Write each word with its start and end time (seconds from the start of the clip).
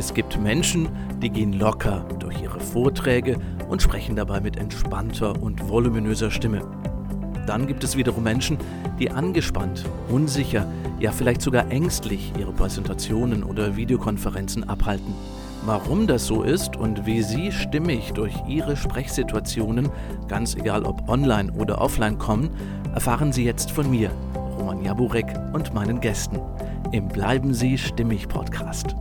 Es 0.00 0.14
gibt 0.14 0.40
Menschen, 0.40 0.88
die 1.20 1.28
gehen 1.28 1.52
locker 1.52 2.06
durch 2.18 2.40
ihre 2.40 2.58
Vorträge 2.58 3.38
und 3.68 3.82
sprechen 3.82 4.16
dabei 4.16 4.40
mit 4.40 4.56
entspannter 4.56 5.42
und 5.42 5.68
voluminöser 5.68 6.30
Stimme. 6.30 6.62
Dann 7.46 7.66
gibt 7.66 7.84
es 7.84 7.98
wiederum 7.98 8.24
Menschen, 8.24 8.56
die 8.98 9.10
angespannt, 9.10 9.84
unsicher, 10.08 10.64
ja 11.00 11.12
vielleicht 11.12 11.42
sogar 11.42 11.70
ängstlich 11.70 12.32
ihre 12.38 12.50
Präsentationen 12.50 13.44
oder 13.44 13.76
Videokonferenzen 13.76 14.66
abhalten. 14.66 15.12
Warum 15.66 16.06
das 16.06 16.26
so 16.26 16.44
ist 16.44 16.76
und 16.76 17.04
wie 17.04 17.20
Sie 17.20 17.52
stimmig 17.52 18.12
durch 18.14 18.32
Ihre 18.48 18.78
Sprechsituationen, 18.78 19.90
ganz 20.28 20.54
egal 20.54 20.84
ob 20.84 21.10
online 21.10 21.52
oder 21.52 21.78
offline 21.78 22.16
kommen, 22.16 22.48
erfahren 22.94 23.32
Sie 23.32 23.44
jetzt 23.44 23.70
von 23.70 23.90
mir, 23.90 24.10
Roman 24.56 24.82
Jaburek 24.82 25.26
und 25.52 25.74
meinen 25.74 26.00
Gästen 26.00 26.40
im 26.90 27.06
Bleiben 27.08 27.52
Sie 27.52 27.76
stimmig 27.76 28.28
Podcast. 28.28 28.96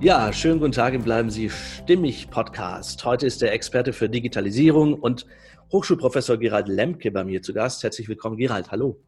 Ja, 0.00 0.32
schönen 0.32 0.60
guten 0.60 0.70
Tag 0.70 0.94
im 0.94 1.02
Bleiben 1.02 1.28
Sie 1.28 1.50
stimmig 1.50 2.30
Podcast. 2.30 3.04
Heute 3.04 3.26
ist 3.26 3.42
der 3.42 3.52
Experte 3.52 3.92
für 3.92 4.08
Digitalisierung 4.08 4.94
und 4.94 5.26
Hochschulprofessor 5.72 6.36
Gerald 6.36 6.68
Lemke 6.68 7.10
bei 7.10 7.24
mir 7.24 7.42
zu 7.42 7.52
Gast. 7.52 7.82
Herzlich 7.82 8.08
willkommen, 8.08 8.36
Gerald. 8.36 8.70
Hallo. 8.70 9.02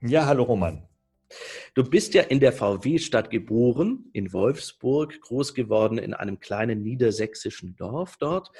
Ja, 0.00 0.26
hallo 0.26 0.42
Roman. 0.42 0.88
Du 1.74 1.84
bist 1.84 2.14
ja 2.14 2.22
in 2.22 2.40
der 2.40 2.52
VW-Stadt 2.52 3.30
geboren, 3.30 4.06
in 4.12 4.32
Wolfsburg, 4.32 5.20
groß 5.20 5.54
geworden 5.54 5.98
in 5.98 6.14
einem 6.14 6.40
kleinen 6.40 6.82
niedersächsischen 6.82 7.76
Dorf 7.76 8.16
dort, 8.18 8.50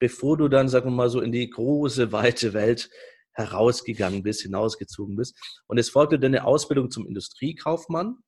bevor 0.00 0.36
du 0.36 0.48
dann, 0.48 0.68
sagen 0.68 0.86
wir 0.86 0.96
mal 0.96 1.10
so, 1.10 1.20
in 1.20 1.30
die 1.30 1.48
große, 1.48 2.10
weite 2.10 2.54
Welt 2.54 2.90
herausgegangen 3.34 4.24
bist, 4.24 4.42
hinausgezogen 4.42 5.14
bist. 5.14 5.38
Und 5.68 5.78
es 5.78 5.90
folgte 5.90 6.18
deine 6.18 6.44
Ausbildung 6.44 6.90
zum 6.90 7.06
Industriekaufmann, 7.06 8.18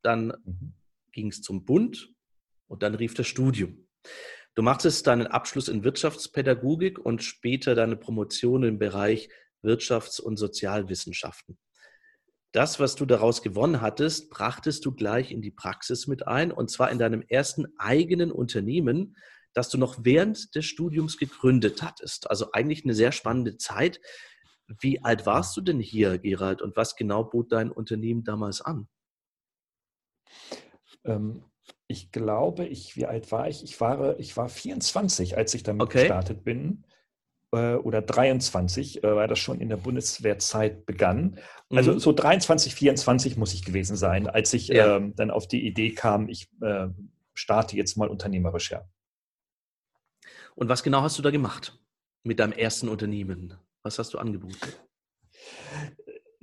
dann 0.00 0.28
mhm. 0.46 0.72
ging 1.12 1.28
es 1.28 1.42
zum 1.42 1.66
Bund 1.66 2.14
und 2.70 2.82
dann 2.82 2.94
rief 2.94 3.14
das 3.14 3.26
Studium. 3.26 3.88
Du 4.54 4.62
machtest 4.62 5.06
deinen 5.06 5.26
Abschluss 5.26 5.68
in 5.68 5.84
Wirtschaftspädagogik 5.84 6.98
und 6.98 7.22
später 7.22 7.74
deine 7.74 7.96
Promotion 7.96 8.62
im 8.62 8.78
Bereich 8.78 9.28
Wirtschafts- 9.62 10.20
und 10.20 10.36
Sozialwissenschaften. 10.36 11.58
Das, 12.52 12.80
was 12.80 12.94
du 12.94 13.06
daraus 13.06 13.42
gewonnen 13.42 13.80
hattest, 13.80 14.30
brachtest 14.30 14.84
du 14.84 14.92
gleich 14.92 15.30
in 15.30 15.42
die 15.42 15.50
Praxis 15.50 16.06
mit 16.06 16.26
ein 16.26 16.50
und 16.50 16.70
zwar 16.70 16.90
in 16.90 16.98
deinem 16.98 17.22
ersten 17.22 17.66
eigenen 17.78 18.32
Unternehmen, 18.32 19.16
das 19.52 19.68
du 19.68 19.78
noch 19.78 19.98
während 20.02 20.54
des 20.54 20.64
Studiums 20.64 21.16
gegründet 21.16 21.82
hattest. 21.82 22.30
Also 22.30 22.52
eigentlich 22.52 22.84
eine 22.84 22.94
sehr 22.94 23.12
spannende 23.12 23.56
Zeit. 23.56 24.00
Wie 24.80 25.02
alt 25.02 25.26
warst 25.26 25.56
du 25.56 25.60
denn 25.60 25.80
hier, 25.80 26.18
Gerald, 26.18 26.62
und 26.62 26.76
was 26.76 26.94
genau 26.94 27.24
bot 27.24 27.50
dein 27.50 27.70
Unternehmen 27.70 28.22
damals 28.22 28.60
an? 28.60 28.88
Ähm, 31.04 31.49
ich 31.90 32.12
glaube, 32.12 32.66
ich, 32.66 32.96
wie 32.96 33.06
alt 33.06 33.30
war 33.32 33.48
ich? 33.48 33.64
Ich 33.64 33.80
war, 33.80 34.18
ich 34.18 34.36
war 34.36 34.48
24, 34.48 35.36
als 35.36 35.54
ich 35.54 35.62
damit 35.62 35.82
okay. 35.82 36.00
gestartet 36.00 36.44
bin. 36.44 36.84
Äh, 37.52 37.74
oder 37.74 38.00
23, 38.00 39.02
äh, 39.02 39.16
weil 39.16 39.26
das 39.26 39.40
schon 39.40 39.60
in 39.60 39.68
der 39.68 39.76
Bundeswehrzeit 39.76 40.86
begann. 40.86 41.38
Also 41.68 41.94
mhm. 41.94 41.98
so 41.98 42.12
23, 42.12 42.74
24 42.74 43.36
muss 43.36 43.54
ich 43.54 43.64
gewesen 43.64 43.96
sein, 43.96 44.28
als 44.28 44.52
ich 44.54 44.68
ja. 44.68 44.96
ähm, 44.96 45.14
dann 45.16 45.32
auf 45.32 45.48
die 45.48 45.66
Idee 45.66 45.92
kam, 45.92 46.28
ich 46.28 46.48
äh, 46.62 46.86
starte 47.34 47.76
jetzt 47.76 47.96
mal 47.96 48.08
unternehmerisch 48.08 48.70
her. 48.70 48.88
Und 50.54 50.68
was 50.68 50.84
genau 50.84 51.02
hast 51.02 51.18
du 51.18 51.22
da 51.22 51.30
gemacht 51.30 51.78
mit 52.22 52.38
deinem 52.38 52.52
ersten 52.52 52.88
Unternehmen? 52.88 53.54
Was 53.82 53.98
hast 53.98 54.14
du 54.14 54.18
angeboten? 54.18 54.56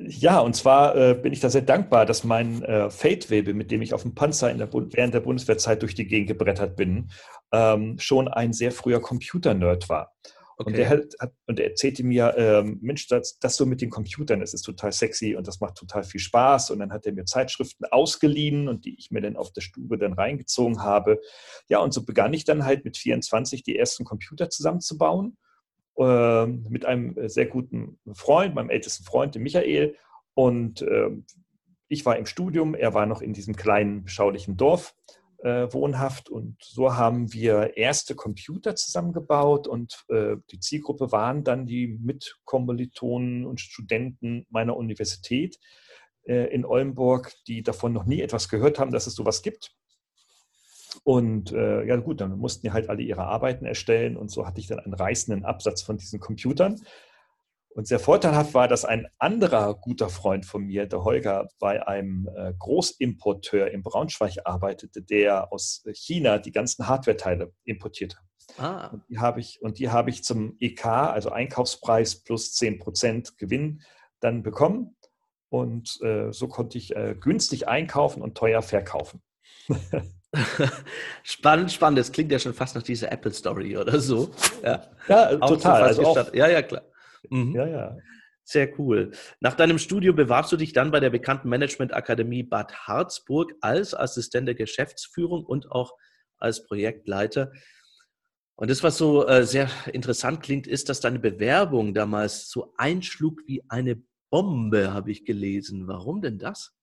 Ja, 0.09 0.39
und 0.39 0.55
zwar 0.55 0.95
äh, 0.95 1.13
bin 1.13 1.33
ich 1.33 1.39
da 1.39 1.49
sehr 1.49 1.61
dankbar, 1.61 2.05
dass 2.05 2.23
mein 2.23 2.63
äh, 2.63 2.89
Feldwebel, 2.89 3.53
mit 3.53 3.71
dem 3.71 3.81
ich 3.81 3.93
auf 3.93 4.03
dem 4.03 4.15
Panzer 4.15 4.53
der 4.53 4.71
während 4.71 5.13
der 5.13 5.19
Bundeswehrzeit 5.19 5.81
durch 5.81 5.95
die 5.95 6.07
Gegend 6.07 6.27
gebrettert 6.27 6.75
bin, 6.75 7.09
ähm, 7.51 7.97
schon 7.99 8.27
ein 8.27 8.53
sehr 8.53 8.71
früher 8.71 9.01
Computer-Nerd 9.01 9.89
war. 9.89 10.13
Okay. 10.59 10.69
Und, 10.69 10.77
der 10.77 10.89
hat, 10.89 11.33
und 11.45 11.59
er 11.59 11.67
erzählte 11.67 12.03
mir, 12.03 12.33
ähm, 12.35 12.79
Mensch, 12.81 13.07
das, 13.07 13.37
das 13.39 13.57
so 13.57 13.65
mit 13.65 13.81
den 13.81 13.91
Computern, 13.91 14.39
das 14.39 14.55
ist 14.55 14.63
total 14.63 14.91
sexy 14.91 15.35
und 15.35 15.47
das 15.47 15.59
macht 15.59 15.75
total 15.75 16.03
viel 16.03 16.19
Spaß. 16.19 16.71
Und 16.71 16.79
dann 16.79 16.91
hat 16.91 17.05
er 17.05 17.13
mir 17.13 17.25
Zeitschriften 17.25 17.85
ausgeliehen 17.85 18.67
und 18.67 18.85
die 18.85 18.95
ich 18.97 19.11
mir 19.11 19.21
dann 19.21 19.35
auf 19.35 19.51
der 19.51 19.61
Stube 19.61 19.97
dann 19.99 20.13
reingezogen 20.13 20.81
habe. 20.81 21.19
Ja, 21.69 21.79
und 21.79 21.93
so 21.93 22.03
begann 22.03 22.33
ich 22.33 22.43
dann 22.43 22.65
halt 22.65 22.85
mit 22.85 22.97
24 22.97 23.61
die 23.63 23.77
ersten 23.77 24.03
Computer 24.03 24.49
zusammenzubauen 24.49 25.37
ähm, 25.99 26.65
mit 26.69 26.85
einem 26.85 27.17
äh, 27.17 27.29
sehr 27.29 27.47
guten 27.47 27.99
Freund, 28.13 28.55
meinem 28.55 28.69
ältesten 28.69 29.03
Freund, 29.03 29.35
dem 29.35 29.43
Michael. 29.43 29.95
Und 30.37 30.83
äh, 30.83 31.09
ich 31.87 32.05
war 32.05 32.15
im 32.15 32.27
Studium, 32.27 32.75
er 32.75 32.93
war 32.93 33.07
noch 33.07 33.21
in 33.23 33.33
diesem 33.33 33.55
kleinen, 33.55 34.03
beschaulichen 34.03 34.55
Dorf 34.55 34.93
äh, 35.39 35.65
wohnhaft. 35.73 36.29
Und 36.29 36.57
so 36.61 36.95
haben 36.95 37.33
wir 37.33 37.75
erste 37.75 38.13
Computer 38.13 38.75
zusammengebaut 38.75 39.67
und 39.67 40.05
äh, 40.09 40.35
die 40.51 40.59
Zielgruppe 40.59 41.11
waren 41.11 41.43
dann 41.43 41.65
die 41.65 41.87
Mitkommilitonen 41.87 43.47
und 43.47 43.61
Studenten 43.61 44.45
meiner 44.51 44.77
Universität 44.77 45.57
äh, 46.27 46.53
in 46.53 46.65
Oldenburg, 46.65 47.33
die 47.47 47.63
davon 47.63 47.91
noch 47.91 48.05
nie 48.05 48.21
etwas 48.21 48.47
gehört 48.47 48.77
haben, 48.77 48.91
dass 48.91 49.07
es 49.07 49.15
sowas 49.15 49.41
gibt. 49.41 49.71
Und 51.03 51.51
äh, 51.51 51.83
ja 51.83 51.95
gut, 51.95 52.21
dann 52.21 52.37
mussten 52.37 52.61
die 52.61 52.73
halt 52.73 52.89
alle 52.89 53.01
ihre 53.01 53.23
Arbeiten 53.23 53.65
erstellen 53.65 54.17
und 54.17 54.29
so 54.29 54.45
hatte 54.45 54.59
ich 54.59 54.67
dann 54.67 54.81
einen 54.81 54.93
reißenden 54.93 55.45
Absatz 55.45 55.81
von 55.81 55.97
diesen 55.97 56.19
Computern. 56.19 56.79
Und 57.77 57.87
sehr 57.87 57.99
vorteilhaft 57.99 58.55
war, 58.55 58.67
dass 58.67 58.85
ein 58.85 59.07
anderer 59.19 59.75
guter 59.75 60.09
Freund 60.09 60.47
von 60.47 60.63
mir, 60.63 60.87
der 60.87 61.03
Holger, 61.03 61.47
bei 61.59 61.87
einem 61.87 62.27
äh, 62.35 62.51
Großimporteur 62.57 63.69
in 63.69 63.83
Braunschweig 63.83 64.37
arbeitete, 64.45 65.03
der 65.03 65.53
aus 65.53 65.83
China 65.93 66.39
die 66.39 66.51
ganzen 66.51 66.87
Hardware-Teile 66.87 67.53
importierte. 67.65 68.17
Ah. 68.57 68.87
Und 68.87 69.03
die 69.09 69.19
habe 69.19 69.41
ich, 69.41 69.61
und 69.61 69.77
die 69.77 69.91
habe 69.91 70.09
ich 70.09 70.23
zum 70.23 70.55
EK, 70.59 70.85
also 70.87 71.29
Einkaufspreis 71.29 72.23
plus 72.23 72.55
10% 72.55 73.37
Gewinn, 73.37 73.83
dann 74.21 74.41
bekommen. 74.41 74.95
Und 75.49 76.01
äh, 76.01 76.33
so 76.33 76.47
konnte 76.47 76.79
ich 76.79 76.95
äh, 76.95 77.15
günstig 77.19 77.67
einkaufen 77.67 78.23
und 78.23 78.35
teuer 78.35 78.63
verkaufen. 78.63 79.21
spannend, 81.21 81.71
spannend. 81.71 81.99
Das 81.99 82.11
klingt 82.11 82.31
ja 82.31 82.39
schon 82.39 82.55
fast 82.55 82.73
nach 82.73 82.81
dieser 82.81 83.11
Apple-Story 83.11 83.77
oder 83.77 83.99
so. 83.99 84.31
Ja, 84.63 84.83
ja 85.07 85.37
total. 85.37 85.83
Also 85.83 86.03
auch, 86.07 86.33
ja, 86.33 86.47
ja, 86.47 86.63
klar. 86.63 86.81
Mhm. 87.29 87.55
Ja, 87.55 87.67
ja. 87.67 87.97
Sehr 88.43 88.79
cool. 88.79 89.11
Nach 89.41 89.55
deinem 89.55 89.77
Studio 89.77 90.13
bewarbst 90.13 90.53
du 90.53 90.57
dich 90.57 90.71
dann 90.71 90.91
bei 90.91 91.01
der 91.01 91.09
bekannten 91.09 91.49
Management-Akademie 91.49 92.43
Bad 92.43 92.87
Harzburg 92.87 93.53
als 93.59 93.93
Assistent 93.93 94.47
der 94.47 94.55
Geschäftsführung 94.55 95.43
und 95.45 95.69
auch 95.71 95.93
als 96.37 96.63
Projektleiter. 96.63 97.51
Und 98.55 98.71
das, 98.71 98.83
was 98.83 98.97
so 98.97 99.27
äh, 99.27 99.45
sehr 99.45 99.69
interessant 99.91 100.41
klingt, 100.41 100.65
ist, 100.65 100.89
dass 100.89 101.01
deine 101.01 101.19
Bewerbung 101.19 101.93
damals 101.93 102.49
so 102.49 102.73
einschlug 102.77 103.41
wie 103.47 103.63
eine 103.69 104.01
Bombe, 104.29 104.93
habe 104.93 105.11
ich 105.11 105.25
gelesen. 105.25 105.87
Warum 105.87 106.21
denn 106.21 106.39
das? 106.39 106.76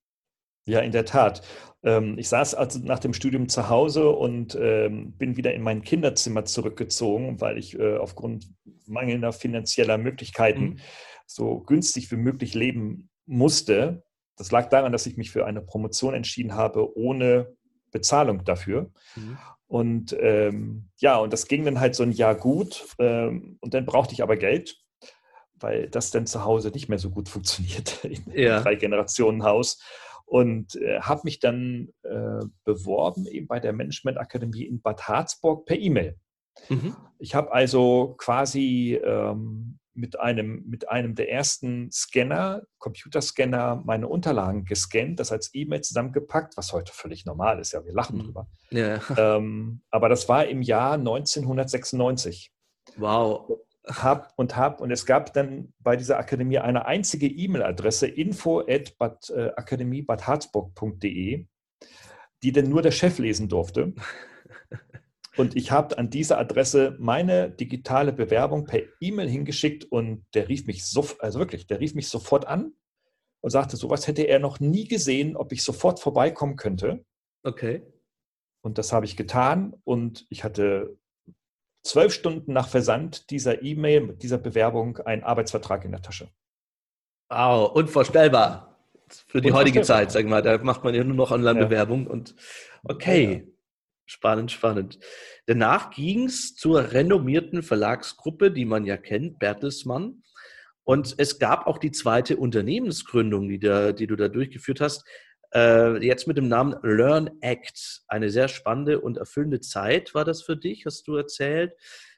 Ja, 0.67 0.81
in 0.81 0.93
der 0.93 1.05
Tat. 1.05 1.43
Ähm, 1.83 2.19
ich 2.19 2.29
saß 2.29 2.55
also 2.55 2.79
nach 2.79 2.99
dem 2.99 3.13
Studium 3.13 3.49
zu 3.49 3.69
Hause 3.69 4.09
und 4.09 4.57
ähm, 4.59 5.13
bin 5.13 5.37
wieder 5.37 5.53
in 5.53 5.63
mein 5.63 5.83
Kinderzimmer 5.83 6.45
zurückgezogen, 6.47 7.41
weil 7.41 7.59
ich 7.59 7.79
äh, 7.79 7.99
aufgrund 7.99 8.47
mangelnder 8.87 9.33
finanzieller 9.33 9.99
Möglichkeiten 9.99 10.65
mhm. 10.65 10.77
so 11.27 11.61
günstig 11.61 12.11
wie 12.11 12.17
möglich 12.17 12.55
leben 12.55 13.11
musste. 13.27 14.03
Das 14.37 14.51
lag 14.51 14.69
daran, 14.71 14.93
dass 14.93 15.07
ich 15.07 15.17
mich 15.17 15.31
für 15.31 15.47
eine 15.47 15.61
Promotion 15.61 16.15
entschieden 16.15 16.55
habe, 16.55 16.97
ohne 16.97 17.55
Bezahlung 17.91 18.45
dafür. 18.45 18.91
Mhm. 19.15 19.39
Und 19.67 20.17
ähm, 20.21 20.89
ja, 20.99 21.17
und 21.19 21.33
das 21.33 21.47
ging 21.47 21.65
dann 21.65 21.81
halt 21.81 21.95
so 21.95 22.03
ein 22.03 22.13
Jahr 22.13 22.35
gut. 22.35 22.87
Ähm, 22.99 23.59
und 23.61 23.75
dann 23.75 23.85
brauchte 23.85 24.15
ich 24.15 24.23
aber 24.23 24.37
Geld, 24.37 24.77
weil 25.55 25.89
das 25.89 26.11
dann 26.11 26.27
zu 26.27 26.45
Hause 26.45 26.71
nicht 26.71 26.89
mehr 26.89 26.99
so 26.99 27.11
gut 27.11 27.29
funktioniert 27.29 28.05
in 28.05 28.23
ja. 28.33 28.61
drei 28.61 28.75
Generationen 28.75 29.43
Haus 29.43 29.79
und 30.35 30.75
äh, 30.75 31.01
habe 31.01 31.21
mich 31.23 31.39
dann 31.39 31.91
äh, 32.03 32.45
beworben 32.65 33.25
eben 33.29 33.47
bei 33.47 33.61
der 33.61 33.73
Management 33.73 34.19
Akademie 34.19 34.65
in 34.65 34.81
Bad 34.81 35.07
Harzburg 35.07 35.65
per 35.65 35.79
E-Mail. 35.79 36.19
Mhm. 36.69 36.97
Ich 37.21 37.37
habe 37.37 37.53
also 37.53 38.17
quasi 38.19 39.01
ähm, 39.05 39.79
mit, 39.95 40.19
einem, 40.19 40.65
mit 40.67 40.89
einem 40.89 41.15
der 41.15 41.31
ersten 41.31 41.89
Scanner, 41.93 42.63
Computerscanner, 42.79 43.81
meine 43.87 44.09
Unterlagen 44.09 44.65
gescannt, 44.65 45.21
das 45.21 45.31
als 45.31 45.55
E-Mail 45.55 45.83
zusammengepackt, 45.83 46.57
was 46.57 46.73
heute 46.73 46.93
völlig 46.93 47.25
normal 47.25 47.61
ist, 47.61 47.71
ja, 47.71 47.85
wir 47.85 47.93
lachen 47.93 48.19
mhm. 48.19 48.23
drüber. 48.25 48.49
Ja. 48.71 48.99
Ähm, 49.17 49.83
aber 49.93 50.09
das 50.09 50.29
war 50.29 50.47
im 50.47 50.63
Jahr 50.63 50.95
1996. 50.95 52.51
Wow 52.97 53.64
hab 53.87 54.33
und 54.37 54.57
hab 54.57 54.81
und 54.81 54.91
es 54.91 55.07
gab 55.07 55.33
dann 55.35 55.73
bei 55.79 55.97
dieser 55.97 56.19
Akademie 56.19 56.59
eine 56.59 56.87
einzige 56.87 57.27
E-Mail-Adresse 57.27 58.07
info 58.07 58.61
at 58.61 58.97
bad, 58.99 59.31
äh, 59.31 59.53
die 62.43 62.53
denn 62.53 62.69
nur 62.69 62.83
der 62.83 62.91
Chef 62.91 63.19
lesen 63.19 63.49
durfte. 63.49 63.95
Und 65.37 65.57
ich 65.57 65.73
habe 65.73 65.99
an 65.99 66.11
diese 66.11 66.39
Adresse 66.39 66.97
meine 67.01 67.51
digitale 67.51 68.13
Bewerbung 68.13 68.67
per 68.67 68.83
E-Mail 69.01 69.29
hingeschickt 69.29 69.85
und 69.85 70.25
der 70.33 70.49
rief 70.49 70.67
mich 70.67 70.87
so, 70.87 71.05
also 71.19 71.41
wirklich, 71.41 71.67
der 71.67 71.81
rief 71.81 71.95
mich 71.95 72.09
sofort 72.09 72.47
an 72.47 72.73
und 73.41 73.51
sagte, 73.51 73.77
sowas 73.77 74.07
hätte 74.07 74.23
er 74.23 74.39
noch 74.39 74.61
nie 74.61 74.87
gesehen, 74.87 75.37
ob 75.37 75.51
ich 75.53 75.65
sofort 75.65 75.99
vorbeikommen 75.99 76.55
könnte. 76.55 77.05
Okay. 77.43 77.83
Und 78.63 78.79
das 78.79 78.93
habe 78.93 79.07
ich 79.07 79.17
getan 79.17 79.75
und 79.83 80.25
ich 80.31 80.45
hatte 80.45 80.97
zwölf 81.85 82.13
Stunden 82.13 82.53
nach 82.53 82.69
Versand 82.69 83.31
dieser 83.31 83.63
E-Mail, 83.63 84.15
dieser 84.17 84.39
Bewerbung, 84.39 84.99
einen 84.99 85.23
Arbeitsvertrag 85.23 85.85
in 85.85 85.93
der 85.93 86.03
Tasche. 86.03 86.29
Wow, 87.31 87.73
unvorstellbar. 87.73 88.79
Für 89.29 89.41
die 89.41 89.53
heutige 89.53 89.83
Zeit, 89.83 90.11
sag 90.11 90.27
mal, 90.27 90.43
da 90.43 90.59
macht 90.59 90.83
man 90.83 90.95
ja 90.95 91.05
nur 91.05 91.15
noch 91.15 91.31
Online-Bewerbung 91.31 92.07
ja. 92.07 92.11
und 92.11 92.35
okay. 92.83 93.45
Ja. 93.47 93.53
Spannend, 94.07 94.53
spannend. 94.53 94.99
Danach 95.47 95.91
ging 95.91 96.25
es 96.25 96.55
zur 96.55 96.93
renommierten 96.93 97.63
Verlagsgruppe, 97.63 98.51
die 98.51 98.67
man 98.67 98.85
ja 98.85 98.99
kennt, 98.99 99.39
Bertelsmann. 99.39 100.23
Und 100.83 101.15
es 101.17 101.39
gab 101.39 101.67
auch 101.67 101.79
die 101.79 101.91
zweite 101.91 102.37
Unternehmensgründung, 102.37 103.49
die, 103.49 103.59
da, 103.59 103.93
die 103.93 104.07
du 104.07 104.17
da 104.17 104.29
durchgeführt 104.29 104.83
hast, 104.83 105.07
jetzt 105.55 106.27
mit 106.27 106.37
dem 106.37 106.49
Namen 106.49 106.77
Learn 106.83 107.31
Act. 107.41 108.03
Eine 108.09 108.31
sehr 108.31 108.49
spannende 108.49 109.01
und 109.01 109.19
erfüllende 109.19 109.61
Zeit 109.61 110.15
war 110.15 110.25
das 110.25 110.43
für 110.43 110.57
dich, 110.57 110.85
hast 110.85 111.07
du 111.07 111.17
erzählt, 111.17 111.75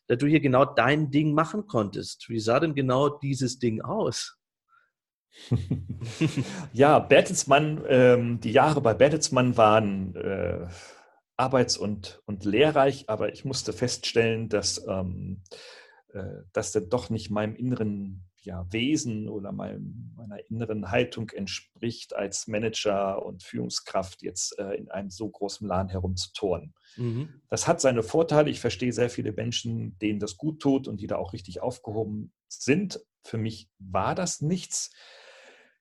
da 0.06 0.16
du 0.16 0.26
hier 0.26 0.40
genau 0.40 0.64
dein 0.64 1.10
Ding 1.10 1.32
machen 1.32 1.66
konntest. 1.66 2.28
Wie 2.28 2.40
sah 2.40 2.60
denn 2.60 2.74
genau 2.74 3.08
dieses 3.08 3.58
Ding 3.58 3.82
aus? 3.82 4.38
ja, 6.72 6.98
Bertelsmann, 6.98 7.84
ähm, 7.88 8.40
die 8.40 8.52
Jahre 8.52 8.80
bei 8.80 8.94
Bertelsmann 8.94 9.56
waren 9.56 10.14
äh, 10.16 10.66
arbeits- 11.36 11.76
und, 11.76 12.22
und 12.26 12.44
lehrreich, 12.44 13.08
aber 13.08 13.32
ich 13.32 13.44
musste 13.44 13.72
feststellen, 13.72 14.48
dass 14.48 14.86
ähm, 14.88 15.42
äh, 16.12 16.42
das 16.52 16.72
dann 16.72 16.88
doch 16.88 17.10
nicht 17.10 17.30
meinem 17.30 17.54
inneren 17.54 18.25
ja, 18.46 18.64
Wesen 18.70 19.28
oder 19.28 19.50
meinem, 19.50 20.12
meiner 20.16 20.38
inneren 20.48 20.90
Haltung 20.90 21.30
entspricht, 21.30 22.14
als 22.14 22.46
Manager 22.46 23.26
und 23.26 23.42
Führungskraft 23.42 24.22
jetzt 24.22 24.58
äh, 24.58 24.74
in 24.74 24.88
einem 24.88 25.10
so 25.10 25.28
großen 25.28 25.66
Laden 25.66 25.90
herumzuturnen. 25.90 26.72
Mhm. 26.96 27.42
Das 27.50 27.66
hat 27.66 27.80
seine 27.80 28.04
Vorteile. 28.04 28.48
Ich 28.48 28.60
verstehe 28.60 28.92
sehr 28.92 29.10
viele 29.10 29.32
Menschen, 29.32 29.98
denen 29.98 30.20
das 30.20 30.36
gut 30.36 30.60
tut 30.60 30.86
und 30.86 31.00
die 31.00 31.08
da 31.08 31.16
auch 31.16 31.32
richtig 31.32 31.60
aufgehoben 31.60 32.32
sind. 32.48 33.00
Für 33.24 33.36
mich 33.36 33.68
war 33.80 34.14
das 34.14 34.40
nichts. 34.40 34.94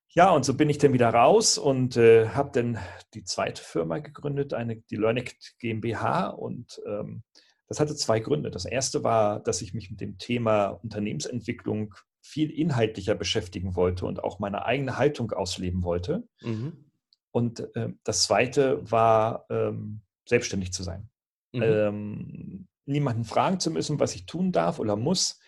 Ja, 0.09 0.31
und 0.31 0.43
so 0.43 0.55
bin 0.55 0.69
ich 0.69 0.79
dann 0.79 0.93
wieder 0.93 1.09
raus 1.09 1.59
und 1.59 1.97
äh, 1.97 2.29
habe 2.29 2.49
dann 2.51 2.79
die 3.13 3.23
zweite 3.23 3.61
Firma 3.61 3.99
gegründet, 3.99 4.53
eine, 4.55 4.77
die 4.77 4.95
Learnect 4.95 5.55
GmbH. 5.59 6.29
Und 6.29 6.81
ähm, 6.87 7.21
das 7.67 7.79
hatte 7.79 7.95
zwei 7.95 8.19
Gründe. 8.19 8.49
Das 8.49 8.65
erste 8.65 9.03
war, 9.03 9.39
dass 9.39 9.61
ich 9.61 9.75
mich 9.75 9.91
mit 9.91 10.01
dem 10.01 10.17
Thema 10.17 10.67
Unternehmensentwicklung 10.67 11.93
viel 12.25 12.49
inhaltlicher 12.49 13.13
beschäftigen 13.13 13.75
wollte 13.75 14.05
und 14.05 14.23
auch 14.23 14.39
meine 14.39 14.65
eigene 14.65 14.97
Haltung 14.97 15.31
ausleben 15.31 15.83
wollte. 15.83 16.27
Mhm. 16.41 16.85
Und 17.31 17.59
äh, 17.75 17.89
das 18.03 18.23
zweite 18.23 18.79
war, 18.89 19.45
ähm, 19.49 20.01
selbstständig 20.27 20.73
zu 20.73 20.81
sein. 20.81 21.09
Mhm. 21.51 21.61
Ähm, 21.61 22.67
niemanden 22.85 23.25
fragen 23.25 23.59
zu 23.59 23.69
müssen, 23.69 23.99
was 23.99 24.15
ich 24.15 24.25
tun 24.25 24.51
darf 24.51 24.79
oder 24.79 24.95
muss 24.95 25.39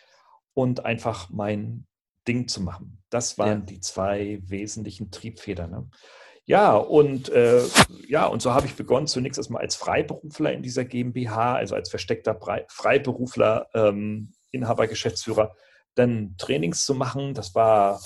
und 0.53 0.85
einfach 0.85 1.29
mein 1.31 1.87
Ding 2.27 2.47
zu 2.47 2.61
machen. 2.61 3.01
Das 3.09 3.37
waren 3.37 3.59
ja. 3.59 3.65
die 3.65 3.79
zwei 3.79 4.39
wesentlichen 4.45 5.09
Triebfedern. 5.09 5.71
Ne? 5.71 5.89
Ja, 6.45 6.75
und 6.75 7.29
äh, 7.29 7.63
ja, 8.07 8.27
und 8.27 8.41
so 8.41 8.53
habe 8.53 8.67
ich 8.67 8.75
begonnen, 8.75 9.07
zunächst 9.07 9.39
erstmal 9.39 9.63
als 9.63 9.75
Freiberufler 9.75 10.53
in 10.53 10.61
dieser 10.61 10.85
GmbH, 10.85 11.55
also 11.55 11.73
als 11.73 11.89
versteckter 11.89 12.39
Freiberufler, 12.69 13.67
ähm, 13.73 14.31
Inhaber, 14.51 14.87
Geschäftsführer, 14.87 15.55
dann 15.97 16.35
Trainings 16.37 16.85
zu 16.85 16.95
machen. 16.95 17.33
Das 17.33 17.55
war 17.55 18.01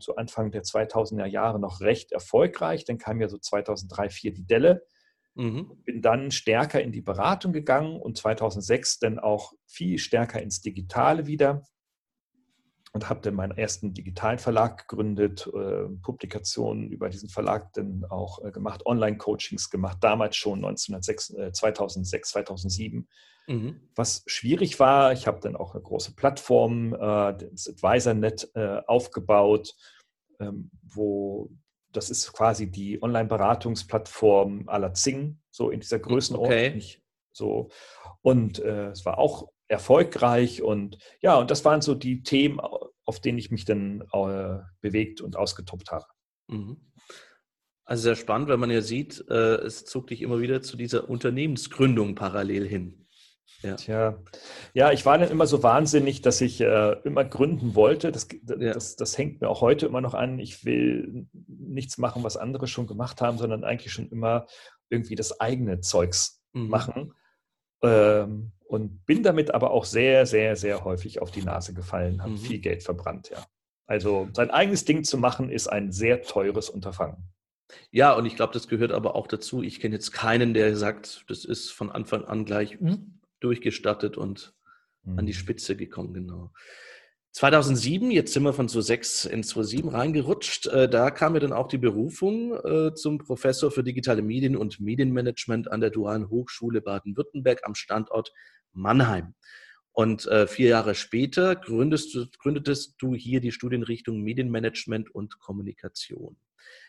zu 0.00 0.16
Anfang 0.16 0.50
der 0.50 0.62
2000er 0.62 1.26
Jahre 1.26 1.58
noch 1.58 1.80
recht 1.80 2.12
erfolgreich. 2.12 2.84
Dann 2.84 2.98
kam 2.98 3.20
ja 3.20 3.28
so 3.28 3.38
2003, 3.38 4.08
2004 4.08 4.32
die 4.32 4.46
Delle. 4.46 4.86
Mhm. 5.34 5.82
Bin 5.84 6.02
dann 6.02 6.30
stärker 6.30 6.82
in 6.82 6.92
die 6.92 7.00
Beratung 7.00 7.52
gegangen 7.52 8.00
und 8.00 8.18
2006 8.18 8.98
dann 8.98 9.18
auch 9.18 9.52
viel 9.66 9.98
stärker 9.98 10.42
ins 10.42 10.60
Digitale 10.60 11.26
wieder 11.26 11.64
und 12.92 13.08
habe 13.08 13.20
dann 13.20 13.34
meinen 13.34 13.56
ersten 13.56 13.94
digitalen 13.94 14.38
Verlag 14.38 14.86
gegründet, 14.86 15.46
äh, 15.54 15.88
Publikationen 16.02 16.90
über 16.90 17.08
diesen 17.08 17.30
Verlag 17.30 17.72
dann 17.72 18.04
auch 18.08 18.44
äh, 18.44 18.50
gemacht, 18.50 18.84
Online-Coachings 18.84 19.70
gemacht, 19.70 19.98
damals 20.00 20.36
schon 20.36 20.58
1906, 20.58 21.30
äh, 21.30 21.52
2006, 21.52 22.30
2007. 22.30 23.08
Mhm. 23.48 23.80
Was 23.94 24.22
schwierig 24.26 24.78
war, 24.78 25.12
ich 25.12 25.26
habe 25.26 25.40
dann 25.40 25.56
auch 25.56 25.74
eine 25.74 25.82
große 25.82 26.14
Plattform, 26.14 26.92
äh, 26.94 26.98
das 26.98 27.68
AdvisorNet, 27.68 28.50
äh, 28.54 28.82
aufgebaut, 28.86 29.74
ähm, 30.38 30.70
wo 30.82 31.50
das 31.92 32.10
ist 32.10 32.32
quasi 32.32 32.70
die 32.70 33.02
Online-Beratungsplattform 33.02 34.68
à 34.68 34.78
la 34.78 34.94
Zing, 34.94 35.38
so 35.50 35.70
in 35.70 35.80
dieser 35.80 35.98
Größenordnung. 35.98 36.58
Okay. 36.58 37.02
So. 37.32 37.68
Und 38.22 38.58
äh, 38.60 38.90
es 38.90 39.04
war 39.04 39.18
auch 39.18 39.48
erfolgreich 39.72 40.62
und 40.62 40.98
ja, 41.20 41.36
und 41.36 41.50
das 41.50 41.64
waren 41.64 41.80
so 41.80 41.94
die 41.94 42.22
Themen, 42.22 42.60
auf 43.04 43.20
denen 43.20 43.38
ich 43.38 43.50
mich 43.50 43.64
dann 43.64 44.02
äh, 44.12 44.58
bewegt 44.80 45.20
und 45.20 45.36
ausgetobt 45.36 45.90
habe. 45.90 46.04
Mhm. 46.48 46.76
Also 47.84 48.04
sehr 48.04 48.16
spannend, 48.16 48.48
weil 48.48 48.58
man 48.58 48.70
ja 48.70 48.80
sieht, 48.80 49.24
äh, 49.28 49.56
es 49.56 49.84
zog 49.84 50.06
dich 50.06 50.22
immer 50.22 50.40
wieder 50.40 50.62
zu 50.62 50.76
dieser 50.76 51.08
Unternehmensgründung 51.08 52.14
parallel 52.14 52.68
hin. 52.68 53.06
Ja. 53.62 53.76
Tja, 53.76 54.22
ja, 54.74 54.92
ich 54.92 55.06
war 55.06 55.18
dann 55.18 55.30
immer 55.30 55.46
so 55.46 55.62
wahnsinnig, 55.62 56.20
dass 56.20 56.40
ich 56.40 56.60
äh, 56.60 56.96
immer 57.04 57.24
gründen 57.24 57.74
wollte. 57.74 58.10
Das, 58.10 58.28
das, 58.42 58.60
ja. 58.60 58.72
das, 58.72 58.96
das, 58.96 59.16
hängt 59.16 59.40
mir 59.40 59.48
auch 59.48 59.60
heute 59.60 59.86
immer 59.86 60.00
noch 60.00 60.14
an. 60.14 60.38
Ich 60.38 60.64
will 60.64 61.28
nichts 61.46 61.96
machen, 61.96 62.24
was 62.24 62.36
andere 62.36 62.66
schon 62.66 62.86
gemacht 62.86 63.20
haben, 63.20 63.38
sondern 63.38 63.62
eigentlich 63.62 63.92
schon 63.92 64.08
immer 64.08 64.46
irgendwie 64.90 65.14
das 65.14 65.40
eigene 65.40 65.80
Zeugs 65.80 66.42
mhm. 66.52 66.68
machen. 66.68 67.12
Ähm, 67.82 68.52
und 68.66 69.04
bin 69.04 69.22
damit 69.22 69.52
aber 69.52 69.70
auch 69.70 69.84
sehr, 69.84 70.24
sehr, 70.24 70.56
sehr 70.56 70.84
häufig 70.84 71.20
auf 71.20 71.30
die 71.30 71.42
Nase 71.42 71.74
gefallen, 71.74 72.22
habe 72.22 72.32
mhm. 72.32 72.38
viel 72.38 72.58
Geld 72.58 72.82
verbrannt, 72.82 73.30
ja. 73.30 73.44
Also 73.86 74.28
sein 74.32 74.50
eigenes 74.50 74.86
Ding 74.86 75.04
zu 75.04 75.18
machen, 75.18 75.50
ist 75.50 75.68
ein 75.68 75.92
sehr 75.92 76.22
teures 76.22 76.70
Unterfangen. 76.70 77.28
Ja, 77.90 78.14
und 78.14 78.24
ich 78.24 78.36
glaube, 78.36 78.52
das 78.52 78.68
gehört 78.68 78.92
aber 78.92 79.14
auch 79.14 79.26
dazu. 79.26 79.62
Ich 79.62 79.80
kenne 79.80 79.94
jetzt 79.94 80.12
keinen, 80.12 80.54
der 80.54 80.76
sagt, 80.76 81.24
das 81.28 81.44
ist 81.44 81.70
von 81.70 81.90
Anfang 81.90 82.24
an 82.24 82.44
gleich 82.44 82.80
mhm. 82.80 83.20
durchgestattet 83.40 84.16
und 84.16 84.54
mhm. 85.02 85.18
an 85.18 85.26
die 85.26 85.32
mhm. 85.32 85.36
Spitze 85.36 85.76
gekommen, 85.76 86.14
genau. 86.14 86.52
2007, 87.32 88.10
jetzt 88.10 88.34
sind 88.34 88.42
wir 88.42 88.52
von 88.52 88.68
2006 88.68 89.24
in 89.24 89.42
2007 89.42 89.88
reingerutscht, 89.88 90.66
äh, 90.66 90.88
da 90.88 91.10
kam 91.10 91.32
mir 91.32 91.40
dann 91.40 91.54
auch 91.54 91.66
die 91.66 91.78
Berufung 91.78 92.54
äh, 92.64 92.94
zum 92.94 93.18
Professor 93.18 93.70
für 93.70 93.82
digitale 93.82 94.20
Medien 94.20 94.54
und 94.54 94.80
Medienmanagement 94.80 95.70
an 95.70 95.80
der 95.80 95.90
Dualen 95.90 96.28
Hochschule 96.28 96.82
Baden-Württemberg 96.82 97.60
am 97.64 97.74
Standort 97.74 98.32
Mannheim. 98.72 99.34
Und 99.92 100.26
äh, 100.26 100.46
vier 100.46 100.68
Jahre 100.68 100.94
später 100.94 101.56
gründest 101.56 102.14
du, 102.14 102.26
gründetest 102.38 102.94
du 102.98 103.14
hier 103.14 103.40
die 103.40 103.52
Studienrichtung 103.52 104.22
Medienmanagement 104.22 105.14
und 105.14 105.38
Kommunikation. 105.38 106.36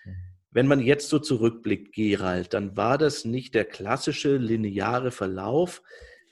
Mhm. 0.06 0.16
Wenn 0.52 0.68
man 0.68 0.82
jetzt 0.82 1.10
so 1.10 1.20
zurückblickt, 1.20 1.94
Gerald, 1.96 2.54
dann 2.54 2.78
war 2.78 2.98
das 2.98 3.26
nicht 3.26 3.56
der 3.56 3.66
klassische 3.66 4.38
lineare 4.38 5.10
Verlauf, 5.12 5.82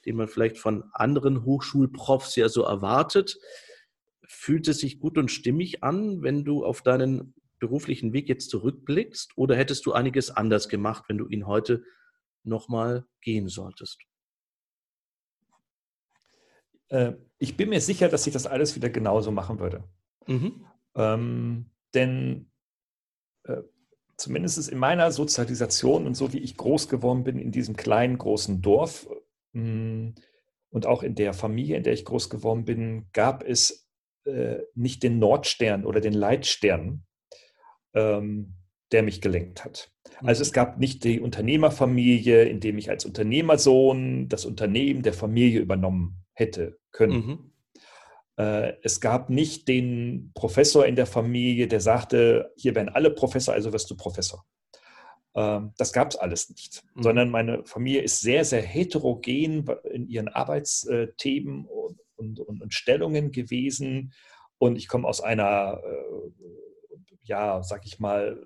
den 0.05 0.15
man 0.15 0.27
vielleicht 0.27 0.59
von 0.59 0.83
anderen 0.93 1.43
Hochschulprofs 1.43 2.35
ja 2.35 2.47
so 2.47 2.63
erwartet, 2.63 3.39
Fühlt 4.33 4.67
es 4.69 4.79
sich 4.79 4.99
gut 4.99 5.17
und 5.17 5.29
stimmig 5.29 5.83
an, 5.83 6.23
wenn 6.23 6.45
du 6.45 6.63
auf 6.63 6.81
deinen 6.81 7.35
beruflichen 7.59 8.13
Weg 8.13 8.29
jetzt 8.29 8.49
zurückblickst? 8.49 9.37
Oder 9.37 9.57
hättest 9.57 9.85
du 9.85 9.91
einiges 9.91 10.31
anders 10.31 10.69
gemacht, 10.69 11.03
wenn 11.09 11.17
du 11.17 11.27
ihn 11.27 11.47
heute 11.47 11.83
nochmal 12.43 13.05
gehen 13.19 13.49
solltest? 13.49 13.99
Äh, 16.87 17.13
ich 17.39 17.57
bin 17.57 17.69
mir 17.69 17.81
sicher, 17.81 18.07
dass 18.07 18.25
ich 18.25 18.33
das 18.33 18.47
alles 18.47 18.75
wieder 18.75 18.89
genauso 18.89 19.31
machen 19.31 19.59
würde. 19.59 19.83
Mhm. 20.27 20.65
Ähm, 20.95 21.69
denn 21.93 22.49
äh, 23.43 23.61
zumindest 24.15 24.69
in 24.69 24.77
meiner 24.77 25.11
Sozialisation 25.11 26.07
und 26.07 26.15
so 26.15 26.31
wie 26.31 26.39
ich 26.39 26.55
groß 26.55 26.87
geworden 26.87 27.25
bin 27.25 27.37
in 27.37 27.51
diesem 27.51 27.75
kleinen, 27.75 28.17
großen 28.17 28.61
Dorf 28.61 29.07
mh, 29.51 29.63
mm, 29.63 30.15
und 30.69 30.85
auch 30.85 31.03
in 31.03 31.15
der 31.15 31.33
Familie, 31.33 31.75
in 31.75 31.83
der 31.83 31.93
ich 31.93 32.05
groß 32.05 32.29
geworden 32.29 32.63
bin, 32.63 33.07
gab 33.11 33.43
es 33.43 33.80
äh, 34.25 34.59
nicht 34.75 35.03
den 35.03 35.19
Nordstern 35.19 35.85
oder 35.85 36.01
den 36.01 36.13
Leitstern, 36.13 37.03
ähm, 37.93 38.55
der 38.91 39.03
mich 39.03 39.21
gelenkt 39.21 39.63
hat. 39.63 39.91
Also 40.23 40.41
es 40.41 40.51
mhm. 40.51 40.55
gab 40.55 40.79
nicht 40.79 41.03
die 41.03 41.19
Unternehmerfamilie, 41.19 42.43
in 42.43 42.59
dem 42.59 42.77
ich 42.77 42.89
als 42.89 43.05
Unternehmersohn 43.05 44.27
das 44.27 44.45
Unternehmen 44.45 45.01
der 45.01 45.13
Familie 45.13 45.59
übernommen 45.59 46.23
hätte 46.33 46.77
können. 46.91 47.13
Mhm. 47.13 47.51
Äh, 48.37 48.73
es 48.83 49.01
gab 49.01 49.29
nicht 49.29 49.67
den 49.67 50.31
Professor 50.33 50.85
in 50.85 50.95
der 50.95 51.05
Familie, 51.05 51.67
der 51.67 51.81
sagte, 51.81 52.51
hier 52.55 52.75
werden 52.75 52.89
alle 52.89 53.11
Professor, 53.11 53.53
also 53.53 53.73
wirst 53.73 53.89
du 53.89 53.95
Professor. 53.95 54.45
Ähm, 55.35 55.73
das 55.77 55.93
gab 55.93 56.11
es 56.11 56.15
alles 56.17 56.49
nicht, 56.49 56.83
mhm. 56.95 57.03
sondern 57.03 57.29
meine 57.29 57.63
Familie 57.65 58.01
ist 58.01 58.21
sehr, 58.21 58.45
sehr 58.45 58.61
heterogen 58.61 59.65
in 59.91 60.07
ihren 60.07 60.27
Arbeitsthemen 60.27 61.67
und, 62.21 62.39
und, 62.39 62.61
und, 62.61 62.73
Stellungen 62.73 63.31
gewesen. 63.31 64.13
Und 64.57 64.77
ich 64.77 64.87
komme 64.87 65.07
aus 65.07 65.21
einer, 65.21 65.81
äh, 65.83 66.31
ja, 67.23 67.63
sag 67.63 67.85
ich 67.85 67.99
mal, 67.99 68.45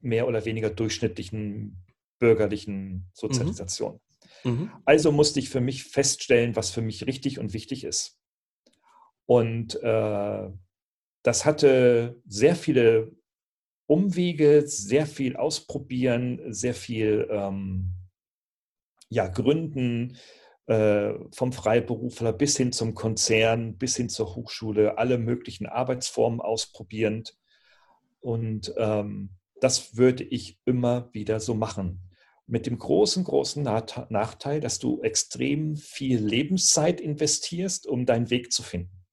mehr 0.00 0.26
oder 0.26 0.44
weniger 0.44 0.70
durchschnittlichen 0.70 1.84
bürgerlichen 2.18 3.10
Sozialisation. 3.12 4.00
Mhm. 4.44 4.70
Also 4.84 5.12
musste 5.12 5.40
ich 5.40 5.50
für 5.50 5.60
mich 5.60 5.84
feststellen, 5.84 6.56
was 6.56 6.70
für 6.70 6.82
mich 6.82 7.06
richtig 7.06 7.38
und 7.38 7.52
wichtig 7.52 7.84
ist. 7.84 8.18
Und 9.26 9.82
äh, 9.82 10.48
das 11.22 11.44
hatte 11.44 12.20
sehr 12.26 12.56
viele 12.56 13.12
Umwege, 13.86 14.66
sehr 14.66 15.06
viel 15.06 15.36
Ausprobieren, 15.36 16.40
sehr 16.52 16.74
viel 16.74 17.26
ähm, 17.30 17.90
ja, 19.08 19.28
Gründen, 19.28 20.16
vom 20.66 21.52
Freiberufler 21.52 22.32
bis 22.32 22.56
hin 22.56 22.72
zum 22.72 22.94
Konzern, 22.94 23.76
bis 23.76 23.96
hin 23.96 24.08
zur 24.08 24.34
Hochschule, 24.34 24.96
alle 24.96 25.18
möglichen 25.18 25.66
Arbeitsformen 25.66 26.40
ausprobierend. 26.40 27.36
Und 28.20 28.72
ähm, 28.78 29.30
das 29.60 29.96
würde 29.96 30.24
ich 30.24 30.58
immer 30.64 31.10
wieder 31.12 31.40
so 31.40 31.54
machen. 31.54 32.00
Mit 32.46 32.66
dem 32.66 32.78
großen, 32.78 33.24
großen 33.24 33.62
Nachteil, 33.62 34.60
dass 34.60 34.78
du 34.78 35.02
extrem 35.02 35.76
viel 35.76 36.18
Lebenszeit 36.18 37.00
investierst, 37.00 37.86
um 37.86 38.04
deinen 38.06 38.30
Weg 38.30 38.52
zu 38.52 38.62
finden. 38.62 39.04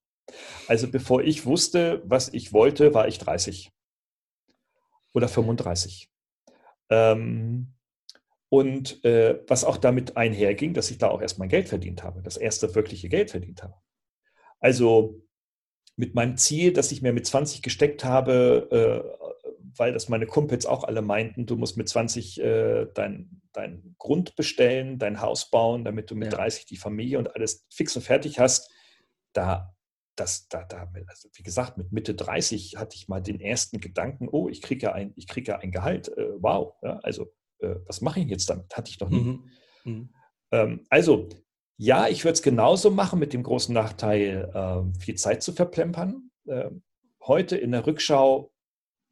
Also 0.68 0.90
bevor 0.90 1.22
ich 1.22 1.46
wusste, 1.46 2.02
was 2.06 2.34
ich 2.34 2.54
wollte, 2.54 2.94
war 2.94 3.08
ich 3.08 3.20
30 3.20 3.72
oder 5.14 5.28
35. 5.28 6.10
Ähm, 6.90 7.74
und 8.52 9.04
äh, 9.06 9.40
was 9.48 9.64
auch 9.64 9.78
damit 9.78 10.18
einherging, 10.18 10.74
dass 10.74 10.92
ich 10.92 10.98
da 10.98 11.08
auch 11.08 11.22
erst 11.22 11.40
mein 11.40 11.48
Geld 11.48 11.70
verdient 11.70 12.04
habe, 12.04 12.22
das 12.22 12.36
erste 12.36 12.76
wirkliche 12.76 13.08
Geld 13.08 13.32
verdient 13.32 13.64
habe. 13.64 13.76
Also 14.60 15.22
mit 15.96 16.16
meinem 16.16 16.36
Ziel, 16.36 16.74
das 16.74 16.92
ich 16.92 17.02
mir 17.02 17.14
mit 17.14 17.26
20 17.26 17.62
gesteckt 17.62 18.04
habe, 18.04 18.68
äh, 18.70 19.48
weil 19.78 19.94
das 19.94 20.10
meine 20.10 20.26
Kumpels 20.26 20.66
auch 20.66 20.84
alle 20.84 21.02
meinten, 21.02 21.46
du 21.46 21.56
musst 21.56 21.78
mit 21.78 21.88
20 21.88 22.42
äh, 22.42 22.88
dein, 22.94 23.42
dein 23.54 23.96
Grund 23.98 24.36
bestellen, 24.36 25.00
dein 25.00 25.22
Haus 25.22 25.50
bauen, 25.50 25.86
damit 25.86 26.12
du 26.12 26.16
mit 26.16 26.34
ja. 26.34 26.38
30 26.38 26.66
die 26.66 26.76
Familie 26.76 27.20
und 27.20 27.34
alles 27.34 27.66
fix 27.72 27.96
und 27.96 28.02
fertig 28.02 28.38
hast. 28.38 28.70
Da, 29.32 29.74
das, 30.18 30.50
da, 30.50 30.66
da, 30.66 30.92
also 31.08 31.30
wie 31.36 31.44
gesagt, 31.44 31.78
mit 31.78 31.94
Mitte 31.94 32.16
30 32.16 32.76
hatte 32.76 32.98
ich 32.98 33.08
mal 33.08 33.22
den 33.22 33.40
ersten 33.40 33.80
Gedanken, 33.80 34.28
oh, 34.30 34.50
ich 34.50 34.62
kriege 34.62 34.88
ja 34.88 34.92
ein, 34.92 35.14
ich 35.16 35.28
kriege 35.28 35.54
ja 35.54 35.60
ein 35.60 35.72
Gehalt. 35.72 36.10
Äh, 36.18 36.32
wow. 36.38 36.74
Ja, 36.84 37.00
also 37.02 37.32
äh, 37.62 37.76
was 37.86 38.02
mache 38.02 38.20
ich 38.20 38.28
jetzt 38.28 38.50
damit? 38.50 38.76
Hatte 38.76 38.90
ich 38.92 39.00
noch 39.00 39.10
nie. 39.10 39.22
Mhm. 39.22 39.44
Mhm. 39.84 40.10
Ähm, 40.52 40.84
also, 40.90 41.30
ja, 41.78 42.08
ich 42.08 42.24
würde 42.24 42.34
es 42.34 42.42
genauso 42.42 42.92
machen 42.92 43.20
mit 43.20 43.34
dem 43.34 43.44
großen 43.44 43.74
Nachteil, 43.74 44.52
äh, 44.54 45.00
viel 45.00 45.16
Zeit 45.16 45.42
zu 45.42 45.54
verplempern. 45.54 46.30
Äh, 46.46 46.70
heute 47.26 47.58
in 47.58 47.72
der 47.72 47.88
Rückschau 47.88 48.52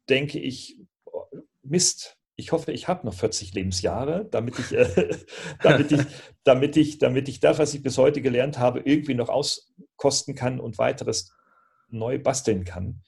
denke 0.08 0.38
ich, 0.38 0.80
oh, 1.06 1.24
Mist, 1.62 2.16
ich 2.36 2.52
hoffe, 2.52 2.72
ich 2.72 2.88
habe 2.88 3.06
noch 3.06 3.14
40 3.14 3.54
Lebensjahre, 3.54 4.26
damit 4.30 4.58
ich, 4.58 4.72
äh, 4.72 5.10
damit, 5.62 5.92
ich, 5.92 6.00
damit, 6.44 6.76
ich, 6.76 6.98
damit 6.98 7.28
ich 7.28 7.40
das, 7.40 7.58
was 7.58 7.74
ich 7.74 7.82
bis 7.82 7.98
heute 7.98 8.22
gelernt 8.22 8.58
habe, 8.58 8.80
irgendwie 8.80 9.14
noch 9.14 9.28
auskosten 9.28 10.34
kann 10.34 10.60
und 10.60 10.78
weiteres 10.78 11.32
neu 11.88 12.18
basteln 12.18 12.64
kann. 12.64 13.02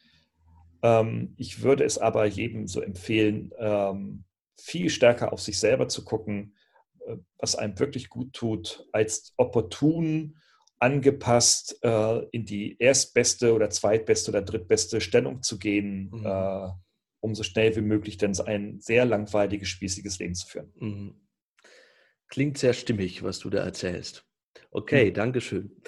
Ähm, 0.82 1.34
ich 1.36 1.62
würde 1.62 1.84
es 1.84 1.98
aber 1.98 2.26
jedem 2.26 2.66
so 2.66 2.80
empfehlen, 2.80 3.52
ähm, 3.58 4.24
viel 4.60 4.90
stärker 4.90 5.32
auf 5.32 5.40
sich 5.40 5.58
selber 5.58 5.88
zu 5.88 6.04
gucken, 6.04 6.56
äh, 7.06 7.16
was 7.38 7.56
einem 7.56 7.78
wirklich 7.78 8.08
gut 8.08 8.32
tut, 8.32 8.86
als 8.92 9.32
opportun 9.36 10.36
angepasst 10.78 11.78
äh, 11.82 12.26
in 12.32 12.44
die 12.44 12.76
erstbeste 12.78 13.54
oder 13.54 13.70
zweitbeste 13.70 14.32
oder 14.32 14.42
drittbeste 14.42 15.00
Stellung 15.00 15.42
zu 15.42 15.58
gehen, 15.58 16.10
mhm. 16.12 16.26
äh, 16.26 16.68
um 17.20 17.36
so 17.36 17.44
schnell 17.44 17.76
wie 17.76 17.82
möglich 17.82 18.16
dann 18.16 18.38
ein 18.40 18.80
sehr 18.80 19.04
langweiliges, 19.04 19.68
spießiges 19.68 20.18
Leben 20.18 20.34
zu 20.34 20.48
führen. 20.48 20.72
Mhm. 20.80 21.14
Klingt 22.26 22.58
sehr 22.58 22.72
stimmig, 22.72 23.22
was 23.22 23.38
du 23.38 23.48
da 23.48 23.62
erzählst. 23.62 24.26
Okay, 24.72 25.10
mhm. 25.10 25.14
Dankeschön. 25.14 25.82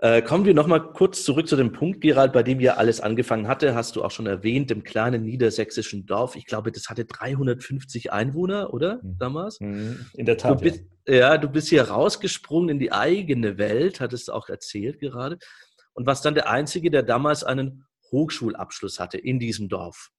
Äh, 0.00 0.22
kommen 0.22 0.44
wir 0.44 0.54
nochmal 0.54 0.92
kurz 0.92 1.24
zurück 1.24 1.48
zu 1.48 1.56
dem 1.56 1.72
Punkt, 1.72 2.00
Gerald, 2.00 2.32
bei 2.32 2.44
dem 2.44 2.60
ja 2.60 2.74
alles 2.74 3.00
angefangen 3.00 3.48
hatte. 3.48 3.74
Hast 3.74 3.96
du 3.96 4.04
auch 4.04 4.12
schon 4.12 4.26
erwähnt, 4.26 4.70
im 4.70 4.84
kleinen 4.84 5.24
niedersächsischen 5.24 6.06
Dorf. 6.06 6.36
Ich 6.36 6.46
glaube, 6.46 6.70
das 6.70 6.88
hatte 6.88 7.04
350 7.04 8.12
Einwohner, 8.12 8.72
oder? 8.72 9.00
Mhm. 9.02 9.18
Damals? 9.18 9.58
Mhm. 9.58 10.06
In 10.14 10.24
der 10.24 10.38
Tat. 10.38 10.60
Du 10.60 10.62
bist, 10.62 10.84
ja. 11.08 11.14
ja, 11.14 11.38
du 11.38 11.48
bist 11.48 11.68
hier 11.68 11.82
rausgesprungen 11.82 12.68
in 12.68 12.78
die 12.78 12.92
eigene 12.92 13.58
Welt, 13.58 14.00
hattest 14.00 14.28
du 14.28 14.32
auch 14.32 14.48
erzählt 14.48 15.00
gerade. 15.00 15.38
Und 15.94 16.06
warst 16.06 16.24
dann 16.24 16.36
der 16.36 16.48
Einzige, 16.48 16.92
der 16.92 17.02
damals 17.02 17.42
einen 17.42 17.84
Hochschulabschluss 18.12 19.00
hatte 19.00 19.18
in 19.18 19.40
diesem 19.40 19.68
Dorf. 19.68 20.10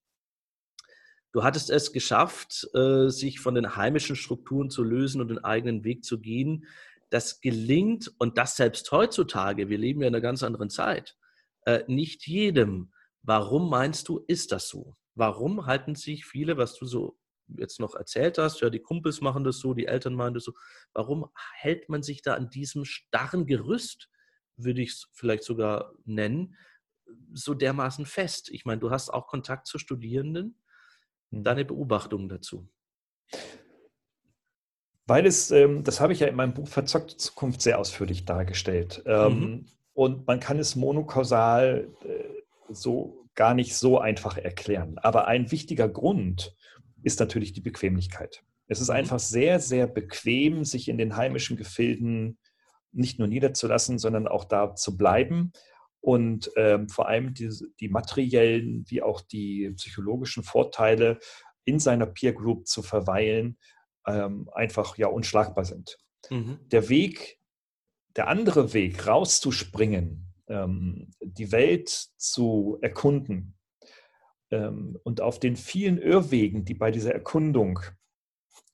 Du 1.32 1.44
hattest 1.44 1.70
es 1.70 1.94
geschafft, 1.94 2.68
äh, 2.74 3.08
sich 3.08 3.40
von 3.40 3.56
den 3.56 3.78
heimischen 3.78 4.18
Strukturen 4.18 4.70
zu 4.70 4.84
lösen 4.84 5.22
und 5.22 5.30
den 5.30 5.42
eigenen 5.42 5.86
Weg 5.86 6.04
zu 6.04 6.20
gehen 6.20 6.66
das 7.10 7.42
gelingt 7.42 8.12
und 8.20 8.38
das 8.38 8.56
selbst 8.56 8.92
heutzutage, 8.92 9.70
wir 9.70 9.78
leben 9.78 10.02
ja 10.02 10.08
in 10.08 10.16
einer 10.16 10.22
ganz 10.22 10.44
anderen 10.44 10.70
Zeit, 10.70 11.18
äh, 11.66 11.84
nicht 11.88 12.28
jedem. 12.28 12.94
Warum 13.24 13.70
meinst 13.70 14.08
du, 14.08 14.24
ist 14.28 14.52
das 14.52 14.70
so? 14.70 14.96
Warum 15.16 15.66
halten 15.66 15.96
sich 15.96 16.26
viele, 16.26 16.58
was 16.58 16.76
du 16.76 16.86
so 16.86 17.18
jetzt 17.58 17.80
noch 17.80 17.96
erzählt 17.96 18.38
hast, 18.38 18.62
ja, 18.62 18.70
die 18.70 18.82
Kumpels 18.82 19.22
machen 19.22 19.44
das 19.44 19.58
so, 19.60 19.74
die 19.74 19.88
Eltern 19.88 20.14
meinen 20.14 20.36
das 20.36 20.44
so, 20.44 20.54
warum 20.94 21.30
hält 21.56 21.90
man 21.90 22.04
sich 22.04 22.22
da 22.22 22.36
an 22.36 22.50
diesem 22.50 22.86
starren 22.86 23.48
Gerüst, 23.48 24.10
würde 24.56 24.82
ich 24.82 24.92
es 24.92 25.10
vielleicht 25.14 25.44
sogar 25.44 25.94
nennen, 26.06 26.56
so 27.34 27.54
dermaßen 27.54 28.06
fest? 28.06 28.50
Ich 28.50 28.66
meine, 28.66 28.80
du 28.80 28.92
hast 28.92 29.10
auch 29.10 29.28
Kontakt 29.28 29.68
zu 29.68 29.80
Studierenden. 29.80 30.62
Mhm. 31.32 31.44
Deine 31.44 31.66
Beobachtungen 31.66 32.30
dazu? 32.30 32.70
Weil 35.10 35.26
es, 35.26 35.50
ähm, 35.50 35.84
das 35.84 36.00
habe 36.00 36.14
ich 36.14 36.20
ja 36.20 36.28
in 36.28 36.36
meinem 36.36 36.54
Buch 36.54 36.68
Verzockte 36.68 37.18
Zukunft 37.18 37.64
sehr 37.64 37.80
ausführlich 37.80 38.26
dargestellt. 38.26 39.02
Ähm, 39.08 39.40
mhm. 39.40 39.66
Und 39.94 40.28
man 40.28 40.40
kann 40.40 40.60
es 40.60 40.76
monokausal 40.76 41.90
äh, 42.06 42.72
so 42.72 43.26
gar 43.34 43.56
nicht 43.56 43.76
so 43.76 43.98
einfach 44.00 44.38
erklären. 44.38 45.00
Aber 45.00 45.28
ein 45.28 45.52
wichtiger 45.52 45.90
Grund 45.90 46.56
ist 47.02 47.20
natürlich 47.20 47.54
die 47.54 47.62
Bequemlichkeit. 47.62 48.44
Es 48.68 48.82
ist 48.82 48.90
mhm. 48.90 48.98
einfach 48.98 49.18
sehr, 49.18 49.60
sehr 49.60 49.88
bequem, 49.88 50.64
sich 50.64 50.88
in 50.88 51.00
den 51.00 51.18
heimischen 51.18 51.58
Gefilden 51.58 52.38
nicht 52.92 53.18
nur 53.18 53.28
niederzulassen, 53.28 53.98
sondern 53.98 54.28
auch 54.28 54.46
da 54.46 54.76
zu 54.76 54.96
bleiben 54.96 55.54
und 56.02 56.52
ähm, 56.56 56.88
vor 56.88 57.08
allem 57.08 57.34
die, 57.34 57.50
die, 57.80 57.90
materiellen 57.90 58.86
wie 58.88 59.02
auch 59.02 59.22
die 59.22 59.72
psychologischen 59.72 60.44
Vorteile 60.44 61.18
in 61.66 61.80
seiner 61.80 62.06
Peer 62.06 62.34
Group 62.34 62.68
zu 62.68 62.84
verweilen 62.84 63.58
ähm, 64.10 64.50
einfach 64.54 64.98
ja 64.98 65.08
unschlagbar 65.08 65.66
sind. 65.66 65.98
Mhm. 66.30 66.60
Der 66.72 66.90
Weg, 66.90 67.40
der 68.16 68.28
andere 68.28 68.74
Weg, 68.74 69.08
rauszuspringen, 69.08 70.34
ähm, 70.48 71.12
die 71.22 71.52
Welt 71.52 71.90
zu 72.18 72.78
erkunden 72.82 73.58
ähm, 74.52 74.98
und 75.04 75.22
auf 75.22 75.40
den 75.40 75.56
vielen 75.56 75.98
Irrwegen, 75.98 76.66
die 76.66 76.74
bei 76.74 76.92
dieser 76.92 77.14
Erkundung 77.14 77.80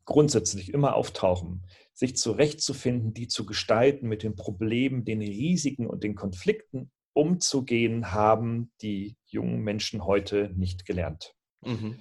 grundsätzlich 0.06 0.74
immer 0.74 0.96
auftauchen, 0.96 1.66
sich 1.94 2.16
zurechtzufinden, 2.16 3.14
die 3.14 3.28
zu 3.28 3.46
gestalten, 3.46 4.08
mit 4.08 4.24
den 4.24 4.36
Problemen, 4.36 5.06
den 5.06 5.22
Risiken 5.22 5.88
und 5.88 6.04
den 6.04 6.16
Konflikten 6.16 6.92
umzugehen, 7.14 8.12
haben 8.12 8.72
die 8.82 9.16
jungen 9.26 9.62
Menschen 9.62 10.06
heute 10.06 10.52
nicht 10.56 10.86
gelernt. 10.86 11.34
Mhm. 11.62 12.00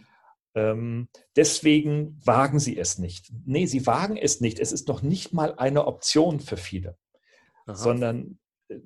Ähm, 0.55 1.09
deswegen 1.37 2.21
wagen 2.25 2.59
sie 2.59 2.79
es 2.79 2.99
nicht. 2.99 3.33
Nee, 3.45 3.67
sie 3.67 3.87
wagen 3.87 4.17
es 4.17 4.41
nicht. 4.41 4.61
Es 4.61 4.73
ist 4.73 4.89
noch 4.89 5.03
nicht 5.03 5.33
mal 5.33 5.55
eine 5.57 5.87
Option 5.87 6.41
für 6.41 6.57
viele, 6.57 6.97
Aha. 7.67 7.75
sondern 7.75 8.39
äh, 8.69 8.79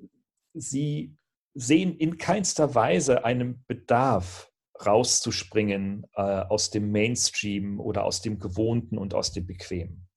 sie 0.53 1.15
sehen 1.53 1.95
in 1.97 2.17
keinster 2.17 2.75
Weise 2.75 3.25
einen 3.25 3.63
Bedarf, 3.67 4.51
rauszuspringen 4.85 6.05
äh, 6.15 6.21
aus 6.21 6.69
dem 6.69 6.91
Mainstream 6.91 7.79
oder 7.79 8.05
aus 8.05 8.21
dem 8.21 8.39
Gewohnten 8.39 8.97
und 8.97 9.13
aus 9.13 9.33
dem 9.33 9.45
Bequemen. 9.45 10.07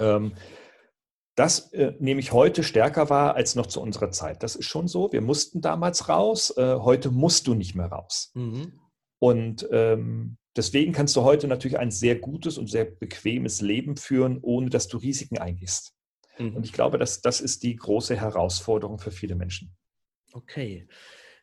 Ähm, 0.00 0.34
das 1.36 1.72
äh, 1.72 1.92
nehme 2.00 2.18
ich 2.18 2.32
heute 2.32 2.64
stärker 2.64 3.10
wahr 3.10 3.36
als 3.36 3.54
noch 3.54 3.66
zu 3.66 3.80
unserer 3.80 4.10
Zeit. 4.10 4.42
Das 4.42 4.56
ist 4.56 4.66
schon 4.66 4.88
so. 4.88 5.12
Wir 5.12 5.20
mussten 5.20 5.60
damals 5.60 6.08
raus. 6.08 6.52
Äh, 6.56 6.78
heute 6.80 7.12
musst 7.12 7.46
du 7.46 7.54
nicht 7.54 7.76
mehr 7.76 7.86
raus. 7.86 8.32
Mhm. 8.34 8.80
Und 9.20 9.68
ähm, 9.70 10.37
Deswegen 10.58 10.92
kannst 10.92 11.14
du 11.14 11.22
heute 11.22 11.46
natürlich 11.46 11.78
ein 11.78 11.92
sehr 11.92 12.16
gutes 12.16 12.58
und 12.58 12.68
sehr 12.68 12.84
bequemes 12.84 13.60
Leben 13.60 13.96
führen, 13.96 14.40
ohne 14.42 14.70
dass 14.70 14.88
du 14.88 14.98
Risiken 14.98 15.38
eingehst. 15.38 15.94
Mhm. 16.36 16.56
Und 16.56 16.66
ich 16.66 16.72
glaube, 16.72 16.98
dass 16.98 17.20
das 17.20 17.40
ist 17.40 17.62
die 17.62 17.76
große 17.76 18.16
Herausforderung 18.16 18.98
für 18.98 19.12
viele 19.12 19.36
Menschen. 19.36 19.76
Okay. 20.32 20.88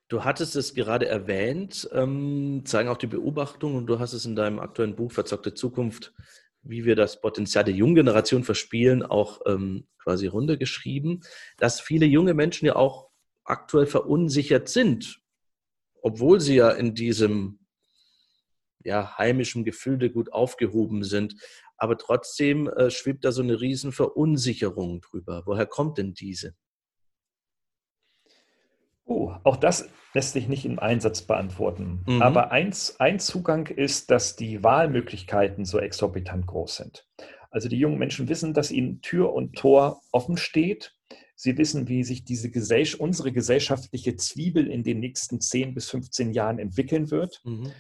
Du 0.10 0.26
hattest 0.26 0.58
es 0.58 0.74
gerade 0.74 1.08
erwähnt, 1.08 1.90
ähm, 1.94 2.64
zeigen 2.66 2.90
auch 2.90 2.98
die 2.98 3.08
Beobachtungen 3.08 3.78
und 3.78 3.88
du 3.88 4.00
hast 4.00 4.12
es 4.12 4.26
in 4.26 4.36
deinem 4.36 4.60
aktuellen 4.60 4.98
Buch 4.98 5.14
Verzockte 5.14 5.54
Zukunft, 5.54 6.14
wie 6.62 6.84
wir 6.84 6.98
das 6.98 7.22
Potenzial 7.22 7.64
der 7.64 7.74
jungen 7.74 7.96
Generation 7.96 8.44
verspielen, 8.44 9.02
auch 9.02 9.40
ähm, 9.46 9.88
quasi 9.98 10.28
runtergeschrieben, 10.28 11.24
dass 11.58 11.80
viele 11.80 12.06
junge 12.06 12.34
Menschen 12.34 12.66
ja 12.66 12.76
auch 12.76 13.08
aktuell 13.46 13.86
verunsichert 13.86 14.68
sind, 14.68 15.22
obwohl 16.02 16.42
sie 16.42 16.56
ja 16.56 16.72
in 16.72 16.94
diesem 16.94 17.65
ja, 18.86 19.18
heimischem 19.18 19.66
Gefilde 19.66 20.10
gut 20.10 20.32
aufgehoben 20.32 21.04
sind. 21.04 21.36
Aber 21.78 21.98
trotzdem 21.98 22.70
äh, 22.70 22.90
schwebt 22.90 23.26
da 23.26 23.32
so 23.32 23.42
eine 23.42 23.60
riesen 23.60 23.92
Verunsicherung 23.92 25.02
drüber. 25.02 25.44
Woher 25.46 25.66
kommt 25.66 25.98
denn 25.98 26.14
diese? 26.14 26.56
Oh, 29.04 29.34
auch 29.44 29.58
das 29.58 29.90
lässt 30.14 30.34
sich 30.34 30.48
nicht 30.48 30.66
im 30.66 30.80
Einsatz 30.80 31.22
beantworten. 31.22 32.04
Mhm. 32.08 32.22
Aber 32.22 32.52
eins, 32.52 33.00
ein 33.00 33.20
Zugang 33.20 33.68
ist, 33.68 34.10
dass 34.10 34.36
die 34.36 34.64
Wahlmöglichkeiten 34.64 35.66
so 35.66 35.80
exorbitant 35.80 36.48
groß 36.48 36.78
sind. 36.78 37.08
Also 37.52 37.70
die 37.70 37.78
jungen 37.78 38.00
Menschen 38.00 38.28
wissen, 38.30 38.54
dass 38.54 38.72
ihnen 38.72 39.02
Tür 39.02 39.34
und 39.34 39.56
Tor 39.56 40.02
offen 40.12 40.38
steht. 40.38 40.96
Sie 41.36 41.58
wissen, 41.58 41.88
wie 41.88 42.04
sich 42.04 42.24
diese 42.24 42.50
Gesell 42.50 42.88
unsere 42.98 43.32
gesellschaftliche 43.32 44.16
Zwiebel 44.16 44.68
in 44.68 44.84
den 44.84 45.00
nächsten 45.00 45.40
10 45.40 45.74
bis 45.74 45.90
15 45.90 46.32
Jahren 46.32 46.60
entwickeln 46.60 47.12
wird. 47.12 47.42
Mhm. 47.44 47.72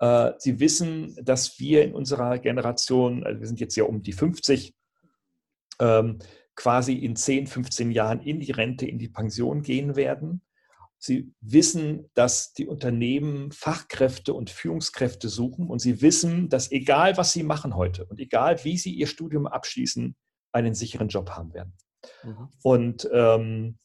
Äh, 0.00 0.32
sie 0.38 0.58
wissen, 0.58 1.14
dass 1.22 1.58
wir 1.60 1.84
in 1.84 1.94
unserer 1.94 2.38
Generation, 2.38 3.24
also 3.24 3.40
wir 3.40 3.46
sind 3.46 3.60
jetzt 3.60 3.76
ja 3.76 3.84
um 3.84 4.02
die 4.02 4.12
50, 4.12 4.74
ähm, 5.78 6.18
quasi 6.56 6.94
in 6.94 7.16
10, 7.16 7.46
15 7.46 7.90
Jahren 7.90 8.20
in 8.20 8.40
die 8.40 8.50
Rente, 8.50 8.86
in 8.86 8.98
die 8.98 9.08
Pension 9.08 9.62
gehen 9.62 9.96
werden. 9.96 10.42
Sie 10.98 11.32
wissen, 11.40 12.10
dass 12.12 12.52
die 12.52 12.66
Unternehmen 12.66 13.52
Fachkräfte 13.52 14.34
und 14.34 14.50
Führungskräfte 14.50 15.30
suchen 15.30 15.68
und 15.68 15.78
sie 15.78 16.02
wissen, 16.02 16.50
dass 16.50 16.70
egal 16.70 17.16
was 17.16 17.32
sie 17.32 17.42
machen 17.42 17.74
heute 17.74 18.04
und 18.04 18.20
egal 18.20 18.62
wie 18.64 18.76
sie 18.76 18.92
ihr 18.92 19.06
Studium 19.06 19.46
abschließen, 19.46 20.14
einen 20.52 20.74
sicheren 20.74 21.08
Job 21.08 21.30
haben 21.30 21.54
werden. 21.54 21.72
Mhm. 22.22 22.48
Und 22.62 23.08
ähm, 23.12 23.78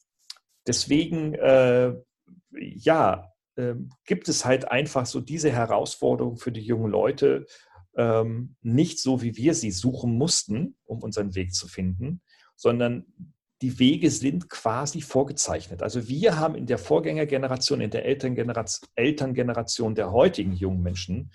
deswegen, 0.67 1.36
äh, 1.36 1.93
ja, 2.51 3.31
äh, 3.56 3.76
gibt 4.06 4.30
es 4.30 4.46
halt 4.46 4.72
einfach 4.72 5.06
so 5.06 5.20
diese 5.20 5.52
Herausforderung 5.52 6.38
für 6.38 6.52
die 6.52 6.62
jungen 6.62 6.92
Leute, 6.92 7.46
ähm, 7.98 8.56
nicht 8.62 9.00
so, 9.00 9.22
wie 9.22 9.36
wir 9.38 9.54
sie 9.54 9.72
suchen 9.72 10.18
mussten, 10.18 10.76
um 10.86 11.02
unseren 11.02 11.36
Weg 11.36 11.54
zu 11.54 11.68
finden, 11.68 12.22
sondern 12.56 13.06
die 13.62 13.80
Wege 13.80 14.12
sind 14.12 14.50
quasi 14.50 15.02
vorgezeichnet. 15.02 15.82
Also 15.82 16.08
wir 16.08 16.38
haben 16.38 16.56
in 16.56 16.66
der 16.66 16.78
Vorgängergeneration, 16.78 17.82
in 17.82 17.90
der 17.90 18.06
Elterngeneration, 18.06 18.90
Elterngeneration 18.96 19.96
der 19.96 20.12
heutigen 20.12 20.54
jungen 20.54 20.84
Menschen 20.84 21.32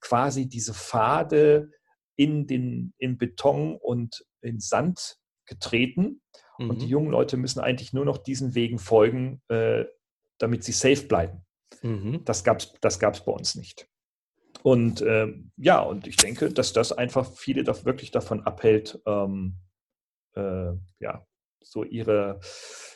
quasi 0.00 0.48
diese 0.48 0.74
Pfade 0.74 1.70
in, 2.16 2.46
den, 2.46 2.92
in 2.98 3.16
Beton 3.16 3.76
und 3.76 4.24
in 4.42 4.60
Sand 4.60 5.16
getreten. 5.46 6.20
Mhm. 6.58 6.70
Und 6.70 6.82
die 6.82 6.86
mhm. 6.86 6.92
jungen 6.92 7.10
Leute 7.10 7.36
müssen 7.36 7.60
eigentlich 7.60 7.92
nur 7.92 8.04
noch 8.04 8.18
diesen 8.18 8.54
Wegen 8.54 8.78
folgen, 8.78 9.40
äh, 9.48 9.84
damit 10.38 10.64
sie 10.64 10.72
safe 10.72 11.06
bleiben. 11.06 11.44
Mhm. 11.82 12.24
Das 12.24 12.44
gab 12.44 12.60
es 12.60 12.72
das 12.80 12.98
gab's 12.98 13.24
bei 13.24 13.32
uns 13.32 13.54
nicht. 13.54 13.88
Und 14.62 15.00
äh, 15.00 15.32
ja, 15.56 15.80
und 15.80 16.06
ich 16.06 16.16
denke, 16.16 16.52
dass 16.52 16.72
das 16.72 16.92
einfach 16.92 17.30
viele 17.32 17.64
da 17.64 17.84
wirklich 17.84 18.10
davon 18.10 18.42
abhält, 18.42 19.00
ähm, 19.06 19.56
äh, 20.34 20.72
ja, 21.00 21.26
so 21.64 21.84
ihre, 21.84 22.40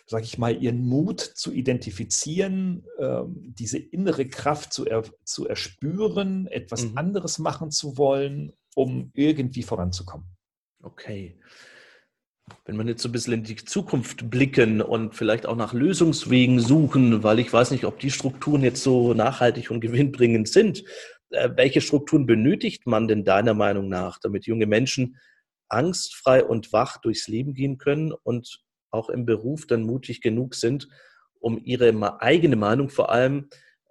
sag 0.06 0.22
ich 0.22 0.38
mal, 0.38 0.62
ihren 0.62 0.86
Mut 0.86 1.20
zu 1.20 1.52
identifizieren, 1.52 2.86
ähm, 2.98 3.54
diese 3.58 3.78
innere 3.78 4.26
Kraft 4.26 4.72
zu, 4.72 4.86
er, 4.86 5.04
zu 5.24 5.48
erspüren, 5.48 6.46
etwas 6.46 6.84
mhm. 6.84 6.98
anderes 6.98 7.38
machen 7.38 7.70
zu 7.70 7.96
wollen, 7.96 8.52
um 8.74 9.10
irgendwie 9.14 9.62
voranzukommen. 9.62 10.26
Okay. 10.82 11.38
Wenn 12.64 12.76
man 12.76 12.88
jetzt 12.88 13.02
so 13.02 13.08
ein 13.08 13.12
bisschen 13.12 13.32
in 13.32 13.44
die 13.44 13.56
Zukunft 13.56 14.30
blicken 14.30 14.80
und 14.80 15.14
vielleicht 15.14 15.46
auch 15.46 15.56
nach 15.56 15.72
Lösungswegen 15.72 16.60
suchen, 16.60 17.22
weil 17.22 17.38
ich 17.38 17.52
weiß 17.52 17.70
nicht, 17.70 17.84
ob 17.84 17.98
die 17.98 18.10
Strukturen 18.10 18.62
jetzt 18.62 18.82
so 18.82 19.14
nachhaltig 19.14 19.70
und 19.70 19.80
gewinnbringend 19.80 20.48
sind. 20.48 20.84
Äh, 21.30 21.50
welche 21.56 21.80
Strukturen 21.80 22.26
benötigt 22.26 22.86
man 22.86 23.08
denn 23.08 23.24
deiner 23.24 23.54
Meinung 23.54 23.88
nach, 23.88 24.18
damit 24.18 24.46
junge 24.46 24.66
Menschen 24.66 25.16
angstfrei 25.68 26.44
und 26.44 26.72
wach 26.72 26.98
durchs 26.98 27.28
Leben 27.28 27.54
gehen 27.54 27.78
können 27.78 28.12
und 28.12 28.62
auch 28.90 29.10
im 29.10 29.26
Beruf 29.26 29.66
dann 29.66 29.82
mutig 29.82 30.20
genug 30.20 30.54
sind, 30.54 30.88
um 31.40 31.60
ihre 31.62 32.20
eigene 32.20 32.56
Meinung 32.56 32.88
vor 32.88 33.10
allem 33.10 33.48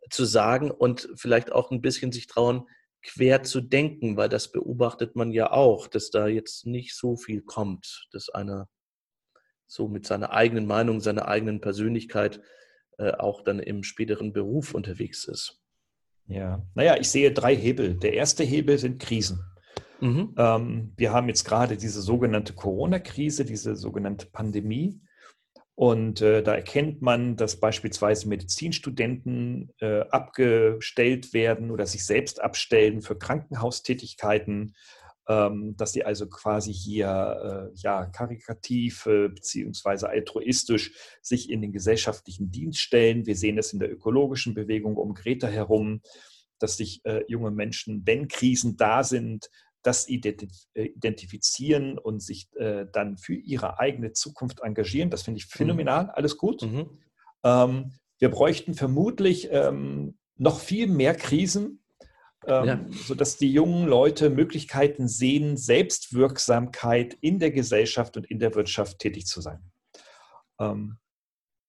zu 0.10 0.25
sagen 0.25 0.71
und 0.71 1.10
vielleicht 1.15 1.51
auch 1.51 1.71
ein 1.71 1.82
bisschen 1.82 2.12
sich 2.12 2.27
trauen, 2.27 2.67
quer 3.06 3.44
zu 3.44 3.62
denken, 3.62 4.18
weil 4.18 4.30
das 4.30 4.52
beobachtet 4.52 5.15
man 5.15 5.32
ja 5.32 5.52
auch, 5.52 5.88
dass 5.88 6.10
da 6.10 6.28
jetzt 6.28 6.65
nicht 6.65 6.96
so 6.96 7.15
viel 7.15 7.41
kommt, 7.41 8.08
dass 8.12 8.30
einer 8.30 8.68
so 9.68 9.88
mit 9.88 10.06
seiner 10.06 10.32
eigenen 10.32 10.65
Meinung, 10.65 11.02
seiner 11.02 11.28
eigenen 11.28 11.62
Persönlichkeit 11.62 12.41
äh, 12.98 13.12
auch 13.12 13.44
dann 13.44 13.60
im 13.60 13.84
späteren 13.84 14.34
Beruf 14.34 14.74
unterwegs 14.74 15.26
ist. 15.26 15.62
Ja, 16.28 16.65
naja, 16.74 16.98
ich 16.98 17.10
sehe 17.10 17.32
drei 17.32 17.56
Hebel. 17.56 17.96
Der 17.96 18.13
erste 18.13 18.44
Hebel 18.44 18.78
sind 18.78 19.00
Krisen. 19.00 19.39
Mhm. 20.02 20.34
Ähm, 20.38 20.94
wir 20.98 21.13
haben 21.13 21.28
jetzt 21.28 21.46
gerade 21.46 21.78
diese 21.78 22.02
sogenannte 22.02 22.54
Corona-Krise, 22.54 23.46
diese 23.46 23.76
sogenannte 23.76 24.26
Pandemie. 24.28 25.00
Und 25.75 26.21
äh, 26.21 26.41
da 26.41 26.55
erkennt 26.55 27.01
man, 27.01 27.35
dass 27.35 27.59
beispielsweise 27.59 28.29
Medizinstudenten 28.29 29.73
äh, 29.81 30.01
abgestellt 30.09 31.33
werden 31.33 31.69
oder 31.69 31.85
sich 31.85 32.05
selbst 32.05 32.41
abstellen 32.41 33.01
für 33.01 33.17
Krankenhaustätigkeiten, 33.17 34.73
ähm, 35.27 35.75
dass 35.75 35.91
sie 35.91 36.05
also 36.05 36.27
quasi 36.27 36.73
hier 36.73 37.71
äh, 37.73 37.77
ja, 37.81 38.05
karikativ 38.05 39.05
äh, 39.05 39.27
beziehungsweise 39.27 40.07
altruistisch 40.07 40.93
sich 41.21 41.49
in 41.49 41.61
den 41.61 41.73
gesellschaftlichen 41.73 42.51
Dienst 42.51 42.79
stellen. 42.79 43.25
Wir 43.25 43.35
sehen 43.35 43.57
das 43.57 43.73
in 43.73 43.79
der 43.79 43.91
ökologischen 43.91 44.53
Bewegung 44.53 44.95
um 44.95 45.13
Greta 45.13 45.47
herum, 45.47 46.01
dass 46.57 46.77
sich 46.77 47.01
äh, 47.03 47.23
junge 47.27 47.51
Menschen, 47.51 48.03
wenn 48.05 48.29
Krisen 48.29 48.77
da 48.77 49.03
sind, 49.03 49.49
das 49.86 50.10
äh, 50.10 50.24
identifizieren 50.74 51.98
und 51.98 52.21
sich 52.21 52.50
äh, 52.56 52.86
dann 52.91 53.17
für 53.17 53.36
ihre 53.36 53.80
eigene 53.80 54.13
Zukunft 54.13 54.62
engagieren. 54.62 55.10
Das 55.12 55.24
finde 55.24 55.39
ich 55.39 55.45
mhm. 55.45 55.58
phänomenal, 55.58 56.10
alles 56.10 56.38
gut. 56.38 56.63
Mhm. 56.63 56.89
Ähm, 57.43 57.91
wir 58.17 58.30
bräuchten 58.30 58.74
vermutlich 58.74 59.50
ähm, 59.52 60.17
noch 60.38 60.60
viel 60.60 60.88
mehr 60.88 61.13
Krisen, 61.13 61.84
ähm, 62.48 62.65
ja. 62.65 62.86
sodass 63.06 63.38
die 63.38 63.52
jungen 63.52 63.88
Leute 63.88 64.30
Möglichkeiten 64.30 65.08
sehen, 65.08 65.56
Selbstwirksamkeit 65.56 67.15
in 67.21 67.39
der 67.39 67.52
Gesellschaft 67.52 68.17
und 68.17 68.26
in 68.30 68.39
der 68.39 68.56
Wirtschaft 68.56 69.00
tätig 69.00 69.28
zu 69.28 69.41
sein. 69.41 69.71
Ähm, 70.60 70.98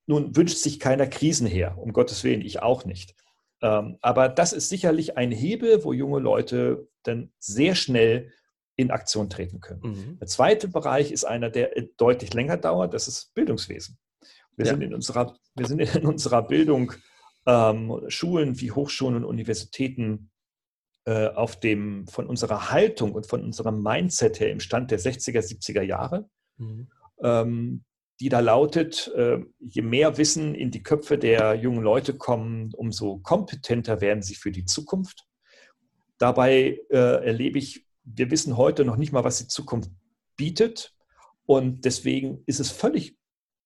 nun 0.06 0.36
wünscht 0.36 0.58
sich 0.58 0.80
keiner 0.80 1.06
Krisen 1.06 1.46
her, 1.46 1.76
um 1.76 1.92
Gottes 1.92 2.24
Willen, 2.24 2.40
ich 2.40 2.62
auch 2.62 2.84
nicht. 2.84 3.14
Ähm, 3.62 3.98
aber 4.00 4.28
das 4.28 4.52
ist 4.52 4.68
sicherlich 4.68 5.16
ein 5.16 5.32
Hebel, 5.32 5.84
wo 5.84 5.92
junge 5.92 6.18
Leute 6.18 6.88
dann 7.02 7.32
sehr 7.38 7.74
schnell 7.74 8.32
in 8.76 8.90
Aktion 8.90 9.30
treten 9.30 9.60
können. 9.60 9.80
Mhm. 9.82 10.18
Der 10.18 10.28
zweite 10.28 10.68
Bereich 10.68 11.10
ist 11.10 11.24
einer, 11.24 11.48
der 11.50 11.70
deutlich 11.96 12.34
länger 12.34 12.58
dauert, 12.58 12.92
das 12.92 13.08
ist 13.08 13.32
Bildungswesen. 13.34 13.98
Wir, 14.56 14.66
ja. 14.66 14.72
sind, 14.72 14.82
in 14.82 14.94
unserer, 14.94 15.34
wir 15.54 15.66
sind 15.66 15.80
in 15.80 16.06
unserer 16.06 16.42
Bildung, 16.42 16.92
ähm, 17.46 18.02
Schulen 18.08 18.60
wie 18.60 18.72
Hochschulen 18.72 19.16
und 19.16 19.24
Universitäten 19.24 20.30
äh, 21.04 21.28
auf 21.28 21.58
dem, 21.60 22.06
von 22.08 22.26
unserer 22.26 22.70
Haltung 22.70 23.12
und 23.12 23.26
von 23.26 23.42
unserem 23.42 23.82
Mindset 23.82 24.40
her 24.40 24.50
im 24.50 24.60
Stand 24.60 24.90
der 24.90 24.98
60er, 24.98 25.40
70er 25.40 25.82
Jahre. 25.82 26.28
Mhm. 26.56 26.88
Ähm, 27.22 27.84
die 28.20 28.28
da 28.28 28.40
lautet, 28.40 29.12
äh, 29.14 29.38
je 29.60 29.82
mehr 29.82 30.16
Wissen 30.16 30.54
in 30.54 30.70
die 30.70 30.82
Köpfe 30.82 31.18
der 31.18 31.54
jungen 31.54 31.82
Leute 31.82 32.16
kommen, 32.16 32.72
umso 32.74 33.18
kompetenter 33.18 34.00
werden 34.00 34.22
sie 34.22 34.34
für 34.34 34.50
die 34.50 34.64
Zukunft. 34.64 35.26
Dabei 36.18 36.80
äh, 36.90 37.24
erlebe 37.26 37.58
ich, 37.58 37.86
wir 38.04 38.30
wissen 38.30 38.56
heute 38.56 38.84
noch 38.84 38.96
nicht 38.96 39.12
mal, 39.12 39.24
was 39.24 39.38
die 39.38 39.48
Zukunft 39.48 39.90
bietet. 40.36 40.94
Und 41.44 41.84
deswegen 41.84 42.42
ist 42.46 42.60
es 42.60 42.70
völlig 42.70 43.18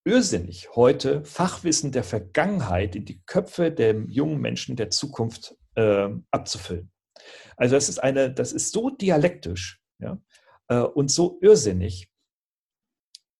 irrsinnig, 0.04 0.74
heute 0.74 1.24
Fachwissen 1.24 1.92
der 1.92 2.04
Vergangenheit 2.04 2.96
in 2.96 3.04
die 3.04 3.22
Köpfe 3.26 3.70
der 3.70 3.94
jungen 4.08 4.40
Menschen 4.40 4.74
der 4.74 4.90
Zukunft 4.90 5.56
äh, 5.76 6.08
abzufüllen. 6.30 6.90
Also 7.56 7.76
das 7.76 7.88
ist 7.88 7.98
eine, 7.98 8.32
das 8.32 8.52
ist 8.52 8.72
so 8.72 8.90
dialektisch 8.90 9.80
ja, 9.98 10.18
und 10.68 11.10
so 11.10 11.38
irrsinnig, 11.42 12.10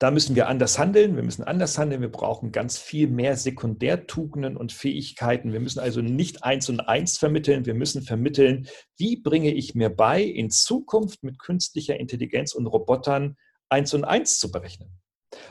da 0.00 0.10
müssen 0.10 0.34
wir 0.34 0.48
anders 0.48 0.78
handeln. 0.78 1.14
Wir 1.14 1.22
müssen 1.22 1.44
anders 1.44 1.76
handeln. 1.76 2.00
Wir 2.00 2.10
brauchen 2.10 2.52
ganz 2.52 2.78
viel 2.78 3.06
mehr 3.06 3.36
Sekundärtugenden 3.36 4.56
und 4.56 4.72
Fähigkeiten. 4.72 5.52
Wir 5.52 5.60
müssen 5.60 5.78
also 5.78 6.00
nicht 6.00 6.42
eins 6.42 6.70
und 6.70 6.80
eins 6.80 7.18
vermitteln. 7.18 7.66
Wir 7.66 7.74
müssen 7.74 8.00
vermitteln, 8.00 8.66
wie 8.96 9.20
bringe 9.20 9.52
ich 9.52 9.74
mir 9.74 9.90
bei, 9.90 10.22
in 10.22 10.48
Zukunft 10.50 11.22
mit 11.22 11.38
künstlicher 11.38 12.00
Intelligenz 12.00 12.54
und 12.54 12.66
Robotern 12.66 13.36
eins 13.68 13.92
und 13.92 14.04
eins 14.04 14.38
zu 14.38 14.50
berechnen. 14.50 14.98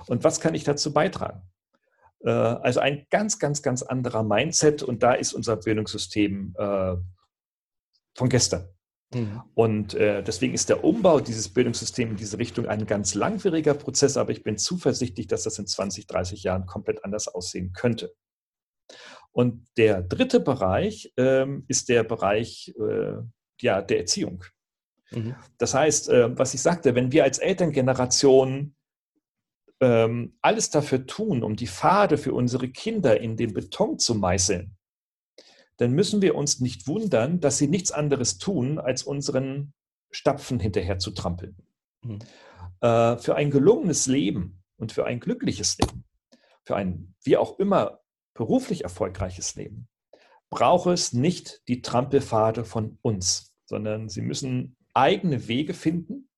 Und 0.07 0.23
was 0.23 0.39
kann 0.39 0.55
ich 0.55 0.63
dazu 0.63 0.93
beitragen? 0.93 1.43
Äh, 2.23 2.31
also 2.31 2.79
ein 2.79 3.05
ganz, 3.11 3.37
ganz, 3.37 3.61
ganz 3.61 3.83
anderer 3.83 4.23
Mindset. 4.23 4.81
Und 4.81 5.03
da 5.03 5.13
ist 5.13 5.33
unser 5.33 5.57
Bildungssystem 5.57 6.55
äh, 6.57 6.95
von 8.15 8.29
gestern. 8.29 8.67
Mhm. 9.13 9.41
Und 9.55 9.93
äh, 9.95 10.21
deswegen 10.23 10.53
ist 10.53 10.69
der 10.69 10.83
Umbau 10.83 11.19
dieses 11.19 11.49
Bildungssystems 11.49 12.11
in 12.11 12.17
diese 12.17 12.37
Richtung 12.37 12.67
ein 12.67 12.85
ganz 12.85 13.15
langwieriger 13.15 13.73
Prozess, 13.73 14.17
aber 14.17 14.31
ich 14.31 14.43
bin 14.43 14.57
zuversichtlich, 14.57 15.27
dass 15.27 15.43
das 15.43 15.57
in 15.57 15.67
20, 15.67 16.07
30 16.07 16.43
Jahren 16.43 16.65
komplett 16.65 17.03
anders 17.03 17.27
aussehen 17.27 17.73
könnte. 17.73 18.13
Und 19.31 19.67
der 19.77 20.01
dritte 20.01 20.39
Bereich 20.39 21.13
ähm, 21.17 21.65
ist 21.67 21.89
der 21.89 22.03
Bereich, 22.03 22.73
äh, 22.79 23.13
ja, 23.61 23.81
der 23.81 23.99
Erziehung. 23.99 24.43
Mhm. 25.11 25.35
Das 25.57 25.73
heißt, 25.73 26.09
äh, 26.09 26.37
was 26.37 26.53
ich 26.53 26.61
sagte, 26.61 26.95
wenn 26.95 27.11
wir 27.11 27.23
als 27.23 27.39
Elterngeneration 27.39 28.75
ähm, 29.81 30.37
alles 30.41 30.69
dafür 30.69 31.05
tun, 31.05 31.43
um 31.43 31.55
die 31.55 31.67
Pfade 31.67 32.17
für 32.17 32.33
unsere 32.33 32.69
Kinder 32.69 33.19
in 33.19 33.37
den 33.37 33.53
Beton 33.53 33.97
zu 33.97 34.13
meißeln, 34.15 34.75
dann 35.79 35.93
müssen 35.93 36.21
wir 36.21 36.35
uns 36.35 36.59
nicht 36.59 36.87
wundern, 36.87 37.39
dass 37.39 37.57
sie 37.57 37.69
nichts 37.69 37.91
anderes 37.91 38.37
tun, 38.37 38.79
als 38.79 39.03
unseren 39.03 39.73
Stapfen 40.11 40.59
hinterher 40.59 40.99
zu 40.99 41.11
trampeln. 41.11 41.55
Mhm. 42.03 42.19
Äh, 42.81 43.17
für 43.17 43.35
ein 43.35 43.49
gelungenes 43.49 44.05
Leben 44.05 44.61
und 44.77 44.91
für 44.91 45.05
ein 45.05 45.21
glückliches 45.21 45.77
Leben, 45.77 46.03
für 46.65 46.75
ein 46.75 47.15
wie 47.23 47.37
auch 47.37 47.59
immer 47.59 48.01
beruflich 48.33 48.83
erfolgreiches 48.83 49.55
Leben, 49.55 49.87
braucht 50.49 50.87
es 50.87 51.13
nicht 51.13 51.61
die 51.69 51.81
Trampelpfade 51.81 52.65
von 52.65 52.97
uns, 53.01 53.55
sondern 53.65 54.09
sie 54.09 54.21
müssen 54.21 54.75
eigene 54.93 55.47
Wege 55.47 55.73
finden. 55.73 56.29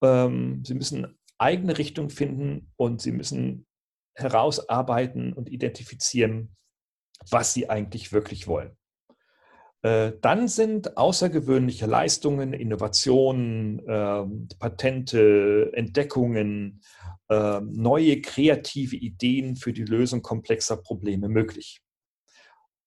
Ähm, 0.00 0.64
sie 0.64 0.74
müssen 0.74 1.18
eigene 1.38 1.76
Richtung 1.76 2.08
finden 2.08 2.70
und 2.76 3.02
sie 3.02 3.12
müssen 3.12 3.66
herausarbeiten 4.14 5.32
und 5.32 5.48
identifizieren, 5.48 6.54
was 7.30 7.54
sie 7.54 7.68
eigentlich 7.70 8.12
wirklich 8.12 8.46
wollen. 8.46 8.76
Äh, 9.82 10.12
dann 10.22 10.48
sind 10.48 10.96
außergewöhnliche 10.96 11.84
Leistungen, 11.84 12.54
Innovationen, 12.54 13.82
ähm, 13.86 14.48
Patente, 14.58 15.70
Entdeckungen, 15.74 16.80
ähm, 17.28 17.70
neue 17.70 18.22
kreative 18.22 18.96
Ideen 18.96 19.56
für 19.56 19.74
die 19.74 19.84
Lösung 19.84 20.22
komplexer 20.22 20.78
Probleme 20.78 21.28
möglich. 21.28 21.82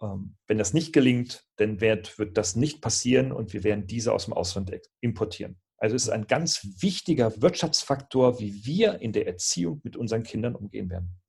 Ähm, 0.01 0.37
wenn 0.47 0.57
das 0.57 0.73
nicht 0.73 0.91
gelingt, 0.91 1.45
dann 1.57 1.81
wird, 1.81 2.17
wird 2.17 2.35
das 2.35 2.55
nicht 2.55 2.81
passieren 2.81 3.31
und 3.31 3.53
wir 3.53 3.63
werden 3.63 3.85
diese 3.85 4.11
aus 4.11 4.25
dem 4.25 4.33
Ausland 4.33 4.71
importieren. 4.99 5.59
Also 5.77 5.95
es 5.95 6.03
ist 6.03 6.09
ein 6.09 6.25
ganz 6.25 6.67
wichtiger 6.81 7.41
Wirtschaftsfaktor, 7.41 8.39
wie 8.39 8.65
wir 8.65 9.01
in 9.01 9.13
der 9.13 9.27
Erziehung 9.27 9.81
mit 9.83 9.95
unseren 9.95 10.23
Kindern 10.23 10.55
umgehen 10.55 10.89
werden. 10.89 11.19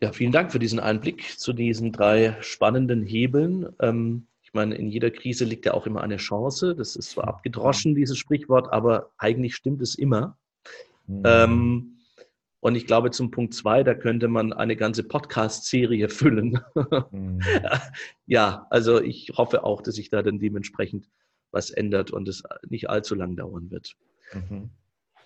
Ja, 0.00 0.12
vielen 0.12 0.32
Dank 0.32 0.52
für 0.52 0.58
diesen 0.58 0.80
Einblick 0.80 1.38
zu 1.38 1.52
diesen 1.52 1.92
drei 1.92 2.36
spannenden 2.40 3.02
Hebeln. 3.02 3.68
Ähm, 3.80 4.26
ich 4.42 4.52
meine, 4.52 4.74
in 4.74 4.88
jeder 4.88 5.10
Krise 5.10 5.44
liegt 5.44 5.66
ja 5.66 5.74
auch 5.74 5.86
immer 5.86 6.02
eine 6.02 6.16
Chance. 6.16 6.74
Das 6.74 6.96
ist 6.96 7.10
zwar 7.10 7.28
abgedroschen, 7.28 7.94
dieses 7.94 8.18
Sprichwort, 8.18 8.72
aber 8.72 9.10
eigentlich 9.18 9.54
stimmt 9.54 9.82
es 9.82 9.94
immer. 9.94 10.36
Mhm. 11.06 11.22
Ähm, 11.24 11.90
und 12.60 12.76
ich 12.76 12.86
glaube, 12.86 13.10
zum 13.10 13.30
Punkt 13.30 13.52
zwei, 13.52 13.82
da 13.82 13.94
könnte 13.94 14.26
man 14.26 14.54
eine 14.54 14.74
ganze 14.74 15.04
Podcast-Serie 15.04 16.08
füllen. 16.08 16.60
Mhm. 17.10 17.40
ja, 18.26 18.66
also 18.70 19.02
ich 19.02 19.32
hoffe 19.36 19.64
auch, 19.64 19.82
dass 19.82 19.96
sich 19.96 20.08
da 20.08 20.22
dann 20.22 20.38
dementsprechend 20.38 21.10
was 21.50 21.70
ändert 21.70 22.10
und 22.10 22.26
es 22.26 22.42
nicht 22.68 22.88
allzu 22.88 23.14
lang 23.14 23.36
dauern 23.36 23.70
wird. 23.70 23.96
Mhm. 24.32 24.70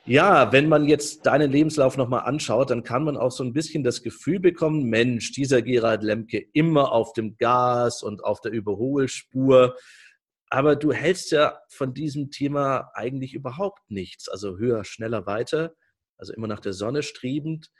Ja, 0.08 0.52
wenn 0.52 0.68
man 0.68 0.86
jetzt 0.88 1.26
deinen 1.26 1.52
Lebenslauf 1.52 1.96
nochmal 1.96 2.22
anschaut, 2.22 2.70
dann 2.70 2.82
kann 2.82 3.04
man 3.04 3.16
auch 3.16 3.30
so 3.30 3.44
ein 3.44 3.52
bisschen 3.52 3.84
das 3.84 4.02
Gefühl 4.02 4.40
bekommen, 4.40 4.84
Mensch, 4.84 5.32
dieser 5.32 5.62
Gerhard 5.62 6.02
Lemke 6.02 6.44
immer 6.54 6.92
auf 6.92 7.12
dem 7.12 7.36
Gas 7.36 8.02
und 8.02 8.24
auf 8.24 8.40
der 8.40 8.52
Überholspur. 8.52 9.76
Aber 10.48 10.76
du 10.76 10.92
hältst 10.92 11.30
ja 11.30 11.58
von 11.68 11.92
diesem 11.92 12.30
Thema 12.30 12.90
eigentlich 12.94 13.34
überhaupt 13.34 13.90
nichts. 13.90 14.28
Also 14.28 14.56
höher, 14.56 14.84
schneller, 14.84 15.26
weiter 15.26 15.74
also 16.18 16.32
immer 16.34 16.48
nach 16.48 16.60
der 16.60 16.72
Sonne 16.72 17.02
strebend. 17.02 17.70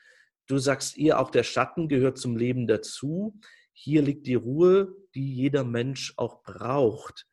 Du 0.46 0.58
sagst 0.58 0.96
ihr, 0.96 1.18
auch 1.18 1.30
der 1.30 1.42
Schatten 1.42 1.88
gehört 1.88 2.18
zum 2.18 2.36
Leben 2.36 2.66
dazu. 2.66 3.38
Hier 3.72 4.00
liegt 4.00 4.26
die 4.26 4.34
Ruhe, 4.34 4.94
die 5.14 5.34
jeder 5.34 5.64
Mensch 5.64 6.14
auch 6.16 6.42
braucht. 6.42 7.26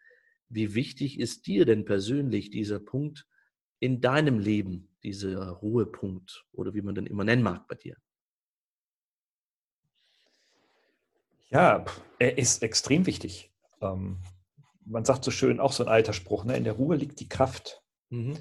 Wie 0.49 0.75
wichtig 0.75 1.19
ist 1.19 1.47
dir 1.47 1.65
denn 1.65 1.85
persönlich 1.85 2.49
dieser 2.49 2.79
Punkt 2.79 3.25
in 3.85 4.01
deinem 4.01 4.39
Leben, 4.39 4.89
dieser 5.03 5.49
Ruhepunkt 5.49 6.43
oder 6.51 6.73
wie 6.73 6.81
man 6.81 6.95
den 6.95 7.05
immer 7.05 7.23
nennen 7.23 7.43
mag 7.43 7.67
bei 7.67 7.75
dir? 7.75 7.95
Ja, 11.49 11.85
er 12.17 12.37
ist 12.39 12.63
extrem 12.63 13.05
wichtig. 13.05 13.53
Ähm, 13.81 14.17
man 14.85 15.05
sagt 15.05 15.23
so 15.23 15.29
schön, 15.29 15.59
auch 15.59 15.71
so 15.71 15.83
ein 15.83 15.89
alter 15.89 16.13
Spruch, 16.13 16.43
ne? 16.45 16.57
in 16.57 16.63
der 16.63 16.73
Ruhe 16.73 16.95
liegt 16.95 17.19
die 17.19 17.29
Kraft. 17.29 17.83
Mhm. 18.09 18.37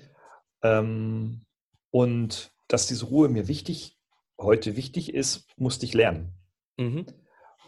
Ähm, 0.63 1.43
und 1.91 2.51
dass 2.67 2.87
diese 2.87 3.05
Ruhe 3.05 3.29
mir 3.29 3.47
wichtig, 3.47 3.99
heute 4.41 4.77
wichtig 4.77 5.13
ist, 5.13 5.47
musste 5.59 5.85
ich 5.85 5.93
lernen. 5.93 6.33
Mhm. 6.79 7.05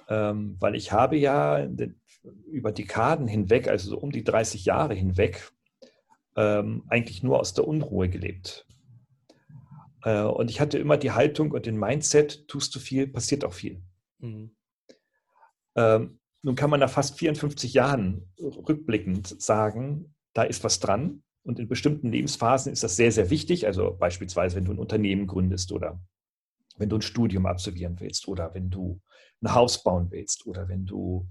Ähm, 0.09 0.57
weil 0.61 0.75
ich 0.75 0.93
habe 0.93 1.17
ja 1.17 1.69
über 2.47 2.73
Dekaden 2.73 3.29
hinweg, 3.29 3.69
also 3.69 3.91
so 3.91 3.99
um 3.99 4.11
die 4.13 4.25
30 4.25 4.65
Jahre 4.65 4.95
hinweg, 4.95 5.53
ähm, 6.37 6.85
eigentlich 6.89 7.23
nur 7.23 7.41
aus 7.41 7.55
der 7.55 7.67
Unruhe 7.67 8.09
gelebt. 8.09 8.67
Äh, 10.03 10.23
und 10.23 10.51
ich 10.51 10.61
hatte 10.61 10.79
immer 10.79 10.97
die 10.97 11.13
Haltung 11.13 11.51
und 11.51 11.67
den 11.67 11.79
Mindset, 11.79 12.47
tust 12.49 12.75
du 12.75 12.79
viel, 12.79 13.07
passiert 13.07 13.45
auch 13.45 13.53
viel. 13.53 13.83
Mhm. 14.19 14.55
Ähm, 15.75 16.21
nun 16.43 16.55
kann 16.55 16.71
man 16.71 16.81
nach 16.81 16.91
fast 16.91 17.19
54 17.19 17.75
Jahren 17.75 18.31
rückblickend 18.39 19.41
sagen, 19.43 20.15
da 20.33 20.43
ist 20.45 20.63
was 20.63 20.79
dran. 20.79 21.23
Und 21.43 21.59
in 21.59 21.69
bestimmten 21.69 22.11
Lebensphasen 22.11 22.73
ist 22.73 22.83
das 22.83 22.97
sehr, 22.97 23.13
sehr 23.13 23.31
wichtig. 23.31 23.67
Also 23.67 23.97
beispielsweise, 23.97 24.57
wenn 24.57 24.65
du 24.65 24.73
ein 24.73 24.79
Unternehmen 24.79 25.27
gründest 25.27 25.73
oder 25.73 26.01
wenn 26.77 26.89
du 26.89 26.97
ein 26.97 27.03
Studium 27.03 27.47
absolvieren 27.47 27.99
willst 28.01 28.29
oder 28.29 28.55
wenn 28.55 28.71
du 28.71 29.01
ein 29.43 29.55
Haus 29.55 29.83
bauen 29.83 30.11
willst 30.11 30.47
oder 30.47 30.69
wenn 30.69 30.87
du 30.87 31.29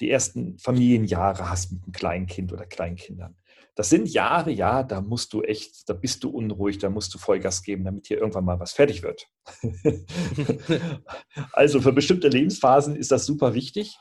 die 0.00 0.10
ersten 0.10 0.58
Familienjahre 0.58 1.50
hast 1.50 1.72
mit 1.72 1.82
einem 1.84 1.92
Kleinkind 1.92 2.52
oder 2.52 2.66
Kleinkindern. 2.66 3.36
Das 3.74 3.90
sind 3.90 4.08
Jahre, 4.08 4.50
ja, 4.50 4.82
da 4.82 5.00
musst 5.00 5.32
du 5.32 5.42
echt, 5.42 5.88
da 5.88 5.92
bist 5.92 6.24
du 6.24 6.30
unruhig, 6.30 6.78
da 6.78 6.90
musst 6.90 7.14
du 7.14 7.18
Vollgas 7.18 7.62
geben, 7.62 7.84
damit 7.84 8.08
hier 8.08 8.18
irgendwann 8.18 8.44
mal 8.44 8.58
was 8.58 8.72
fertig 8.72 9.04
wird. 9.04 9.28
also 11.52 11.80
für 11.80 11.92
bestimmte 11.92 12.26
Lebensphasen 12.26 12.96
ist 12.96 13.12
das 13.12 13.24
super 13.24 13.54
wichtig. 13.54 13.96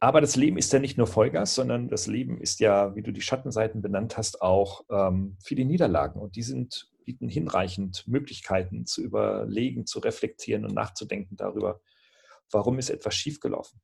Aber 0.00 0.20
das 0.20 0.36
Leben 0.36 0.56
ist 0.56 0.72
ja 0.72 0.78
nicht 0.78 0.96
nur 0.96 1.06
Vollgas, 1.06 1.54
sondern 1.54 1.88
das 1.88 2.06
Leben 2.06 2.40
ist 2.40 2.60
ja, 2.60 2.94
wie 2.94 3.02
du 3.02 3.12
die 3.12 3.20
Schattenseiten 3.20 3.82
benannt 3.82 4.16
hast, 4.16 4.40
auch 4.40 4.84
ähm, 4.90 5.36
viele 5.42 5.64
Niederlagen. 5.64 6.20
Und 6.20 6.36
die 6.36 6.42
sind, 6.42 6.90
bieten 7.04 7.28
hinreichend 7.28 8.06
Möglichkeiten 8.06 8.86
zu 8.86 9.02
überlegen, 9.02 9.86
zu 9.86 9.98
reflektieren 9.98 10.64
und 10.64 10.72
nachzudenken 10.72 11.36
darüber, 11.36 11.80
warum 12.50 12.78
ist 12.78 12.90
etwas 12.90 13.14
schiefgelaufen. 13.14 13.80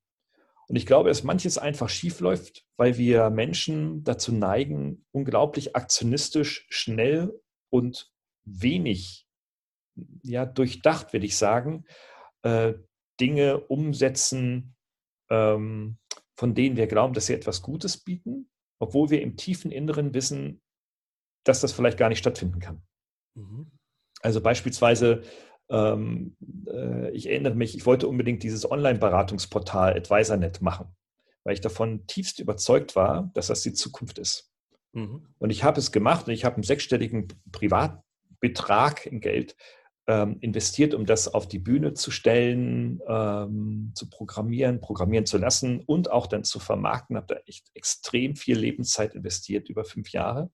Und 0.69 0.77
ich 0.77 0.87
glaube, 0.87 1.09
dass 1.11 1.25
manches 1.25 1.59
einfach 1.59 1.89
schiefläuft, 1.89 2.65
weil 2.77 2.97
wir 2.97 3.31
Menschen 3.31 4.03
dazu 4.05 4.33
neigen, 4.33 5.05
unglaublich 5.13 5.77
aktionistisch, 5.77 6.67
schnell 6.71 7.39
und 7.71 8.11
wenig 8.45 9.27
ja, 10.23 10.47
durchdacht, 10.47 11.13
würde 11.13 11.27
ich 11.27 11.37
sagen, 11.37 11.85
äh, 12.43 12.75
Dinge 13.21 13.61
umsetzen, 13.61 14.75
ähm, 15.31 15.99
von 16.37 16.55
denen 16.55 16.77
wir 16.77 16.87
glauben, 16.87 17.15
dass 17.15 17.27
sie 17.27 17.35
etwas 17.35 17.63
Gutes 17.63 17.99
bieten, 17.99 18.51
obwohl 18.81 19.11
wir 19.11 19.23
im 19.23 19.37
tiefen 19.37 19.71
Inneren 19.71 20.15
wissen, 20.15 20.63
dass 21.45 21.61
das 21.61 21.73
vielleicht 21.73 21.99
gar 21.99 22.09
nicht 22.09 22.19
stattfinden 22.19 22.59
kann. 22.59 22.83
Mhm. 23.35 23.71
Also 24.23 24.41
beispielsweise, 24.41 25.23
ähm, 25.71 26.37
äh, 26.67 27.11
ich 27.11 27.29
erinnere 27.29 27.55
mich, 27.55 27.77
ich 27.77 27.87
wollte 27.87 28.09
unbedingt 28.09 28.43
dieses 28.43 28.71
Online-Beratungsportal 28.71 29.95
AdvisorNet 29.95 30.61
machen, 30.61 30.95
weil 31.45 31.55
ich 31.55 31.61
davon 31.61 32.07
tiefst 32.07 32.39
überzeugt 32.39 32.97
war, 32.97 33.31
dass 33.35 33.49
das 33.49 33.63
die 33.63 33.73
Zukunft 33.73 34.19
ist. 34.19 34.51
Mhm. 34.93 35.27
Und 35.39 35.51
ich 35.51 35.65
habe 35.65 35.81
es 35.81 35.93
gemacht 35.93 36.27
und 36.27 36.33
ich 36.33 36.45
habe 36.45 36.57
einen 36.57 36.65
sechsstelligen 36.65 37.29
Privatbetrag 37.51 39.07
in 39.07 39.21
Geld 39.21 39.57
ähm, 40.07 40.37
investiert, 40.41 40.93
um 40.95 41.07
das 41.07 41.33
auf 41.33 41.49
die 41.49 41.59
Bühne 41.59 41.95
zu 41.95 42.11
stellen, 42.11 43.01
ähm, 43.09 43.93
zu 43.95 44.09
programmieren, 44.11 44.81
programmieren 44.81 45.27
zu 45.27 45.39
lassen 45.39 45.81
und 45.81 46.11
auch 46.11 46.27
dann 46.27 46.45
zu 46.45 46.61
vermarkten. 46.61 47.17
Habe 47.17 47.35
da 47.35 47.41
echt 47.47 47.71
extrem 47.75 48.37
viel 48.37 48.59
Lebenszeit 48.59 49.15
investiert, 49.15 49.69
über 49.69 49.85
fünf 49.85 50.11
Jahre. 50.11 50.51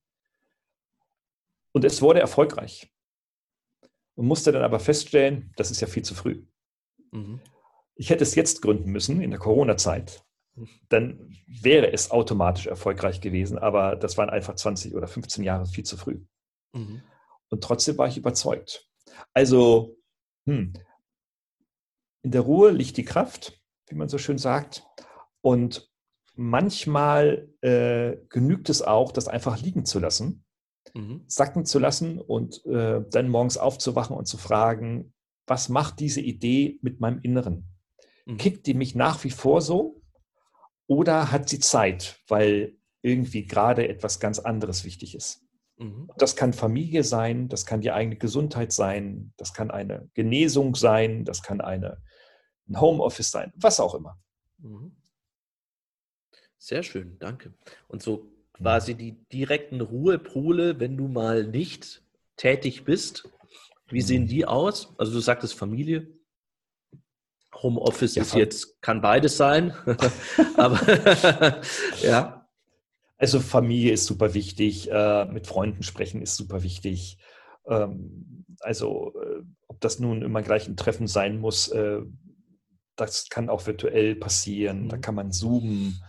Und 1.72 1.84
es 1.84 2.00
wurde 2.00 2.20
erfolgreich. 2.20 2.90
Und 4.14 4.26
musste 4.26 4.52
dann 4.52 4.62
aber 4.62 4.80
feststellen, 4.80 5.52
das 5.56 5.70
ist 5.70 5.80
ja 5.80 5.86
viel 5.86 6.02
zu 6.02 6.14
früh. 6.14 6.44
Mhm. 7.12 7.40
Ich 7.94 8.10
hätte 8.10 8.24
es 8.24 8.34
jetzt 8.34 8.62
gründen 8.62 8.90
müssen, 8.90 9.20
in 9.20 9.30
der 9.30 9.40
Corona-Zeit. 9.40 10.24
Dann 10.88 11.36
wäre 11.46 11.92
es 11.92 12.10
automatisch 12.10 12.66
erfolgreich 12.66 13.20
gewesen, 13.20 13.58
aber 13.58 13.96
das 13.96 14.18
waren 14.18 14.30
einfach 14.30 14.54
20 14.54 14.94
oder 14.94 15.06
15 15.06 15.44
Jahre 15.44 15.66
viel 15.66 15.84
zu 15.84 15.96
früh. 15.96 16.20
Mhm. 16.72 17.02
Und 17.48 17.64
trotzdem 17.64 17.98
war 17.98 18.08
ich 18.08 18.18
überzeugt. 18.18 18.88
Also 19.32 19.96
hm, 20.46 20.72
in 22.22 22.30
der 22.30 22.42
Ruhe 22.42 22.70
liegt 22.70 22.96
die 22.96 23.04
Kraft, 23.04 23.60
wie 23.88 23.94
man 23.94 24.08
so 24.08 24.18
schön 24.18 24.38
sagt. 24.38 24.84
Und 25.40 25.90
manchmal 26.34 27.48
äh, 27.60 28.16
genügt 28.28 28.68
es 28.68 28.82
auch, 28.82 29.12
das 29.12 29.28
einfach 29.28 29.60
liegen 29.60 29.84
zu 29.84 29.98
lassen, 29.98 30.44
mhm. 30.94 31.22
sacken 31.26 31.64
zu 31.64 31.78
lassen 31.78 32.18
und 32.20 32.64
äh, 32.66 33.02
dann 33.10 33.28
morgens 33.28 33.58
aufzuwachen 33.58 34.16
und 34.16 34.26
zu 34.26 34.36
fragen, 34.36 35.12
was 35.46 35.68
macht 35.68 36.00
diese 36.00 36.20
Idee 36.20 36.78
mit 36.82 37.00
meinem 37.00 37.20
Inneren? 37.22 37.64
Mhm. 38.26 38.36
Kickt 38.36 38.66
die 38.66 38.74
mich 38.74 38.94
nach 38.94 39.24
wie 39.24 39.30
vor 39.30 39.60
so? 39.60 40.00
oder 40.90 41.30
hat 41.30 41.48
sie 41.48 41.60
Zeit, 41.60 42.18
weil 42.26 42.76
irgendwie 43.00 43.46
gerade 43.46 43.88
etwas 43.88 44.18
ganz 44.18 44.40
anderes 44.40 44.84
wichtig 44.84 45.14
ist. 45.14 45.46
Mhm. 45.76 46.10
Das 46.18 46.34
kann 46.34 46.52
Familie 46.52 47.04
sein, 47.04 47.48
das 47.48 47.64
kann 47.64 47.80
die 47.80 47.92
eigene 47.92 48.16
Gesundheit 48.16 48.72
sein, 48.72 49.32
das 49.36 49.54
kann 49.54 49.70
eine 49.70 50.10
Genesung 50.14 50.74
sein, 50.74 51.24
das 51.24 51.44
kann 51.44 51.60
eine, 51.60 52.02
ein 52.68 52.80
Homeoffice 52.80 53.30
sein, 53.30 53.52
was 53.54 53.78
auch 53.78 53.94
immer. 53.94 54.18
Mhm. 54.58 54.96
Sehr 56.58 56.82
schön, 56.82 57.20
danke. 57.20 57.54
Und 57.86 58.02
so 58.02 58.29
quasi 58.60 58.94
die 58.94 59.12
direkten 59.32 59.80
Ruhepole, 59.80 60.78
wenn 60.78 60.96
du 60.96 61.08
mal 61.08 61.44
nicht 61.44 62.02
tätig 62.36 62.84
bist, 62.84 63.28
wie 63.88 64.02
sehen 64.02 64.24
mhm. 64.24 64.28
die 64.28 64.46
aus? 64.46 64.94
Also 64.98 65.12
du 65.12 65.20
sagtest 65.20 65.54
Familie. 65.54 66.08
Homeoffice 67.54 68.14
ja, 68.14 68.22
ist 68.22 68.34
jetzt, 68.34 68.80
kann 68.80 69.00
beides 69.00 69.36
sein. 69.36 69.74
Aber 70.56 70.80
ja. 72.02 72.48
Also 73.18 73.40
Familie 73.40 73.92
ist 73.92 74.06
super 74.06 74.32
wichtig, 74.32 74.90
äh, 74.90 75.26
mit 75.26 75.46
Freunden 75.46 75.82
sprechen 75.82 76.22
ist 76.22 76.36
super 76.36 76.62
wichtig. 76.62 77.18
Ähm, 77.66 78.46
also 78.60 79.12
äh, 79.22 79.42
ob 79.66 79.80
das 79.80 79.98
nun 79.98 80.22
immer 80.22 80.40
gleich 80.40 80.68
ein 80.68 80.76
Treffen 80.76 81.06
sein 81.06 81.38
muss, 81.38 81.68
äh, 81.68 82.00
das 82.96 83.28
kann 83.28 83.50
auch 83.50 83.66
virtuell 83.66 84.14
passieren. 84.16 84.84
Mhm. 84.84 84.88
Da 84.88 84.96
kann 84.96 85.14
man 85.14 85.32
zoomen 85.32 86.02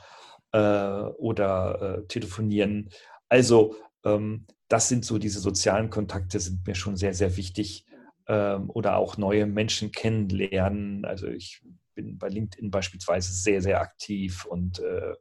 oder 0.57 1.99
äh, 1.99 2.07
telefonieren. 2.07 2.89
Also 3.29 3.75
ähm, 4.03 4.45
das 4.67 4.89
sind 4.89 5.05
so 5.05 5.17
diese 5.17 5.39
sozialen 5.39 5.89
Kontakte, 5.89 6.39
sind 6.39 6.65
mir 6.65 6.75
schon 6.75 6.97
sehr, 6.97 7.13
sehr 7.13 7.37
wichtig. 7.37 7.85
Ähm, 8.27 8.69
oder 8.69 8.97
auch 8.97 9.17
neue 9.17 9.45
Menschen 9.45 9.91
kennenlernen. 9.91 11.05
Also 11.05 11.27
ich 11.27 11.61
bin 11.95 12.17
bei 12.17 12.29
LinkedIn 12.29 12.71
beispielsweise 12.71 13.33
sehr, 13.33 13.61
sehr 13.61 13.81
aktiv 13.81 14.45
und 14.45 14.79
äh, 14.79 15.15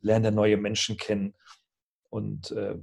lerne 0.00 0.32
neue 0.32 0.56
Menschen 0.56 0.96
kennen. 0.96 1.34
Und 2.10 2.52
äh, 2.52 2.76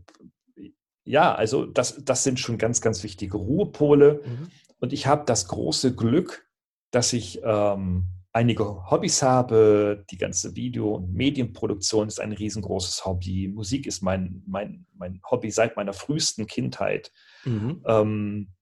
ja, 1.04 1.34
also 1.34 1.66
das, 1.66 2.04
das 2.04 2.24
sind 2.24 2.40
schon 2.40 2.58
ganz, 2.58 2.82
ganz 2.82 3.02
wichtige 3.04 3.38
Ruhepole. 3.38 4.22
Mhm. 4.26 4.52
Und 4.80 4.94
ich 4.94 5.08
habe 5.08 5.24
das 5.26 5.48
große 5.48 5.96
Glück, 5.96 6.48
dass 6.92 7.14
ich 7.14 7.42
ähm, 7.44 8.06
einige 8.34 8.90
Hobbys 8.90 9.22
habe. 9.22 10.06
Die 10.10 10.18
ganze 10.18 10.56
Video- 10.56 10.96
und 10.96 11.14
Medienproduktion 11.14 12.08
ist 12.08 12.20
ein 12.20 12.32
riesengroßes 12.32 13.06
Hobby. 13.06 13.48
Musik 13.48 13.86
ist 13.86 14.02
mein, 14.02 14.44
mein, 14.46 14.86
mein 14.94 15.22
Hobby 15.30 15.52
seit 15.52 15.76
meiner 15.76 15.94
frühesten 15.94 16.48
Kindheit. 16.48 17.12
Mhm. 17.44 17.84
Ähm, 17.86 18.54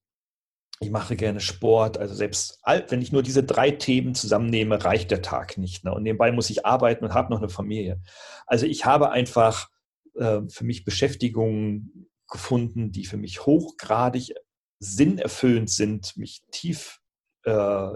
ich 0.82 0.92
mache 0.92 1.16
gerne 1.16 1.42
Sport. 1.42 1.98
Also 1.98 2.16
selbst 2.16 2.62
wenn 2.88 3.02
ich 3.02 3.12
nur 3.12 3.22
diese 3.22 3.44
drei 3.44 3.72
Themen 3.72 4.16
zusammennehme, 4.16 4.84
reicht 4.84 5.12
der 5.12 5.22
Tag 5.22 5.58
nicht. 5.58 5.84
Ne? 5.84 5.94
Und 5.94 6.04
nebenbei 6.04 6.32
muss 6.32 6.50
ich 6.50 6.66
arbeiten 6.66 7.04
und 7.04 7.14
habe 7.14 7.32
noch 7.32 7.40
eine 7.40 7.50
Familie. 7.50 8.02
Also 8.48 8.66
ich 8.66 8.86
habe 8.86 9.12
einfach 9.12 9.70
äh, 10.16 10.42
für 10.48 10.64
mich 10.64 10.86
Beschäftigungen 10.86 12.10
gefunden, 12.30 12.92
die 12.92 13.06
für 13.06 13.18
mich 13.18 13.46
hochgradig 13.46 14.34
sinnerfüllend 14.80 15.70
sind, 15.70 16.16
mich 16.16 16.44
tief 16.52 17.02
äh, 17.44 17.52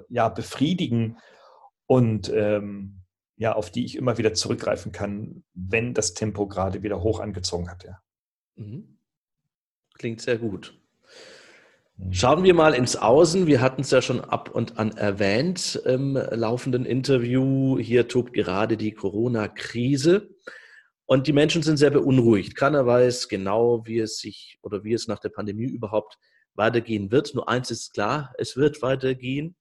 ja, 0.09 0.29
befriedigen 0.29 1.17
und 1.93 2.32
ähm, 2.34 3.03
ja, 3.36 3.53
auf 3.53 3.69
die 3.69 3.86
ich 3.86 3.97
immer 3.97 4.17
wieder 4.17 4.34
zurückgreifen 4.34 4.91
kann, 4.91 5.43
wenn 5.53 5.93
das 5.93 6.15
Tempo 6.15 6.47
gerade 6.47 6.82
wieder 6.82 7.03
hoch 7.03 7.19
angezogen 7.19 7.69
hat. 7.69 7.84
Ja. 7.84 8.01
Mhm. 8.56 8.97
Klingt 9.93 10.19
sehr 10.19 10.39
gut. 10.39 10.75
Mhm. 11.97 12.12
Schauen 12.12 12.43
wir 12.43 12.56
mal 12.56 12.73
ins 12.73 12.95
Außen. 12.95 13.45
Wir 13.45 13.62
hatten 13.62 13.82
es 13.82 13.91
ja 13.91 14.01
schon 14.01 14.21
ab 14.21 14.49
und 14.49 14.79
an 14.79 14.97
erwähnt 14.97 15.79
im 15.86 16.15
laufenden 16.15 16.84
Interview. 16.84 17.77
Hier 17.77 18.08
tobt 18.08 18.34
gerade 18.34 18.75
die 18.75 18.93
Corona-Krise. 18.93 20.32
Und 21.06 21.27
die 21.27 21.34
Menschen 21.34 21.62
sind 21.62 21.77
sehr 21.77 21.91
beunruhigt. 21.91 22.56
Keiner 22.56 22.88
weiß 22.88 23.27
genau, 23.27 23.86
wie 23.86 23.99
es 23.99 24.17
sich 24.17 24.58
oder 24.63 24.84
wie 24.84 24.93
es 24.93 25.08
nach 25.08 25.19
der 25.19 25.29
Pandemie 25.29 25.65
überhaupt 25.65 26.17
weitergehen 26.56 27.12
wird. 27.12 27.36
Nur 27.36 27.47
eins 27.47 27.69
ist 27.69 27.93
klar, 27.93 28.34
es 28.39 28.58
wird 28.58 28.82
weitergehen. 28.82 29.56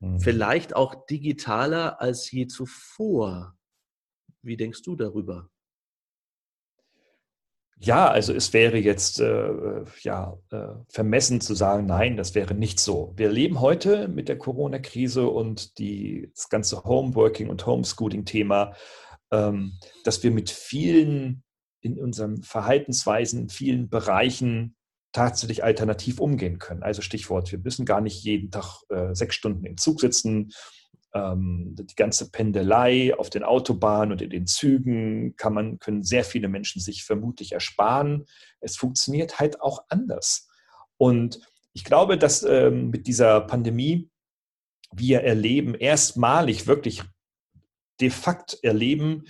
Mhm. 0.00 0.20
Vielleicht 0.20 0.74
auch 0.74 1.06
digitaler 1.06 2.00
als 2.00 2.30
je 2.30 2.46
zuvor. 2.46 3.56
Wie 4.42 4.56
denkst 4.56 4.82
du 4.82 4.96
darüber? 4.96 5.50
Ja, 7.82 8.10
also 8.10 8.34
es 8.34 8.52
wäre 8.52 8.76
jetzt 8.76 9.20
äh, 9.20 9.84
ja, 10.02 10.36
äh, 10.50 10.66
vermessen 10.88 11.40
zu 11.40 11.54
sagen, 11.54 11.86
nein, 11.86 12.18
das 12.18 12.34
wäre 12.34 12.52
nicht 12.54 12.78
so. 12.78 13.14
Wir 13.16 13.30
leben 13.30 13.60
heute 13.60 14.06
mit 14.06 14.28
der 14.28 14.36
Corona-Krise 14.36 15.26
und 15.26 15.78
die, 15.78 16.30
das 16.34 16.50
ganze 16.50 16.84
Homeworking 16.84 17.48
und 17.48 17.64
Homeschooling-Thema, 17.64 18.74
ähm, 19.30 19.78
dass 20.04 20.22
wir 20.22 20.30
mit 20.30 20.50
vielen 20.50 21.42
in 21.80 21.98
unseren 21.98 22.42
Verhaltensweisen, 22.42 23.40
in 23.40 23.48
vielen 23.48 23.88
Bereichen 23.88 24.76
tatsächlich 25.12 25.64
alternativ 25.64 26.20
umgehen 26.20 26.58
können. 26.58 26.82
Also 26.82 27.02
Stichwort, 27.02 27.50
wir 27.50 27.58
müssen 27.58 27.84
gar 27.84 28.00
nicht 28.00 28.22
jeden 28.22 28.50
Tag 28.50 28.82
äh, 28.88 29.14
sechs 29.14 29.34
Stunden 29.34 29.64
im 29.64 29.76
Zug 29.76 30.00
sitzen. 30.00 30.52
Ähm, 31.12 31.74
die 31.76 31.96
ganze 31.96 32.30
Pendelei 32.30 33.16
auf 33.18 33.30
den 33.30 33.42
Autobahnen 33.42 34.12
und 34.12 34.22
in 34.22 34.30
den 34.30 34.46
Zügen 34.46 35.34
kann 35.36 35.54
man, 35.54 35.78
können 35.80 36.04
sehr 36.04 36.24
viele 36.24 36.48
Menschen 36.48 36.80
sich 36.80 37.04
vermutlich 37.04 37.52
ersparen. 37.52 38.26
Es 38.60 38.76
funktioniert 38.76 39.40
halt 39.40 39.60
auch 39.60 39.84
anders. 39.88 40.48
Und 40.96 41.40
ich 41.72 41.84
glaube, 41.84 42.16
dass 42.16 42.42
ähm, 42.44 42.90
mit 42.90 43.06
dieser 43.06 43.40
Pandemie 43.40 44.08
wir 44.92 45.22
erleben, 45.22 45.74
erstmalig 45.74 46.66
wirklich 46.66 47.02
de 48.00 48.10
facto 48.10 48.56
erleben, 48.62 49.24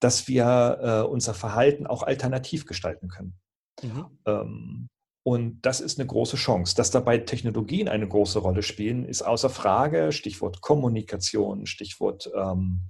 dass 0.00 0.28
wir 0.28 0.78
äh, 0.80 1.08
unser 1.08 1.34
Verhalten 1.34 1.86
auch 1.86 2.02
alternativ 2.02 2.66
gestalten 2.66 3.08
können. 3.08 3.34
Mhm. 3.82 4.06
Ähm, 4.26 4.88
und 5.24 5.62
das 5.62 5.80
ist 5.80 5.98
eine 5.98 6.06
große 6.06 6.36
Chance. 6.36 6.76
Dass 6.76 6.90
dabei 6.90 7.16
Technologien 7.16 7.88
eine 7.88 8.06
große 8.06 8.38
Rolle 8.38 8.62
spielen, 8.62 9.06
ist 9.06 9.22
außer 9.22 9.48
Frage. 9.48 10.12
Stichwort 10.12 10.60
Kommunikation, 10.60 11.64
Stichwort 11.64 12.30
ähm, 12.36 12.82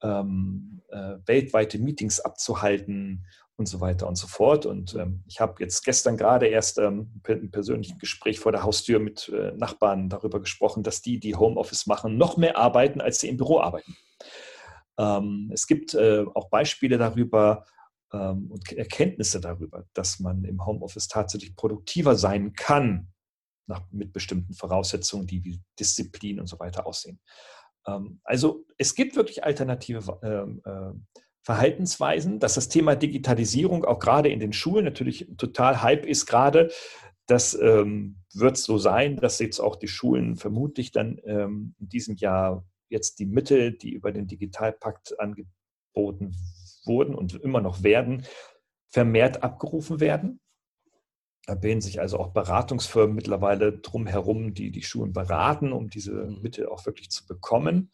ähm, 0.00 0.82
äh, 0.88 1.16
weltweite 1.26 1.80
Meetings 1.80 2.20
abzuhalten 2.20 3.26
und 3.56 3.66
so 3.66 3.80
weiter 3.80 4.06
und 4.06 4.14
so 4.14 4.28
fort. 4.28 4.66
Und 4.66 4.94
ähm, 4.94 5.24
ich 5.26 5.40
habe 5.40 5.54
jetzt 5.58 5.84
gestern 5.84 6.16
gerade 6.16 6.46
erst 6.46 6.78
ähm, 6.78 7.20
im 7.26 7.50
persönlichen 7.50 7.98
Gespräch 7.98 8.38
vor 8.38 8.52
der 8.52 8.62
Haustür 8.62 9.00
mit 9.00 9.28
äh, 9.30 9.50
Nachbarn 9.56 10.08
darüber 10.08 10.38
gesprochen, 10.38 10.84
dass 10.84 11.02
die, 11.02 11.18
die 11.18 11.34
Homeoffice 11.34 11.86
machen, 11.86 12.16
noch 12.16 12.36
mehr 12.36 12.56
arbeiten, 12.56 13.00
als 13.00 13.18
sie 13.18 13.28
im 13.28 13.36
Büro 13.36 13.58
arbeiten. 13.58 13.96
Ähm, 14.96 15.50
es 15.52 15.66
gibt 15.66 15.94
äh, 15.94 16.24
auch 16.34 16.50
Beispiele 16.50 16.98
darüber, 16.98 17.64
ähm, 18.14 18.50
und 18.50 18.72
Erkenntnisse 18.72 19.40
darüber, 19.40 19.86
dass 19.92 20.20
man 20.20 20.44
im 20.44 20.64
Homeoffice 20.64 21.08
tatsächlich 21.08 21.56
produktiver 21.56 22.14
sein 22.16 22.52
kann, 22.52 23.08
nach, 23.66 23.82
mit 23.90 24.12
bestimmten 24.12 24.54
Voraussetzungen, 24.54 25.26
die 25.26 25.44
wie 25.44 25.60
Disziplin 25.78 26.38
und 26.38 26.46
so 26.46 26.58
weiter 26.60 26.86
aussehen. 26.86 27.18
Ähm, 27.86 28.20
also 28.24 28.64
es 28.78 28.94
gibt 28.94 29.16
wirklich 29.16 29.42
alternative 29.44 30.20
ähm, 30.22 30.62
äh, 30.64 30.92
Verhaltensweisen, 31.42 32.38
dass 32.38 32.54
das 32.54 32.68
Thema 32.68 32.94
Digitalisierung 32.94 33.84
auch 33.84 33.98
gerade 33.98 34.30
in 34.30 34.40
den 34.40 34.52
Schulen 34.52 34.84
natürlich 34.84 35.28
total 35.36 35.82
Hype 35.82 36.06
ist 36.06 36.26
gerade. 36.26 36.70
Das 37.26 37.54
ähm, 37.54 38.22
wird 38.32 38.56
so 38.58 38.78
sein, 38.78 39.16
dass 39.16 39.38
jetzt 39.38 39.60
auch 39.60 39.76
die 39.76 39.88
Schulen 39.88 40.36
vermutlich 40.36 40.92
dann 40.92 41.20
ähm, 41.24 41.74
in 41.80 41.88
diesem 41.88 42.16
Jahr 42.16 42.66
jetzt 42.90 43.18
die 43.18 43.26
Mittel, 43.26 43.72
die 43.72 43.90
über 43.92 44.12
den 44.12 44.26
Digitalpakt 44.26 45.18
angeboten 45.18 46.36
wurden 46.86 47.14
und 47.14 47.34
immer 47.34 47.60
noch 47.60 47.82
werden, 47.82 48.24
vermehrt 48.88 49.42
abgerufen 49.42 50.00
werden. 50.00 50.40
Da 51.46 51.54
bilden 51.54 51.80
sich 51.80 52.00
also 52.00 52.18
auch 52.18 52.32
Beratungsfirmen 52.32 53.14
mittlerweile 53.14 53.78
drumherum, 53.78 54.54
die 54.54 54.70
die 54.70 54.82
Schulen 54.82 55.12
beraten, 55.12 55.72
um 55.72 55.90
diese 55.90 56.12
mhm. 56.12 56.40
Mittel 56.40 56.68
auch 56.68 56.86
wirklich 56.86 57.10
zu 57.10 57.26
bekommen. 57.26 57.90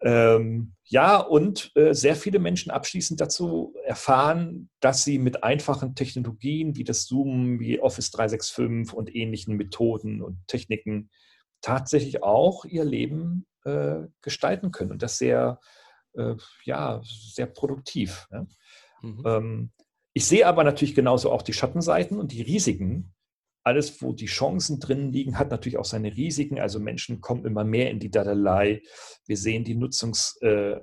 Ähm, 0.00 0.74
ja, 0.84 1.16
und 1.18 1.72
äh, 1.74 1.94
sehr 1.94 2.16
viele 2.16 2.38
Menschen 2.38 2.70
abschließend 2.70 3.20
dazu 3.20 3.74
erfahren, 3.84 4.68
dass 4.80 5.04
sie 5.04 5.18
mit 5.18 5.42
einfachen 5.42 5.94
Technologien 5.94 6.76
wie 6.76 6.84
das 6.84 7.06
Zoom, 7.06 7.60
wie 7.60 7.80
Office 7.80 8.10
365 8.10 8.94
und 8.94 9.14
ähnlichen 9.14 9.56
Methoden 9.56 10.20
und 10.20 10.46
Techniken 10.48 11.08
tatsächlich 11.62 12.22
auch 12.22 12.66
ihr 12.66 12.84
Leben 12.84 13.46
äh, 13.64 14.02
gestalten 14.20 14.70
können 14.70 14.92
und 14.92 15.02
das 15.02 15.18
sehr 15.18 15.60
äh, 16.16 16.36
ja, 16.64 17.00
sehr 17.04 17.46
produktiv. 17.46 18.26
Ja. 18.30 18.46
Mhm. 19.02 19.22
Ähm, 19.26 19.70
ich 20.12 20.24
sehe 20.24 20.46
aber 20.46 20.64
natürlich 20.64 20.94
genauso 20.94 21.30
auch 21.30 21.42
die 21.42 21.52
Schattenseiten 21.52 22.18
und 22.18 22.32
die 22.32 22.42
Risiken. 22.42 23.12
Alles, 23.62 24.00
wo 24.00 24.12
die 24.12 24.26
Chancen 24.26 24.80
drin 24.80 25.12
liegen, 25.12 25.38
hat 25.38 25.50
natürlich 25.50 25.76
auch 25.76 25.84
seine 25.84 26.16
Risiken. 26.16 26.58
Also 26.58 26.80
Menschen 26.80 27.20
kommen 27.20 27.44
immer 27.44 27.64
mehr 27.64 27.90
in 27.90 27.98
die 27.98 28.10
Dadelei. 28.10 28.80
Wir 29.26 29.36
sehen 29.36 29.64
die 29.64 29.74
Nutzungszahlen 29.74 30.80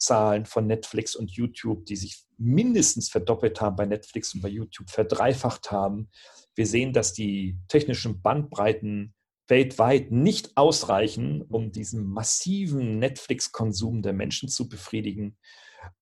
äh, 0.00 0.42
äh, 0.42 0.44
von 0.46 0.66
Netflix 0.66 1.14
und 1.14 1.30
YouTube, 1.30 1.84
die 1.86 1.96
sich 1.96 2.24
mindestens 2.38 3.08
verdoppelt 3.08 3.60
haben 3.60 3.76
bei 3.76 3.86
Netflix 3.86 4.34
und 4.34 4.40
bei 4.40 4.48
YouTube 4.48 4.90
verdreifacht 4.90 5.70
haben. 5.70 6.10
Wir 6.56 6.66
sehen, 6.66 6.92
dass 6.92 7.12
die 7.12 7.56
technischen 7.68 8.20
Bandbreiten 8.22 9.13
weltweit 9.48 10.10
nicht 10.10 10.56
ausreichen, 10.56 11.42
um 11.42 11.70
diesen 11.70 12.06
massiven 12.06 12.98
Netflix-Konsum 12.98 14.02
der 14.02 14.12
Menschen 14.12 14.48
zu 14.48 14.68
befriedigen. 14.68 15.36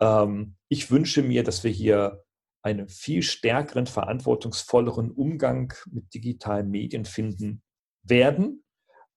Ähm, 0.00 0.56
ich 0.68 0.90
wünsche 0.90 1.22
mir, 1.22 1.42
dass 1.42 1.64
wir 1.64 1.70
hier 1.70 2.22
einen 2.62 2.88
viel 2.88 3.22
stärkeren, 3.22 3.86
verantwortungsvolleren 3.86 5.10
Umgang 5.10 5.74
mit 5.90 6.14
digitalen 6.14 6.70
Medien 6.70 7.04
finden 7.04 7.62
werden, 8.04 8.64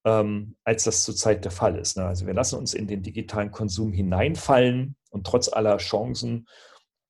ähm, 0.04 0.56
als 0.64 0.84
das 0.84 1.04
zurzeit 1.04 1.44
der 1.44 1.52
Fall 1.52 1.78
ist. 1.78 1.96
Ne? 1.96 2.04
Also 2.04 2.26
wir 2.26 2.34
lassen 2.34 2.58
uns 2.58 2.74
in 2.74 2.88
den 2.88 3.02
digitalen 3.02 3.52
Konsum 3.52 3.92
hineinfallen 3.92 4.96
und 5.10 5.26
trotz 5.26 5.48
aller 5.48 5.76
Chancen 5.78 6.48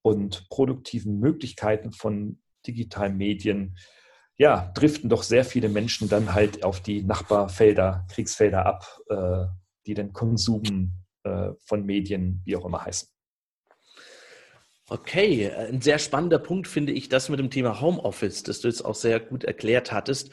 und 0.03 0.49
produktiven 0.51 1.19
Möglichkeiten 1.19 1.93
von 1.93 2.41
digitalen 2.67 3.17
Medien, 3.17 3.77
ja, 4.39 4.71
driften 4.75 5.09
doch 5.09 5.23
sehr 5.23 5.45
viele 5.45 5.69
Menschen 5.69 6.09
dann 6.09 6.35
halt 6.35 6.65
auf 6.65 6.81
die 6.81 7.03
Nachbarfelder, 7.03 8.07
Kriegsfelder 8.11 8.67
ab, 8.67 9.01
äh, 9.09 9.47
die 9.87 9.95
den 9.95 10.13
Konsum 10.13 10.93
äh, 11.25 11.51
von 11.65 11.85
Medien, 11.85 12.43
wie 12.45 12.57
auch 12.57 12.67
immer 12.67 12.85
heißen. 12.85 13.09
Okay, 14.89 15.51
ein 15.51 15.81
sehr 15.81 15.99
spannender 15.99 16.39
Punkt 16.39 16.69
finde 16.69 16.93
ich 16.93 17.09
das 17.09 17.29
mit 17.29 17.41
dem 17.41 17.51
Thema 17.51 17.81
Homeoffice, 17.81 18.45
das 18.45 18.61
du 18.61 18.69
jetzt 18.69 18.85
auch 18.85 18.95
sehr 18.95 19.19
gut 19.19 19.43
erklärt 19.43 19.91
hattest. 19.91 20.31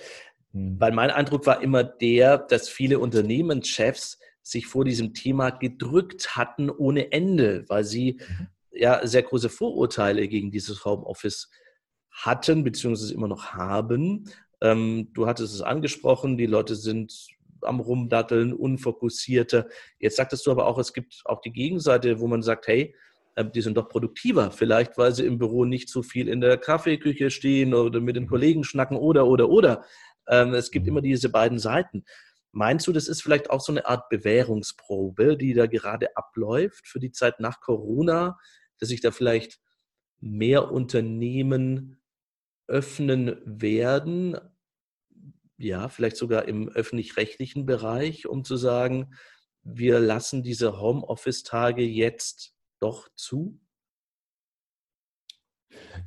Hm. 0.52 0.80
Weil 0.80 0.92
mein 0.92 1.10
Eindruck 1.10 1.48
war 1.48 1.62
immer 1.62 1.84
der, 1.84 2.38
dass 2.38 2.70
viele 2.70 3.00
Unternehmenschefs 3.00 4.20
sich 4.44 4.68
vor 4.68 4.84
diesem 4.84 5.14
Thema 5.14 5.50
gedrückt 5.50 6.36
hatten 6.36 6.70
ohne 6.70 7.12
Ende, 7.14 7.64
weil 7.70 7.86
sie 7.86 8.20
mhm. 8.20 8.48
ja 8.72 9.08
sehr 9.08 9.24
große 9.24 9.50
Vorurteile 9.50 10.28
gegen 10.28 10.52
dieses 10.52 10.84
Homeoffice 10.84 11.50
hatten, 12.14 12.64
beziehungsweise 12.64 13.14
immer 13.14 13.28
noch 13.28 13.54
haben. 13.54 14.30
Ähm, 14.62 15.10
du 15.14 15.28
hattest 15.28 15.54
es 15.54 15.62
angesprochen, 15.62 16.38
die 16.38 16.46
Leute 16.46 16.76
sind 16.76 17.28
am 17.62 17.80
Rumdatteln, 17.80 18.54
unfokussierter. 18.54 19.68
Jetzt 20.00 20.18
sagtest 20.18 20.46
du 20.46 20.52
aber 20.52 20.68
auch, 20.68 20.78
es 20.78 20.94
gibt 20.94 21.22
auch 21.26 21.42
die 21.42 21.52
Gegenseite, 21.52 22.20
wo 22.20 22.28
man 22.28 22.42
sagt, 22.42 22.68
hey, 22.68 22.96
ähm, 23.36 23.52
die 23.52 23.62
sind 23.62 23.78
doch 23.78 23.90
produktiver, 23.90 24.52
vielleicht 24.52 24.98
weil 24.98 25.14
sie 25.14 25.26
im 25.26 25.38
Büro 25.38 25.66
nicht 25.66 25.90
so 25.90 26.04
viel 26.04 26.28
in 26.28 26.42
der 26.42 26.58
Kaffeeküche 26.58 27.30
stehen 27.30 27.74
oder 27.74 28.00
mit 28.00 28.16
den 28.16 28.28
Kollegen 28.28 28.64
schnacken 28.64 28.98
oder, 28.98 29.26
oder, 29.26 29.50
oder. 29.50 29.84
Ähm, 30.28 30.54
es 30.54 30.72
gibt 30.72 30.88
immer 30.88 31.02
diese 31.02 31.30
beiden 31.30 31.60
Seiten. 31.60 32.06
Meinst 32.52 32.86
du, 32.86 32.92
das 32.92 33.08
ist 33.08 33.24
vielleicht 33.24 33.50
auch 33.50 33.62
so 33.62 33.74
eine 33.74 33.88
Art 33.88 34.10
Bewährungsprobe, 34.10 35.38
die 35.38 35.54
da 35.54 35.66
gerade 35.66 36.16
abläuft 36.16 36.88
für 36.88 37.00
die 37.00 37.12
Zeit 37.12 37.40
nach 37.40 37.60
Corona, 37.62 38.38
dass 38.80 38.90
sich 38.90 39.02
da 39.02 39.10
vielleicht 39.10 39.60
mehr 40.20 40.72
Unternehmen 40.72 42.00
öffnen 42.68 43.38
werden, 43.46 44.38
ja, 45.58 45.90
vielleicht 45.90 46.18
sogar 46.18 46.48
im 46.48 46.70
öffentlich-rechtlichen 46.70 47.66
Bereich, 47.66 48.28
um 48.28 48.44
zu 48.44 48.58
sagen, 48.58 49.14
wir 49.64 50.00
lassen 50.00 50.44
diese 50.44 50.80
Homeoffice-Tage 50.80 51.84
jetzt 51.84 52.54
doch 52.80 53.08
zu? 53.16 53.60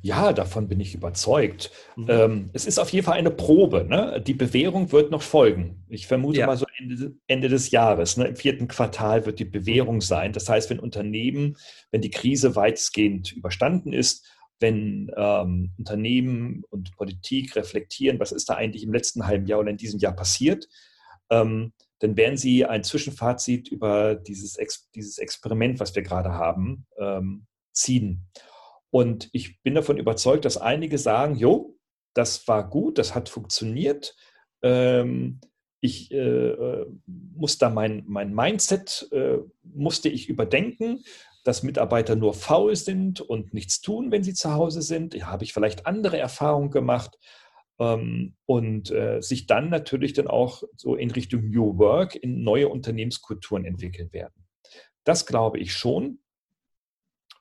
Ja, 0.01 0.31
davon 0.31 0.67
bin 0.67 0.79
ich 0.79 0.93
überzeugt. 0.93 1.71
Mhm. 1.95 2.05
Ähm, 2.07 2.49
es 2.53 2.65
ist 2.65 2.79
auf 2.79 2.89
jeden 2.89 3.05
Fall 3.05 3.17
eine 3.17 3.31
Probe. 3.31 3.83
Ne? 3.83 4.21
Die 4.25 4.33
Bewährung 4.33 4.91
wird 4.91 5.11
noch 5.11 5.21
folgen. 5.21 5.83
Ich 5.89 6.07
vermute 6.07 6.39
ja. 6.39 6.45
mal 6.45 6.57
so 6.57 6.65
Ende, 6.77 7.13
Ende 7.27 7.49
des 7.49 7.71
Jahres. 7.71 8.17
Ne? 8.17 8.27
Im 8.27 8.35
vierten 8.35 8.67
Quartal 8.67 9.25
wird 9.25 9.39
die 9.39 9.45
Bewährung 9.45 10.01
sein. 10.01 10.33
Das 10.33 10.47
heißt, 10.49 10.69
wenn 10.69 10.79
Unternehmen, 10.79 11.57
wenn 11.91 12.01
die 12.01 12.11
Krise 12.11 12.55
weitestgehend 12.55 13.31
überstanden 13.33 13.93
ist, 13.93 14.25
wenn 14.59 15.11
ähm, 15.15 15.71
Unternehmen 15.77 16.63
und 16.69 16.95
Politik 16.95 17.55
reflektieren, 17.55 18.19
was 18.19 18.31
ist 18.31 18.49
da 18.49 18.55
eigentlich 18.55 18.83
im 18.83 18.93
letzten 18.93 19.27
halben 19.27 19.45
Jahr 19.45 19.59
oder 19.59 19.71
in 19.71 19.77
diesem 19.77 19.99
Jahr 19.99 20.15
passiert, 20.15 20.67
ähm, 21.29 21.73
dann 21.99 22.15
werden 22.15 22.37
sie 22.37 22.65
ein 22.65 22.83
Zwischenfazit 22.83 23.69
über 23.69 24.15
dieses, 24.15 24.57
Ex 24.57 24.89
dieses 24.93 25.17
Experiment, 25.17 25.79
was 25.79 25.95
wir 25.95 26.03
gerade 26.03 26.33
haben, 26.33 26.85
ähm, 26.97 27.47
ziehen. 27.73 28.27
Und 28.89 29.29
ich 29.31 29.61
bin 29.63 29.75
davon 29.75 29.97
überzeugt, 29.97 30.45
dass 30.45 30.57
einige 30.57 30.97
sagen, 30.97 31.35
jo, 31.35 31.75
das 32.13 32.47
war 32.47 32.67
gut, 32.69 32.97
das 32.97 33.13
hat 33.13 33.29
funktioniert. 33.29 34.15
Ähm, 34.61 35.39
ich 35.81 36.11
äh, 36.11 36.17
äh, 36.17 36.85
muss 37.05 37.57
da 37.57 37.69
mein, 37.69 38.03
mein 38.07 38.33
Mindset, 38.33 39.07
äh, 39.11 39.37
musste 39.63 40.09
ich 40.09 40.27
überdenken, 40.29 41.03
dass 41.47 41.63
Mitarbeiter 41.63 42.17
nur 42.17 42.33
faul 42.33 42.75
sind 42.75 43.21
und 43.21 43.53
nichts 43.53 43.79
tun, 43.79 44.11
wenn 44.11 44.21
sie 44.21 44.33
zu 44.33 44.53
Hause 44.53 44.81
sind. 44.81 45.13
Ja, 45.13 45.27
habe 45.27 45.45
ich 45.45 45.53
vielleicht 45.53 45.85
andere 45.85 46.17
Erfahrungen 46.17 46.71
gemacht 46.71 47.17
ähm, 47.79 48.35
und 48.45 48.91
äh, 48.91 49.21
sich 49.21 49.47
dann 49.47 49.69
natürlich 49.69 50.11
dann 50.11 50.27
auch 50.27 50.63
so 50.75 50.95
in 50.95 51.09
Richtung 51.09 51.49
New 51.49 51.77
Work 51.77 52.15
in 52.15 52.43
neue 52.43 52.67
Unternehmenskulturen 52.67 53.63
entwickeln 53.63 54.11
werden. 54.11 54.45
Das 55.05 55.25
glaube 55.25 55.59
ich 55.59 55.71
schon. 55.71 56.19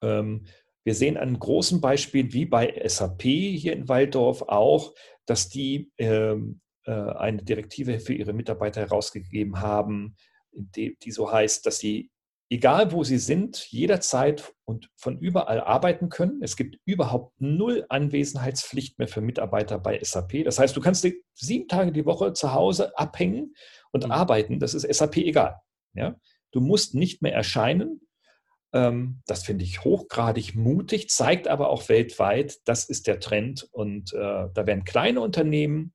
Ähm, 0.02 0.46
wir 0.84 0.94
sehen 0.94 1.16
an 1.16 1.36
großen 1.36 1.80
Beispielen 1.80 2.32
wie 2.32 2.46
bei 2.46 2.80
SAP 2.86 3.22
hier 3.22 3.72
in 3.72 3.88
Waldorf 3.88 4.42
auch, 4.42 4.94
dass 5.26 5.48
die 5.48 5.90
ähm, 5.98 6.60
äh, 6.84 6.92
eine 6.92 7.42
Direktive 7.42 7.98
für 7.98 8.14
ihre 8.14 8.34
Mitarbeiter 8.34 8.82
herausgegeben 8.82 9.60
haben, 9.60 10.14
die, 10.52 10.96
die 11.02 11.10
so 11.10 11.32
heißt, 11.32 11.66
dass 11.66 11.80
sie, 11.80 12.12
egal 12.48 12.92
wo 12.92 13.04
sie 13.04 13.18
sind, 13.18 13.66
jederzeit 13.70 14.52
und 14.64 14.90
von 14.96 15.18
überall 15.18 15.60
arbeiten 15.60 16.08
können. 16.08 16.42
Es 16.42 16.56
gibt 16.56 16.78
überhaupt 16.84 17.40
null 17.40 17.86
Anwesenheitspflicht 17.88 18.98
mehr 18.98 19.08
für 19.08 19.20
Mitarbeiter 19.20 19.78
bei 19.78 19.98
SAP. 20.02 20.44
Das 20.44 20.58
heißt, 20.58 20.76
du 20.76 20.80
kannst 20.80 21.06
sieben 21.34 21.68
Tage 21.68 21.92
die 21.92 22.06
Woche 22.06 22.32
zu 22.32 22.52
Hause 22.52 22.96
abhängen 22.98 23.54
und 23.92 24.04
mhm. 24.04 24.12
arbeiten. 24.12 24.60
Das 24.60 24.74
ist 24.74 24.82
SAP 24.92 25.18
egal. 25.18 25.56
Ja? 25.94 26.16
Du 26.52 26.60
musst 26.60 26.94
nicht 26.94 27.22
mehr 27.22 27.34
erscheinen 27.34 28.00
ähm, 28.72 29.22
das 29.26 29.44
finde 29.44 29.64
ich 29.64 29.84
hochgradig 29.84 30.54
mutig, 30.54 31.08
zeigt 31.08 31.48
aber 31.48 31.70
auch 31.70 31.88
weltweit, 31.88 32.58
das 32.66 32.84
ist 32.84 33.06
der 33.06 33.20
Trend. 33.20 33.68
Und 33.72 34.12
äh, 34.12 34.48
da 34.52 34.66
werden 34.66 34.84
kleine 34.84 35.20
Unternehmen 35.20 35.94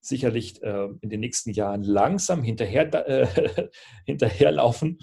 sicherlich 0.00 0.62
äh, 0.62 0.88
in 1.00 1.08
den 1.08 1.20
nächsten 1.20 1.50
Jahren 1.50 1.82
langsam 1.82 2.42
hinterher, 2.42 3.08
äh, 3.08 3.68
hinterherlaufen. 4.06 4.98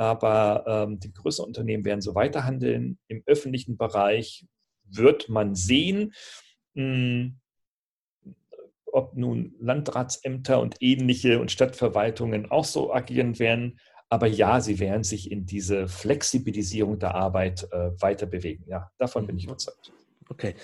Aber 0.00 0.64
ähm, 0.66 0.98
die 0.98 1.12
größeren 1.12 1.48
Unternehmen 1.48 1.84
werden 1.84 2.00
so 2.00 2.14
weiterhandeln. 2.14 2.98
Im 3.08 3.22
öffentlichen 3.26 3.76
Bereich 3.76 4.46
wird 4.84 5.28
man 5.28 5.54
sehen, 5.54 6.14
mh, 6.72 6.84
hm, 6.84 7.40
ob 8.86 9.14
nun 9.14 9.54
Landratsämter 9.60 10.58
und 10.58 10.76
ähnliche 10.80 11.38
und 11.38 11.50
Stadtverwaltungen 11.50 12.50
auch 12.50 12.64
so 12.64 12.94
agieren 12.94 13.38
werden. 13.38 13.78
Aber 14.08 14.26
ja, 14.26 14.62
sie 14.62 14.78
werden 14.78 15.04
sich 15.04 15.30
in 15.30 15.44
diese 15.44 15.86
Flexibilisierung 15.86 16.98
der 16.98 17.14
Arbeit 17.14 17.68
äh, 17.70 17.90
weiter 18.00 18.24
bewegen. 18.24 18.64
Ja, 18.68 18.90
davon 18.96 19.26
bin 19.26 19.36
ich 19.36 19.44
überzeugt. 19.44 19.92
Okay. 20.30 20.54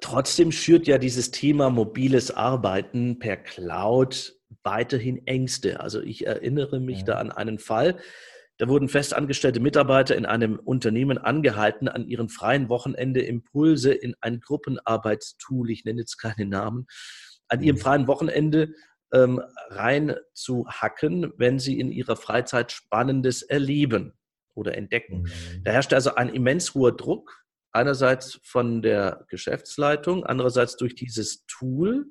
Trotzdem 0.00 0.52
schürt 0.52 0.86
ja 0.86 0.98
dieses 0.98 1.32
Thema 1.32 1.70
mobiles 1.70 2.30
Arbeiten 2.30 3.18
per 3.18 3.36
Cloud 3.36 4.36
weiterhin 4.62 5.26
Ängste. 5.26 5.80
Also 5.80 6.00
ich 6.00 6.24
erinnere 6.24 6.78
mich 6.78 7.00
ja. 7.00 7.06
da 7.06 7.14
an 7.14 7.32
einen 7.32 7.58
Fall, 7.58 7.96
da 8.58 8.68
wurden 8.68 8.88
festangestellte 8.88 9.60
Mitarbeiter 9.60 10.16
in 10.16 10.26
einem 10.26 10.58
Unternehmen 10.58 11.18
angehalten, 11.18 11.88
an 11.88 12.06
ihrem 12.06 12.28
freien 12.28 12.68
Wochenende 12.68 13.20
Impulse 13.20 13.92
in 13.92 14.14
ein 14.20 14.40
Gruppenarbeitstool, 14.40 15.70
ich 15.70 15.84
nenne 15.84 16.00
jetzt 16.00 16.16
keine 16.16 16.46
Namen, 16.46 16.86
an 17.48 17.62
ihrem 17.62 17.76
mhm. 17.76 17.80
freien 17.80 18.06
Wochenende 18.06 18.74
ähm, 19.12 19.42
rein 19.68 20.16
zu 20.32 20.66
hacken, 20.68 21.32
wenn 21.36 21.58
sie 21.58 21.78
in 21.78 21.92
ihrer 21.92 22.16
Freizeit 22.16 22.72
Spannendes 22.72 23.42
erleben 23.42 24.14
oder 24.54 24.76
entdecken. 24.76 25.22
Mhm. 25.22 25.64
Da 25.64 25.72
herrscht 25.72 25.92
also 25.92 26.14
ein 26.14 26.30
immens 26.30 26.74
hoher 26.74 26.96
Druck, 26.96 27.44
einerseits 27.72 28.40
von 28.42 28.80
der 28.80 29.26
Geschäftsleitung, 29.28 30.24
andererseits 30.24 30.76
durch 30.76 30.94
dieses 30.94 31.44
Tool, 31.46 32.06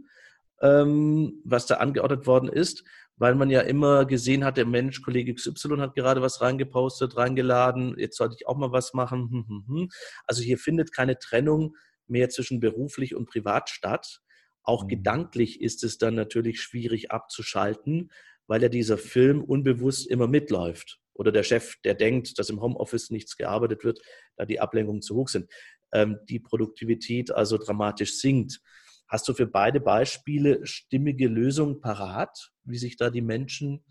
ähm, 0.61 1.41
was 1.43 1.65
da 1.65 1.75
angeordnet 1.77 2.27
worden 2.27 2.49
ist, 2.49 2.83
weil 3.17 3.35
man 3.35 3.49
ja 3.49 3.61
immer 3.61 4.05
gesehen 4.05 4.43
hat, 4.43 4.57
der 4.57 4.65
Mensch, 4.65 5.01
Kollege 5.01 5.33
XY 5.33 5.77
hat 5.77 5.95
gerade 5.95 6.21
was 6.21 6.41
reingepostet, 6.41 7.15
reingeladen, 7.15 7.97
jetzt 7.97 8.17
sollte 8.17 8.35
ich 8.37 8.47
auch 8.47 8.57
mal 8.57 8.71
was 8.71 8.93
machen. 8.93 9.29
Hm, 9.31 9.45
hm, 9.47 9.65
hm. 9.67 9.89
Also 10.25 10.41
hier 10.41 10.57
findet 10.57 10.91
keine 10.91 11.17
Trennung 11.17 11.75
mehr 12.07 12.29
zwischen 12.29 12.59
beruflich 12.59 13.15
und 13.15 13.27
privat 13.27 13.69
statt. 13.69 14.21
Auch 14.63 14.83
mhm. 14.83 14.87
gedanklich 14.89 15.61
ist 15.61 15.83
es 15.83 15.97
dann 15.97 16.15
natürlich 16.15 16.61
schwierig 16.61 17.11
abzuschalten, 17.11 18.11
weil 18.47 18.61
ja 18.61 18.69
dieser 18.69 18.97
Film 18.97 19.43
unbewusst 19.43 20.07
immer 20.07 20.27
mitläuft. 20.27 20.99
Oder 21.13 21.31
der 21.31 21.43
Chef, 21.43 21.75
der 21.83 21.93
denkt, 21.93 22.37
dass 22.37 22.49
im 22.49 22.61
Homeoffice 22.61 23.09
nichts 23.09 23.37
gearbeitet 23.37 23.85
wird, 23.85 24.01
da 24.35 24.45
die 24.45 24.59
Ablenkungen 24.59 25.01
zu 25.01 25.15
hoch 25.15 25.29
sind. 25.29 25.49
Ähm, 25.93 26.19
die 26.27 26.39
Produktivität 26.39 27.31
also 27.31 27.57
dramatisch 27.57 28.19
sinkt. 28.19 28.59
Hast 29.07 29.27
du 29.27 29.33
für 29.33 29.47
beide 29.47 29.79
Beispiele 29.79 30.65
stimmige 30.65 31.27
Lösungen 31.27 31.79
parat, 31.79 32.51
wie 32.63 32.77
sich 32.77 32.97
da 32.97 33.09
die 33.09 33.21
Menschen 33.21 33.83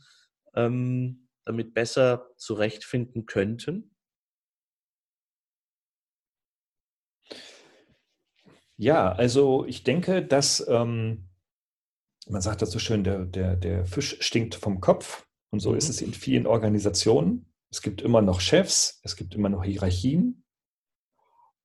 ähm, 0.54 1.28
damit 1.44 1.74
besser 1.74 2.30
zurechtfinden 2.36 3.26
könnten? 3.26 3.94
Ja, 8.76 9.12
also 9.12 9.64
ich 9.66 9.84
denke, 9.84 10.24
dass 10.24 10.66
ähm, 10.68 11.28
man 12.26 12.40
sagt 12.40 12.62
das 12.62 12.70
so 12.70 12.78
schön, 12.78 13.04
der, 13.04 13.24
der, 13.24 13.56
der 13.56 13.86
Fisch 13.86 14.16
stinkt 14.20 14.54
vom 14.54 14.80
Kopf. 14.80 15.26
Und 15.50 15.60
so 15.60 15.70
mhm. 15.70 15.78
ist 15.78 15.88
es 15.88 16.00
in 16.00 16.14
vielen 16.14 16.46
Organisationen. 16.46 17.52
Es 17.70 17.82
gibt 17.82 18.02
immer 18.02 18.22
noch 18.22 18.40
Chefs, 18.40 19.00
es 19.04 19.16
gibt 19.16 19.34
immer 19.34 19.48
noch 19.48 19.64
Hierarchien. 19.64 20.44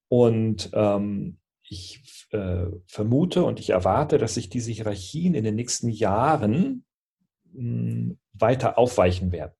Und 0.07 0.69
ähm, 0.73 1.39
ich 1.69 2.27
äh, 2.31 2.65
vermute 2.87 3.43
und 3.43 3.59
ich 3.59 3.69
erwarte, 3.69 4.17
dass 4.17 4.33
sich 4.33 4.49
diese 4.49 4.71
Hierarchien 4.71 5.35
in 5.35 5.43
den 5.43 5.55
nächsten 5.55 5.89
Jahren 5.89 6.85
mh, 7.51 7.61
hm, 7.61 8.19
weiter 8.33 8.77
aufweichen 8.77 9.31
werden. 9.31 9.53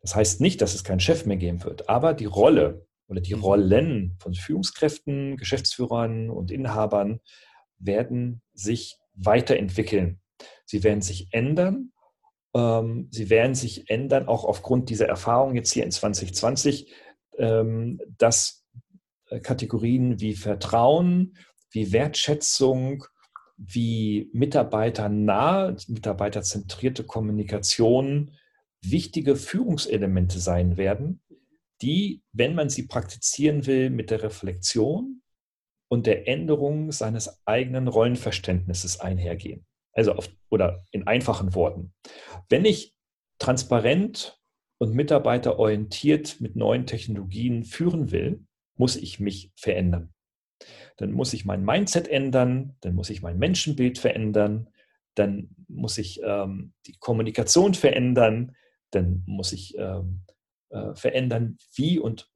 Das 0.00 0.14
heißt 0.14 0.40
nicht, 0.40 0.60
dass 0.60 0.74
es 0.74 0.84
keinen 0.84 1.00
Chef 1.00 1.26
mehr 1.26 1.36
geben 1.36 1.62
wird, 1.64 1.88
aber 1.88 2.14
die 2.14 2.24
Rolle 2.24 2.86
oder 3.08 3.20
die 3.20 3.34
mhm. 3.34 3.42
Rollen 3.42 4.16
von 4.20 4.34
Führungskräften, 4.34 5.36
Geschäftsführern 5.36 6.30
und 6.30 6.50
Inhabern 6.50 7.20
werden 7.78 8.42
sich 8.52 8.96
weiterentwickeln. 9.14 10.20
Sie 10.64 10.84
werden 10.84 11.02
sich 11.02 11.28
ändern. 11.32 11.92
Ähm, 12.54 13.08
sie 13.10 13.30
werden 13.30 13.54
sich 13.54 13.90
ändern, 13.90 14.28
auch 14.28 14.44
aufgrund 14.44 14.90
dieser 14.90 15.06
Erfahrung 15.06 15.54
jetzt 15.54 15.72
hier 15.72 15.84
in 15.84 15.90
2020, 15.90 16.92
ähm, 17.38 18.00
dass 18.18 18.57
Kategorien 19.42 20.20
wie 20.20 20.34
Vertrauen, 20.34 21.36
wie 21.70 21.92
Wertschätzung, 21.92 23.04
wie 23.56 24.30
mitarbeiternah, 24.32 25.76
mitarbeiterzentrierte 25.88 27.04
Kommunikation 27.04 28.32
wichtige 28.80 29.36
Führungselemente 29.36 30.38
sein 30.38 30.76
werden, 30.76 31.20
die, 31.82 32.22
wenn 32.32 32.54
man 32.54 32.70
sie 32.70 32.86
praktizieren 32.86 33.66
will, 33.66 33.90
mit 33.90 34.10
der 34.10 34.22
Reflexion 34.22 35.22
und 35.88 36.06
der 36.06 36.28
Änderung 36.28 36.92
seines 36.92 37.40
eigenen 37.46 37.88
Rollenverständnisses 37.88 39.00
einhergehen. 39.00 39.66
Also 39.92 40.12
auf, 40.12 40.28
oder 40.50 40.84
in 40.92 41.06
einfachen 41.06 41.54
Worten. 41.54 41.92
Wenn 42.48 42.64
ich 42.64 42.94
transparent 43.38 44.40
und 44.78 44.94
mitarbeiterorientiert 44.94 46.40
mit 46.40 46.54
neuen 46.54 46.86
Technologien 46.86 47.64
führen 47.64 48.12
will, 48.12 48.44
muss 48.78 48.96
ich 48.96 49.20
mich 49.20 49.52
verändern. 49.56 50.14
Dann 50.96 51.12
muss 51.12 51.32
ich 51.32 51.44
mein 51.44 51.64
Mindset 51.64 52.08
ändern, 52.08 52.76
dann 52.80 52.94
muss 52.94 53.10
ich 53.10 53.22
mein 53.22 53.38
Menschenbild 53.38 53.98
verändern, 53.98 54.68
dann 55.14 55.50
muss 55.68 55.98
ich 55.98 56.20
ähm, 56.24 56.72
die 56.86 56.96
Kommunikation 56.98 57.74
verändern, 57.74 58.56
dann 58.90 59.22
muss 59.26 59.52
ich 59.52 59.76
ähm, 59.78 60.22
äh, 60.70 60.94
verändern, 60.94 61.58
wie 61.74 61.98
und 61.98 62.30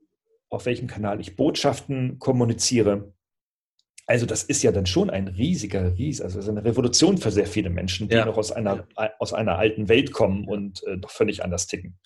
auf 0.50 0.66
welchem 0.66 0.86
Kanal 0.86 1.20
ich 1.20 1.36
Botschaften 1.36 2.18
kommuniziere. 2.18 3.14
Also 4.06 4.26
das 4.26 4.42
ist 4.42 4.62
ja 4.62 4.72
dann 4.72 4.86
schon 4.86 5.10
ein 5.10 5.28
riesiger 5.28 5.96
Ries, 5.96 6.20
also 6.20 6.36
das 6.36 6.44
ist 6.44 6.50
eine 6.50 6.64
Revolution 6.64 7.18
für 7.18 7.30
sehr 7.30 7.46
viele 7.46 7.70
Menschen, 7.70 8.08
die 8.08 8.16
ja. 8.16 8.26
noch 8.26 8.36
aus 8.36 8.52
einer, 8.52 8.86
aus 9.18 9.32
einer 9.32 9.58
alten 9.58 9.88
Welt 9.88 10.12
kommen 10.12 10.46
und 10.46 10.84
äh, 10.86 10.96
noch 10.96 11.10
völlig 11.10 11.42
anders 11.44 11.68
ticken. 11.68 11.98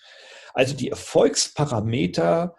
Also 0.53 0.77
die 0.77 0.91
Erfolgsparameter 0.91 2.55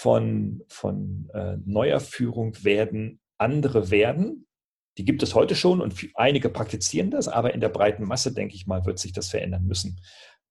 von, 0.00 0.62
von 0.68 1.28
äh, 1.34 1.58
neuer 1.66 2.00
Führung 2.00 2.64
werden 2.64 3.20
andere 3.36 3.90
werden. 3.90 4.46
Die 4.96 5.04
gibt 5.04 5.22
es 5.22 5.34
heute 5.34 5.54
schon 5.54 5.82
und 5.82 5.94
einige 6.14 6.48
praktizieren 6.48 7.10
das, 7.10 7.28
aber 7.28 7.52
in 7.52 7.60
der 7.60 7.68
breiten 7.68 8.04
Masse, 8.04 8.32
denke 8.32 8.54
ich 8.54 8.66
mal, 8.66 8.86
wird 8.86 8.98
sich 8.98 9.12
das 9.12 9.28
verändern 9.28 9.64
müssen. 9.64 10.00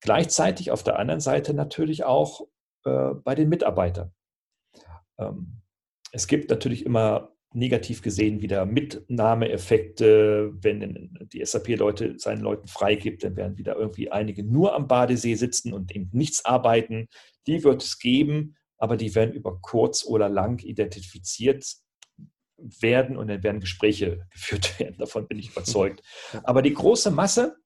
Gleichzeitig 0.01 0.69
auf 0.69 0.83
der 0.83 0.99
anderen 0.99 1.19
Seite 1.19 1.55
natürlich 1.55 2.03
auch 2.03 2.47
äh, 2.85 3.15
bei 3.23 3.33
den 3.33 3.49
Mitarbeitern. 3.49 4.13
Ähm, 5.17 5.63
es 6.11 6.27
gibt 6.27 6.51
natürlich 6.51 6.85
immer 6.85 7.31
negativ 7.51 8.03
gesehen 8.03 8.41
wieder 8.41 8.67
Mitnahmeeffekte, 8.67 10.53
wenn 10.61 11.27
die 11.33 11.43
SAP-Leute 11.43 12.19
seinen 12.19 12.41
Leuten 12.41 12.67
freigibt, 12.67 13.23
dann 13.23 13.35
werden 13.35 13.57
wieder 13.57 13.75
irgendwie 13.75 14.11
einige 14.11 14.43
nur 14.43 14.75
am 14.75 14.87
Badesee 14.87 15.33
sitzen 15.33 15.73
und 15.73 15.95
eben 15.95 16.11
nichts 16.13 16.45
arbeiten. 16.45 17.07
Die 17.47 17.63
wird 17.63 17.81
es 17.81 17.97
geben, 17.97 18.55
aber 18.79 18.97
die 18.97 19.13
werden 19.13 19.33
über 19.33 19.59
kurz 19.61 20.03
oder 20.03 20.29
lang 20.29 20.63
identifiziert 20.63 21.65
werden 22.57 23.17
und 23.17 23.27
dann 23.27 23.43
werden 23.43 23.61
Gespräche 23.61 24.25
geführt 24.31 24.79
werden. 24.79 24.97
Davon 24.97 25.27
bin 25.27 25.37
ich 25.37 25.51
überzeugt. 25.51 26.01
Aber 26.43 26.61
die 26.61 26.73
große 26.73 27.11
Masse 27.11 27.57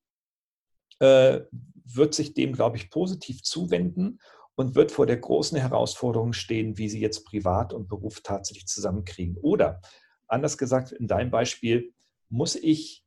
äh, 1.00 1.42
wird 1.86 2.14
sich 2.14 2.34
dem, 2.34 2.54
glaube 2.54 2.78
ich, 2.78 2.90
positiv 2.90 3.44
zuwenden 3.44 4.20
und 4.56 4.76
wird 4.76 4.92
vor 4.92 5.06
der 5.06 5.18
großen 5.18 5.58
Herausforderung 5.58 6.34
stehen, 6.34 6.78
wie 6.78 6.90
sie 6.90 7.00
jetzt 7.00 7.26
Privat 7.26 7.74
und 7.74 7.88
Beruf 7.88 8.22
tatsächlich 8.22 8.68
zusammenkriegen. 8.68 9.38
Oder 9.38 9.82
anders 10.28 10.58
gesagt, 10.58 10.92
in 10.92 11.08
deinem 11.08 11.32
Beispiel, 11.32 11.94
muss 12.30 12.56
ich, 12.56 13.04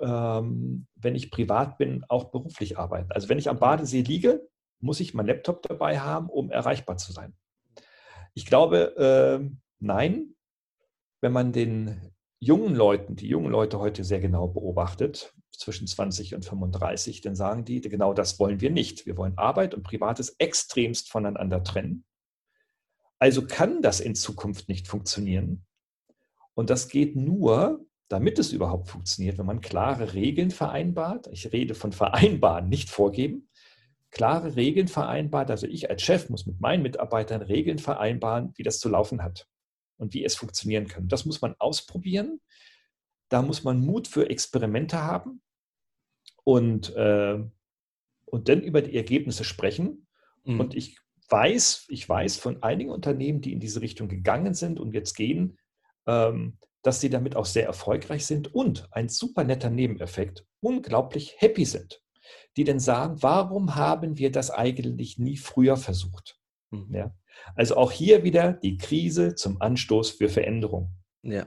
ähm, 0.00 0.86
wenn 0.94 1.14
ich 1.14 1.30
privat 1.30 1.78
bin, 1.78 2.04
auch 2.08 2.30
beruflich 2.30 2.78
arbeiten. 2.78 3.10
Also 3.12 3.28
wenn 3.28 3.38
ich 3.38 3.48
am 3.48 3.58
Badesee 3.58 4.02
liege, 4.02 4.48
muss 4.80 5.00
ich 5.00 5.14
meinen 5.14 5.26
Laptop 5.26 5.62
dabei 5.62 6.00
haben, 6.00 6.28
um 6.28 6.50
erreichbar 6.50 6.96
zu 6.96 7.12
sein. 7.12 7.34
Ich 8.34 8.46
glaube, 8.46 8.96
äh, 8.96 9.56
nein, 9.80 10.34
wenn 11.20 11.32
man 11.32 11.52
den 11.52 12.12
jungen 12.38 12.74
Leuten, 12.74 13.16
die 13.16 13.28
jungen 13.28 13.50
Leute 13.50 13.78
heute 13.78 14.04
sehr 14.04 14.20
genau 14.20 14.48
beobachtet, 14.48 15.34
zwischen 15.58 15.86
20 15.86 16.34
und 16.34 16.44
35, 16.44 17.20
dann 17.20 17.34
sagen 17.34 17.64
die, 17.64 17.80
genau 17.80 18.12
das 18.12 18.38
wollen 18.38 18.60
wir 18.60 18.70
nicht. 18.70 19.06
Wir 19.06 19.16
wollen 19.16 19.38
Arbeit 19.38 19.74
und 19.74 19.82
Privates 19.82 20.36
extremst 20.38 21.10
voneinander 21.10 21.62
trennen. 21.62 22.04
Also 23.18 23.46
kann 23.46 23.80
das 23.80 24.00
in 24.00 24.14
Zukunft 24.14 24.68
nicht 24.68 24.88
funktionieren. 24.88 25.64
Und 26.54 26.70
das 26.70 26.88
geht 26.88 27.16
nur, 27.16 27.84
damit 28.08 28.38
es 28.38 28.52
überhaupt 28.52 28.88
funktioniert, 28.88 29.38
wenn 29.38 29.46
man 29.46 29.60
klare 29.60 30.12
Regeln 30.12 30.50
vereinbart. 30.50 31.28
Ich 31.32 31.52
rede 31.52 31.74
von 31.74 31.92
vereinbaren, 31.92 32.68
nicht 32.68 32.90
vorgeben. 32.90 33.45
Klare 34.10 34.56
Regeln 34.56 34.88
vereinbart. 34.88 35.50
Also 35.50 35.66
ich 35.66 35.90
als 35.90 36.02
Chef 36.02 36.28
muss 36.30 36.46
mit 36.46 36.60
meinen 36.60 36.82
Mitarbeitern 36.82 37.42
Regeln 37.42 37.78
vereinbaren, 37.78 38.52
wie 38.56 38.62
das 38.62 38.78
zu 38.78 38.88
laufen 38.88 39.22
hat 39.22 39.46
und 39.98 40.14
wie 40.14 40.24
es 40.24 40.36
funktionieren 40.36 40.86
kann. 40.86 41.08
Das 41.08 41.24
muss 41.24 41.40
man 41.40 41.54
ausprobieren. 41.58 42.40
Da 43.28 43.42
muss 43.42 43.64
man 43.64 43.80
Mut 43.80 44.06
für 44.08 44.30
Experimente 44.30 45.02
haben 45.02 45.42
und, 46.44 46.94
äh, 46.94 47.38
und 48.26 48.48
dann 48.48 48.62
über 48.62 48.82
die 48.82 48.96
Ergebnisse 48.96 49.44
sprechen. 49.44 50.06
Mhm. 50.44 50.60
Und 50.60 50.74
ich 50.74 50.98
weiß, 51.28 51.86
ich 51.88 52.08
weiß 52.08 52.36
von 52.36 52.62
einigen 52.62 52.90
Unternehmen, 52.90 53.40
die 53.40 53.52
in 53.52 53.60
diese 53.60 53.80
Richtung 53.80 54.08
gegangen 54.08 54.54
sind 54.54 54.78
und 54.78 54.92
jetzt 54.92 55.14
gehen, 55.14 55.58
ähm, 56.06 56.58
dass 56.82 57.00
sie 57.00 57.10
damit 57.10 57.34
auch 57.34 57.46
sehr 57.46 57.66
erfolgreich 57.66 58.26
sind 58.26 58.54
und 58.54 58.86
ein 58.92 59.08
super 59.08 59.42
netter 59.42 59.70
Nebeneffekt, 59.70 60.46
unglaublich 60.60 61.34
happy 61.38 61.64
sind, 61.64 62.00
die 62.56 62.64
dann 62.64 62.80
sagen, 62.80 63.22
warum 63.22 63.74
haben 63.76 64.18
wir 64.18 64.30
das 64.30 64.50
eigentlich 64.50 65.18
nie 65.18 65.36
früher 65.36 65.76
versucht? 65.76 66.38
Mhm. 66.70 66.94
Ja? 66.94 67.14
Also 67.54 67.76
auch 67.76 67.92
hier 67.92 68.24
wieder 68.24 68.52
die 68.52 68.76
Krise 68.76 69.34
zum 69.34 69.60
Anstoß 69.60 70.10
für 70.12 70.28
Veränderung. 70.28 70.90
Ja, 71.22 71.46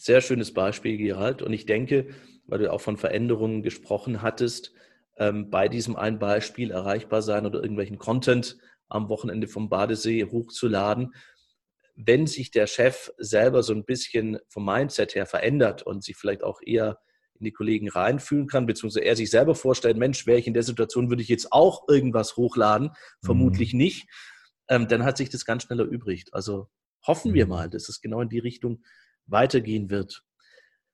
sehr 0.00 0.22
schönes 0.22 0.54
Beispiel, 0.54 0.96
Gerald. 0.96 1.42
Und 1.42 1.52
ich 1.52 1.66
denke, 1.66 2.08
weil 2.46 2.60
du 2.60 2.72
auch 2.72 2.80
von 2.80 2.96
Veränderungen 2.96 3.62
gesprochen 3.62 4.22
hattest, 4.22 4.72
ähm, 5.18 5.50
bei 5.50 5.68
diesem 5.68 5.94
einen 5.94 6.18
Beispiel 6.18 6.70
erreichbar 6.70 7.20
sein 7.20 7.44
oder 7.44 7.60
irgendwelchen 7.60 7.98
Content 7.98 8.56
am 8.88 9.10
Wochenende 9.10 9.46
vom 9.46 9.68
Badesee 9.68 10.24
hochzuladen, 10.24 11.14
wenn 11.96 12.26
sich 12.26 12.50
der 12.50 12.66
Chef 12.66 13.12
selber 13.18 13.62
so 13.62 13.74
ein 13.74 13.84
bisschen 13.84 14.38
vom 14.48 14.64
Mindset 14.64 15.14
her 15.14 15.26
verändert 15.26 15.82
und 15.82 16.02
sich 16.02 16.16
vielleicht 16.16 16.42
auch 16.42 16.60
eher 16.64 16.98
in 17.40 17.44
die 17.44 17.52
Kollegen 17.52 17.88
reinfühlen 17.88 18.46
kann, 18.46 18.66
beziehungsweise 18.66 19.04
er 19.04 19.16
sich 19.16 19.30
selber 19.30 19.54
vorstellt, 19.54 19.96
Mensch, 19.96 20.26
wäre 20.26 20.38
ich 20.38 20.46
in 20.46 20.54
der 20.54 20.62
Situation, 20.62 21.08
würde 21.08 21.22
ich 21.22 21.28
jetzt 21.28 21.52
auch 21.52 21.88
irgendwas 21.88 22.36
hochladen? 22.36 22.90
Vermutlich 23.22 23.72
mhm. 23.72 23.78
nicht. 23.78 24.08
Ähm, 24.68 24.86
dann 24.86 25.04
hat 25.04 25.16
sich 25.16 25.30
das 25.30 25.44
ganz 25.44 25.64
schnell 25.64 25.80
erübrigt. 25.80 26.32
Also 26.32 26.68
hoffen 27.06 27.34
wir 27.34 27.46
mhm. 27.46 27.50
mal, 27.50 27.70
dass 27.70 27.88
es 27.88 28.00
genau 28.00 28.20
in 28.20 28.28
die 28.28 28.38
Richtung 28.38 28.82
weitergehen 29.26 29.90
wird. 29.90 30.22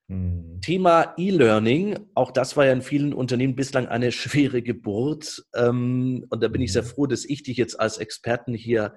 Mhm. 0.08 0.60
Thema 0.60 1.14
E-Learning, 1.16 1.98
auch 2.14 2.30
das 2.30 2.56
war 2.56 2.66
ja 2.66 2.72
in 2.72 2.82
vielen 2.82 3.12
Unternehmen 3.12 3.56
bislang 3.56 3.88
eine 3.88 4.12
schwere 4.12 4.62
Geburt. 4.62 5.44
Ähm, 5.54 6.26
und 6.30 6.42
da 6.42 6.48
bin 6.48 6.62
ich 6.62 6.72
sehr 6.72 6.82
mhm. 6.82 6.88
froh, 6.88 7.06
dass 7.06 7.24
ich 7.24 7.42
dich 7.42 7.56
jetzt 7.56 7.78
als 7.78 7.98
Experten 7.98 8.54
hier 8.54 8.94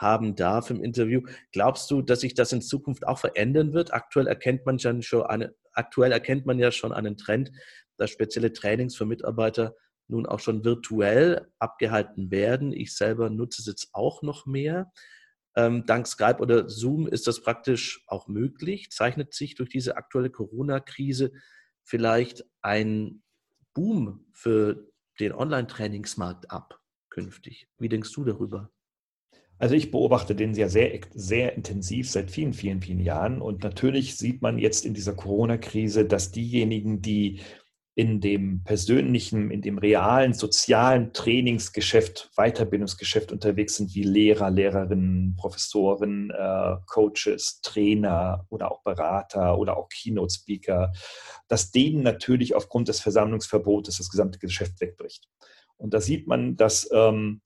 haben 0.00 0.34
darf 0.34 0.70
im 0.70 0.82
Interview. 0.82 1.22
Glaubst 1.52 1.90
du, 1.90 2.02
dass 2.02 2.20
sich 2.20 2.34
das 2.34 2.52
in 2.52 2.62
Zukunft 2.62 3.06
auch 3.06 3.18
verändern 3.18 3.72
wird? 3.72 3.92
Aktuell 3.92 4.26
erkennt 4.26 4.64
man 4.66 4.78
schon 4.78 5.02
eine, 5.22 5.54
aktuell 5.72 6.12
erkennt 6.12 6.46
man 6.46 6.58
ja 6.58 6.72
schon 6.72 6.92
einen 6.92 7.16
Trend, 7.16 7.52
dass 7.96 8.10
spezielle 8.10 8.52
Trainings 8.52 8.96
für 8.96 9.04
Mitarbeiter 9.04 9.74
nun 10.08 10.26
auch 10.26 10.40
schon 10.40 10.64
virtuell 10.64 11.48
abgehalten 11.58 12.30
werden. 12.30 12.72
Ich 12.72 12.96
selber 12.96 13.30
nutze 13.30 13.62
es 13.62 13.66
jetzt 13.66 13.90
auch 13.92 14.22
noch 14.22 14.46
mehr. 14.46 14.90
Ähm, 15.56 15.84
dank 15.86 16.06
Skype 16.06 16.38
oder 16.38 16.68
Zoom 16.68 17.06
ist 17.06 17.26
das 17.26 17.42
praktisch 17.42 18.02
auch 18.06 18.28
möglich. 18.28 18.90
Zeichnet 18.90 19.34
sich 19.34 19.54
durch 19.54 19.68
diese 19.68 19.96
aktuelle 19.96 20.30
Corona-Krise 20.30 21.32
vielleicht 21.82 22.44
ein 22.62 23.22
Boom 23.74 24.26
für 24.32 24.90
den 25.20 25.32
Online-Trainingsmarkt 25.32 26.50
ab 26.50 26.80
künftig? 27.10 27.68
Wie 27.78 27.88
denkst 27.88 28.12
du 28.12 28.24
darüber? 28.24 28.70
Also 29.60 29.74
ich 29.74 29.90
beobachte 29.90 30.34
den 30.34 30.54
ja 30.54 30.70
sehr, 30.70 31.00
sehr 31.12 31.54
intensiv 31.54 32.10
seit 32.10 32.30
vielen, 32.30 32.54
vielen, 32.54 32.80
vielen 32.80 33.00
Jahren. 33.00 33.42
Und 33.42 33.62
natürlich 33.62 34.16
sieht 34.16 34.40
man 34.40 34.58
jetzt 34.58 34.86
in 34.86 34.94
dieser 34.94 35.12
Corona-Krise, 35.12 36.06
dass 36.06 36.32
diejenigen, 36.32 37.02
die 37.02 37.40
in 37.94 38.22
dem 38.22 38.64
persönlichen, 38.64 39.50
in 39.50 39.60
dem 39.60 39.76
realen, 39.76 40.32
sozialen 40.32 41.12
Trainingsgeschäft, 41.12 42.30
Weiterbildungsgeschäft 42.36 43.32
unterwegs 43.32 43.76
sind, 43.76 43.94
wie 43.94 44.04
Lehrer, 44.04 44.50
Lehrerinnen, 44.50 45.36
Professoren, 45.36 46.30
äh, 46.30 46.76
Coaches, 46.86 47.60
Trainer 47.60 48.46
oder 48.48 48.72
auch 48.72 48.82
Berater 48.82 49.58
oder 49.58 49.76
auch 49.76 49.90
Keynote-Speaker, 49.90 50.90
dass 51.48 51.70
denen 51.70 52.02
natürlich 52.02 52.54
aufgrund 52.54 52.88
des 52.88 53.00
Versammlungsverbotes 53.00 53.98
das 53.98 54.08
gesamte 54.08 54.38
Geschäft 54.38 54.80
wegbricht. 54.80 55.28
Und 55.76 55.92
da 55.92 56.00
sieht 56.00 56.26
man, 56.26 56.56
dass 56.56 56.88
ähm, 56.94 57.42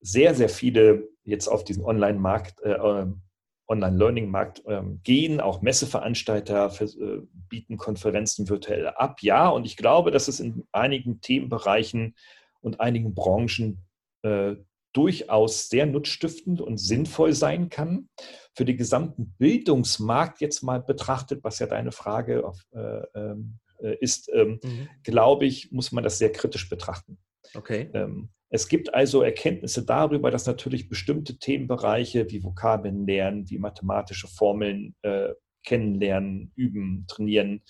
sehr, 0.00 0.34
sehr 0.34 0.48
viele 0.48 1.08
jetzt 1.28 1.48
auf 1.48 1.64
diesen 1.64 1.84
Online-Markt 1.84 2.60
äh, 2.62 2.72
ähm, 2.72 3.22
Online-Learning-Markt 3.68 4.62
ähm, 4.66 5.00
gehen. 5.02 5.40
Auch 5.40 5.60
Messeveranstalter 5.60 6.70
für, 6.70 6.84
äh, 6.84 7.22
bieten 7.48 7.76
Konferenzen 7.76 8.48
virtuell 8.48 8.88
ab. 8.88 9.22
Ja, 9.22 9.48
und 9.48 9.66
ich 9.66 9.76
glaube, 9.76 10.10
dass 10.10 10.28
es 10.28 10.40
in 10.40 10.66
einigen 10.72 11.20
Themenbereichen 11.20 12.16
und 12.60 12.80
einigen 12.80 13.14
Branchen 13.14 13.84
äh, 14.22 14.56
durchaus 14.94 15.68
sehr 15.68 15.86
nutzstiftend 15.86 16.60
und 16.60 16.78
sinnvoll 16.78 17.34
sein 17.34 17.68
kann. 17.68 18.08
Für 18.54 18.64
den 18.64 18.78
gesamten 18.78 19.34
Bildungsmarkt 19.38 20.40
jetzt 20.40 20.62
mal 20.62 20.80
betrachtet, 20.80 21.44
was 21.44 21.58
ja 21.58 21.66
deine 21.66 21.92
Frage 21.92 22.46
auf, 22.46 22.64
äh, 22.72 23.02
ähm, 23.14 23.58
äh, 23.80 23.96
ist, 24.00 24.30
ähm, 24.32 24.58
mhm. 24.62 24.88
glaube 25.04 25.44
ich, 25.44 25.70
muss 25.72 25.92
man 25.92 26.02
das 26.02 26.18
sehr 26.18 26.32
kritisch 26.32 26.68
betrachten. 26.70 27.18
Okay. 27.54 27.90
Ähm, 27.92 28.30
es 28.50 28.68
gibt 28.68 28.94
also 28.94 29.22
Erkenntnisse 29.22 29.84
darüber, 29.84 30.30
dass 30.30 30.46
natürlich 30.46 30.88
bestimmte 30.88 31.38
Themenbereiche 31.38 32.30
wie 32.30 32.42
Vokabeln 32.42 33.06
lernen, 33.06 33.48
wie 33.50 33.58
mathematische 33.58 34.26
Formeln 34.26 34.94
äh, 35.02 35.30
kennenlernen, 35.64 36.52
üben, 36.54 37.04
trainieren, 37.08 37.62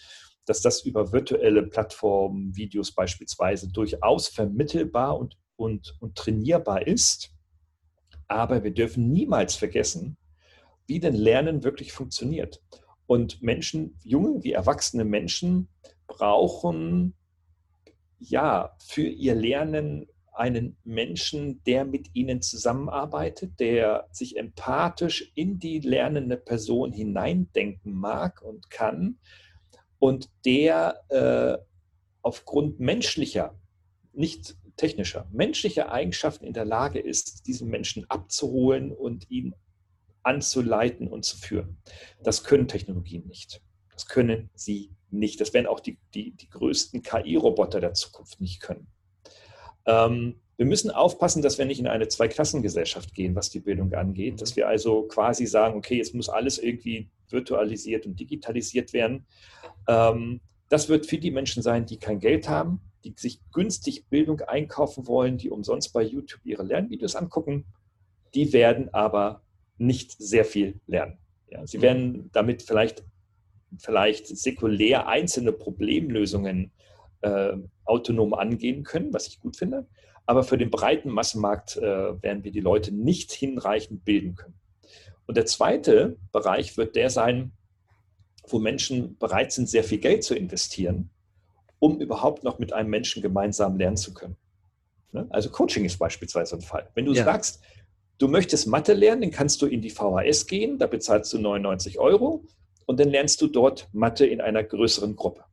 dass 0.46 0.62
das 0.62 0.82
über 0.84 1.12
virtuelle 1.12 1.64
Plattformen, 1.64 2.56
Videos 2.56 2.94
beispielsweise 2.94 3.70
durchaus 3.70 4.28
vermittelbar 4.28 5.18
und, 5.18 5.36
und, 5.56 5.96
und 6.00 6.16
trainierbar 6.16 6.86
ist. 6.86 7.34
Aber 8.28 8.62
wir 8.62 8.72
dürfen 8.72 9.10
niemals 9.10 9.56
vergessen, 9.56 10.16
wie 10.86 11.00
denn 11.00 11.14
Lernen 11.14 11.64
wirklich 11.64 11.92
funktioniert. 11.92 12.62
Und 13.06 13.42
Menschen, 13.42 13.98
junge 14.04 14.44
wie 14.44 14.52
erwachsene 14.52 15.04
Menschen, 15.04 15.68
brauchen 16.06 17.14
ja 18.18 18.76
für 18.78 19.02
ihr 19.02 19.34
Lernen 19.34 20.06
einen 20.38 20.76
Menschen, 20.84 21.62
der 21.64 21.84
mit 21.84 22.14
ihnen 22.14 22.40
zusammenarbeitet, 22.42 23.58
der 23.58 24.06
sich 24.12 24.36
empathisch 24.36 25.32
in 25.34 25.58
die 25.58 25.80
lernende 25.80 26.36
Person 26.36 26.92
hineindenken 26.92 27.92
mag 27.92 28.40
und 28.42 28.70
kann 28.70 29.18
und 29.98 30.30
der 30.44 31.02
äh, 31.08 31.58
aufgrund 32.22 32.78
menschlicher, 32.78 33.58
nicht 34.12 34.56
technischer, 34.76 35.26
menschlicher 35.32 35.90
Eigenschaften 35.90 36.44
in 36.44 36.52
der 36.52 36.64
Lage 36.64 37.00
ist, 37.00 37.46
diesen 37.46 37.68
Menschen 37.68 38.08
abzuholen 38.08 38.92
und 38.92 39.28
ihn 39.30 39.54
anzuleiten 40.22 41.08
und 41.08 41.24
zu 41.24 41.36
führen. 41.36 41.78
Das 42.22 42.44
können 42.44 42.68
Technologien 42.68 43.26
nicht. 43.26 43.60
Das 43.92 44.06
können 44.06 44.50
sie 44.54 44.92
nicht. 45.10 45.40
Das 45.40 45.52
werden 45.52 45.66
auch 45.66 45.80
die, 45.80 45.98
die, 46.14 46.32
die 46.32 46.48
größten 46.48 47.02
KI-Roboter 47.02 47.80
der 47.80 47.94
Zukunft 47.94 48.40
nicht 48.40 48.60
können. 48.60 48.86
Ähm, 49.88 50.36
wir 50.58 50.66
müssen 50.66 50.90
aufpassen, 50.90 51.40
dass 51.40 51.56
wir 51.56 51.64
nicht 51.64 51.78
in 51.78 51.86
eine 51.86 52.08
Zweiklassengesellschaft 52.08 53.14
gehen, 53.14 53.34
was 53.34 53.48
die 53.48 53.60
Bildung 53.60 53.94
angeht, 53.94 54.42
dass 54.42 54.54
wir 54.56 54.68
also 54.68 55.04
quasi 55.04 55.46
sagen, 55.46 55.76
okay, 55.76 55.96
jetzt 55.96 56.14
muss 56.14 56.28
alles 56.28 56.58
irgendwie 56.58 57.08
virtualisiert 57.30 58.06
und 58.06 58.18
digitalisiert 58.20 58.92
werden. 58.92 59.24
Ähm, 59.88 60.40
das 60.68 60.88
wird 60.88 61.06
für 61.06 61.18
die 61.18 61.30
Menschen 61.30 61.62
sein, 61.62 61.86
die 61.86 61.98
kein 61.98 62.18
Geld 62.18 62.48
haben, 62.48 62.80
die 63.04 63.14
sich 63.16 63.40
günstig 63.52 64.06
Bildung 64.08 64.40
einkaufen 64.40 65.06
wollen, 65.06 65.38
die 65.38 65.48
umsonst 65.48 65.92
bei 65.92 66.02
YouTube 66.02 66.40
ihre 66.44 66.64
Lernvideos 66.64 67.16
angucken. 67.16 67.64
Die 68.34 68.52
werden 68.52 68.92
aber 68.92 69.42
nicht 69.78 70.12
sehr 70.18 70.44
viel 70.44 70.80
lernen. 70.86 71.18
Ja, 71.50 71.66
sie 71.66 71.80
werden 71.80 72.30
damit 72.32 72.62
vielleicht, 72.62 73.04
vielleicht 73.78 74.26
säkulär 74.26 75.06
einzelne 75.06 75.52
Problemlösungen 75.52 76.72
äh, 77.22 77.54
autonom 77.84 78.34
angehen 78.34 78.84
können, 78.84 79.12
was 79.12 79.26
ich 79.26 79.40
gut 79.40 79.56
finde. 79.56 79.86
Aber 80.26 80.42
für 80.42 80.58
den 80.58 80.70
breiten 80.70 81.10
Massenmarkt 81.10 81.76
äh, 81.78 82.22
werden 82.22 82.44
wir 82.44 82.52
die 82.52 82.60
Leute 82.60 82.94
nicht 82.94 83.32
hinreichend 83.32 84.04
bilden 84.04 84.34
können. 84.34 84.58
Und 85.26 85.36
der 85.36 85.46
zweite 85.46 86.16
Bereich 86.32 86.76
wird 86.76 86.96
der 86.96 87.10
sein, 87.10 87.52
wo 88.46 88.58
Menschen 88.58 89.16
bereit 89.18 89.52
sind, 89.52 89.68
sehr 89.68 89.84
viel 89.84 89.98
Geld 89.98 90.24
zu 90.24 90.34
investieren, 90.34 91.10
um 91.78 92.00
überhaupt 92.00 92.44
noch 92.44 92.58
mit 92.58 92.72
einem 92.72 92.90
Menschen 92.90 93.22
gemeinsam 93.22 93.76
lernen 93.76 93.96
zu 93.96 94.14
können. 94.14 94.36
Ne? 95.12 95.26
Also 95.30 95.50
Coaching 95.50 95.84
ist 95.84 95.98
beispielsweise 95.98 96.56
ein 96.56 96.62
Fall. 96.62 96.88
Wenn 96.94 97.04
du 97.04 97.12
ja. 97.12 97.24
sagst, 97.24 97.62
du 98.18 98.28
möchtest 98.28 98.66
Mathe 98.66 98.94
lernen, 98.94 99.22
dann 99.22 99.30
kannst 99.30 99.62
du 99.62 99.66
in 99.66 99.80
die 99.80 99.90
VHS 99.90 100.46
gehen, 100.46 100.78
da 100.78 100.86
bezahlst 100.86 101.32
du 101.32 101.38
99 101.38 101.98
Euro 101.98 102.44
und 102.86 103.00
dann 103.00 103.08
lernst 103.08 103.40
du 103.40 103.48
dort 103.48 103.88
Mathe 103.92 104.26
in 104.26 104.40
einer 104.40 104.64
größeren 104.64 105.16
Gruppe. 105.16 105.44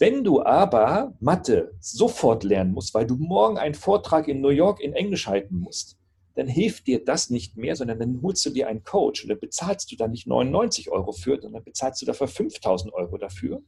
Wenn 0.00 0.24
du 0.24 0.42
aber 0.42 1.12
Mathe 1.20 1.74
sofort 1.78 2.42
lernen 2.42 2.72
musst, 2.72 2.94
weil 2.94 3.06
du 3.06 3.16
morgen 3.16 3.58
einen 3.58 3.74
Vortrag 3.74 4.28
in 4.28 4.40
New 4.40 4.48
York 4.48 4.80
in 4.80 4.94
Englisch 4.94 5.26
halten 5.26 5.58
musst, 5.58 5.98
dann 6.36 6.48
hilft 6.48 6.86
dir 6.86 7.04
das 7.04 7.28
nicht 7.28 7.58
mehr, 7.58 7.76
sondern 7.76 7.98
dann 7.98 8.22
holst 8.22 8.46
du 8.46 8.50
dir 8.50 8.66
einen 8.68 8.82
Coach 8.82 9.22
und 9.22 9.28
dann 9.28 9.38
bezahlst 9.38 9.92
du 9.92 9.96
da 9.96 10.08
nicht 10.08 10.26
99 10.26 10.90
Euro 10.90 11.12
für, 11.12 11.38
sondern 11.38 11.62
bezahlst 11.62 12.00
du 12.00 12.06
dafür 12.06 12.28
5000 12.28 12.94
Euro 12.94 13.18
dafür, 13.18 13.62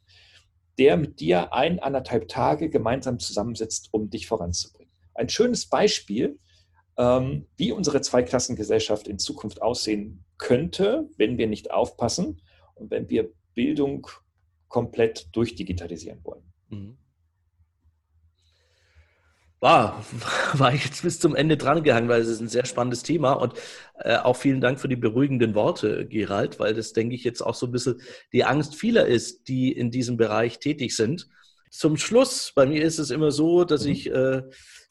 der 0.79 0.97
mit 0.97 1.21
dir 1.21 1.53
ein, 1.53 1.81
anderthalb 1.81 2.29
Tage 2.29 2.71
gemeinsam 2.71 3.19
zusammensitzt, 3.19 3.89
um 3.91 4.09
dich 4.09 4.27
voranzubringen. 4.27 4.91
Ein 5.13 5.29
schönes 5.29 5.67
Beispiel, 5.67 6.39
ähm, 6.97 7.47
wie 7.59 7.73
unsere 7.73 8.01
Zweiklassengesellschaft 8.01 9.07
in 9.07 9.19
Zukunft 9.19 9.61
aussehen 9.61 10.25
könnte, 10.39 11.11
wenn 11.19 11.37
wir 11.37 11.47
nicht 11.47 11.71
aufpassen 11.71 12.41
und 12.75 12.91
wenn 12.91 13.11
wir 13.11 13.31
Bildung 13.55 14.07
komplett 14.73 15.29
durchdigitalisieren 15.37 16.25
wollen. 16.25 16.43
Mhm. 16.71 16.97
Wow, 19.61 19.93
war 20.55 20.75
ich 20.75 20.85
jetzt 20.85 21.03
bis 21.03 21.21
zum 21.21 21.37
Ende 21.37 21.57
dran 21.57 21.85
gehangen, 21.85 22.09
weil 22.09 22.23
es 22.23 22.29
ist 22.29 22.41
ein 22.41 22.49
sehr 22.49 22.65
spannendes 22.65 23.05
Thema 23.05 23.35
und 23.35 23.55
äh, 24.01 24.17
auch 24.17 24.35
vielen 24.35 24.61
Dank 24.61 24.81
für 24.81 24.89
die 24.89 24.97
beruhigenden 24.97 25.55
Worte, 25.55 26.09
Gerald, 26.09 26.59
weil 26.59 26.75
das, 26.75 26.95
denke 26.95 27.15
ich, 27.15 27.23
jetzt 27.23 27.43
auch 27.43 27.55
so 27.55 27.67
ein 27.67 27.73
bisschen 27.73 28.01
die 28.33 28.45
Angst 28.45 28.75
vieler 28.75 29.07
ist, 29.07 29.47
die 29.47 29.71
in 29.71 29.91
diesem 29.93 30.17
Bereich 30.17 30.59
tätig 30.59 30.97
sind. 30.97 31.29
Zum 31.71 31.97
Schluss, 31.97 32.53
bei 32.55 32.67
mir 32.67 32.83
ist 32.83 32.99
es 32.99 33.11
immer 33.11 33.31
so, 33.31 33.65
dass 33.65 33.85
mhm. 33.85 33.93
ich 33.93 34.11
äh, 34.11 34.43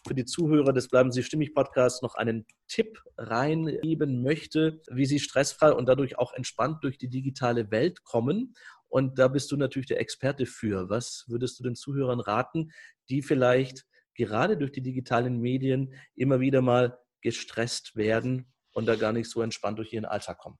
für 0.08 0.16
die 0.16 0.26
Zuhörer 0.26 0.74
des 0.74 0.88
Bleiben 0.88 1.12
Sie 1.12 1.24
Stimmig 1.24 1.54
Podcasts 1.54 2.02
noch 2.02 2.16
einen 2.16 2.46
Tipp 2.68 3.00
reingeben 3.18 4.22
möchte, 4.24 4.80
wie 4.90 5.06
sie 5.06 5.20
stressfrei 5.20 5.74
und 5.74 5.88
dadurch 5.88 6.18
auch 6.18 6.34
entspannt 6.34 6.84
durch 6.84 6.98
die 6.98 7.10
digitale 7.10 7.70
Welt 7.72 8.04
kommen. 8.04 8.56
Und 8.92 9.18
da 9.18 9.30
bist 9.30 9.52
du 9.52 9.58
natürlich 9.58 9.88
der 9.88 10.02
Experte 10.02 10.46
für. 10.46 10.90
Was 10.90 11.24
würdest 11.28 11.58
du 11.58 11.64
den 11.64 11.76
Zuhörern 11.76 12.20
raten, 12.20 12.72
die 13.10 13.22
vielleicht 13.22 13.86
gerade 14.16 14.58
durch 14.58 14.74
die 14.74 14.82
digitalen 14.82 15.40
Medien 15.40 15.94
immer 16.16 16.42
wieder 16.42 16.62
mal 16.62 17.00
gestresst 17.22 17.96
werden 17.96 18.52
und 18.74 18.86
da 18.86 18.98
gar 18.98 19.14
nicht 19.14 19.30
so 19.30 19.42
entspannt 19.42 19.80
durch 19.80 19.94
ihren 19.94 20.04
Alltag 20.04 20.40
kommen? 20.40 20.58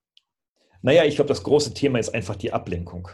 Naja, 0.82 1.04
ich 1.04 1.16
glaube, 1.16 1.28
das 1.28 1.44
große 1.44 1.74
Thema 1.74 2.00
ist 2.00 2.14
einfach 2.14 2.38
die 2.38 2.54
Ablenkung. 2.54 3.10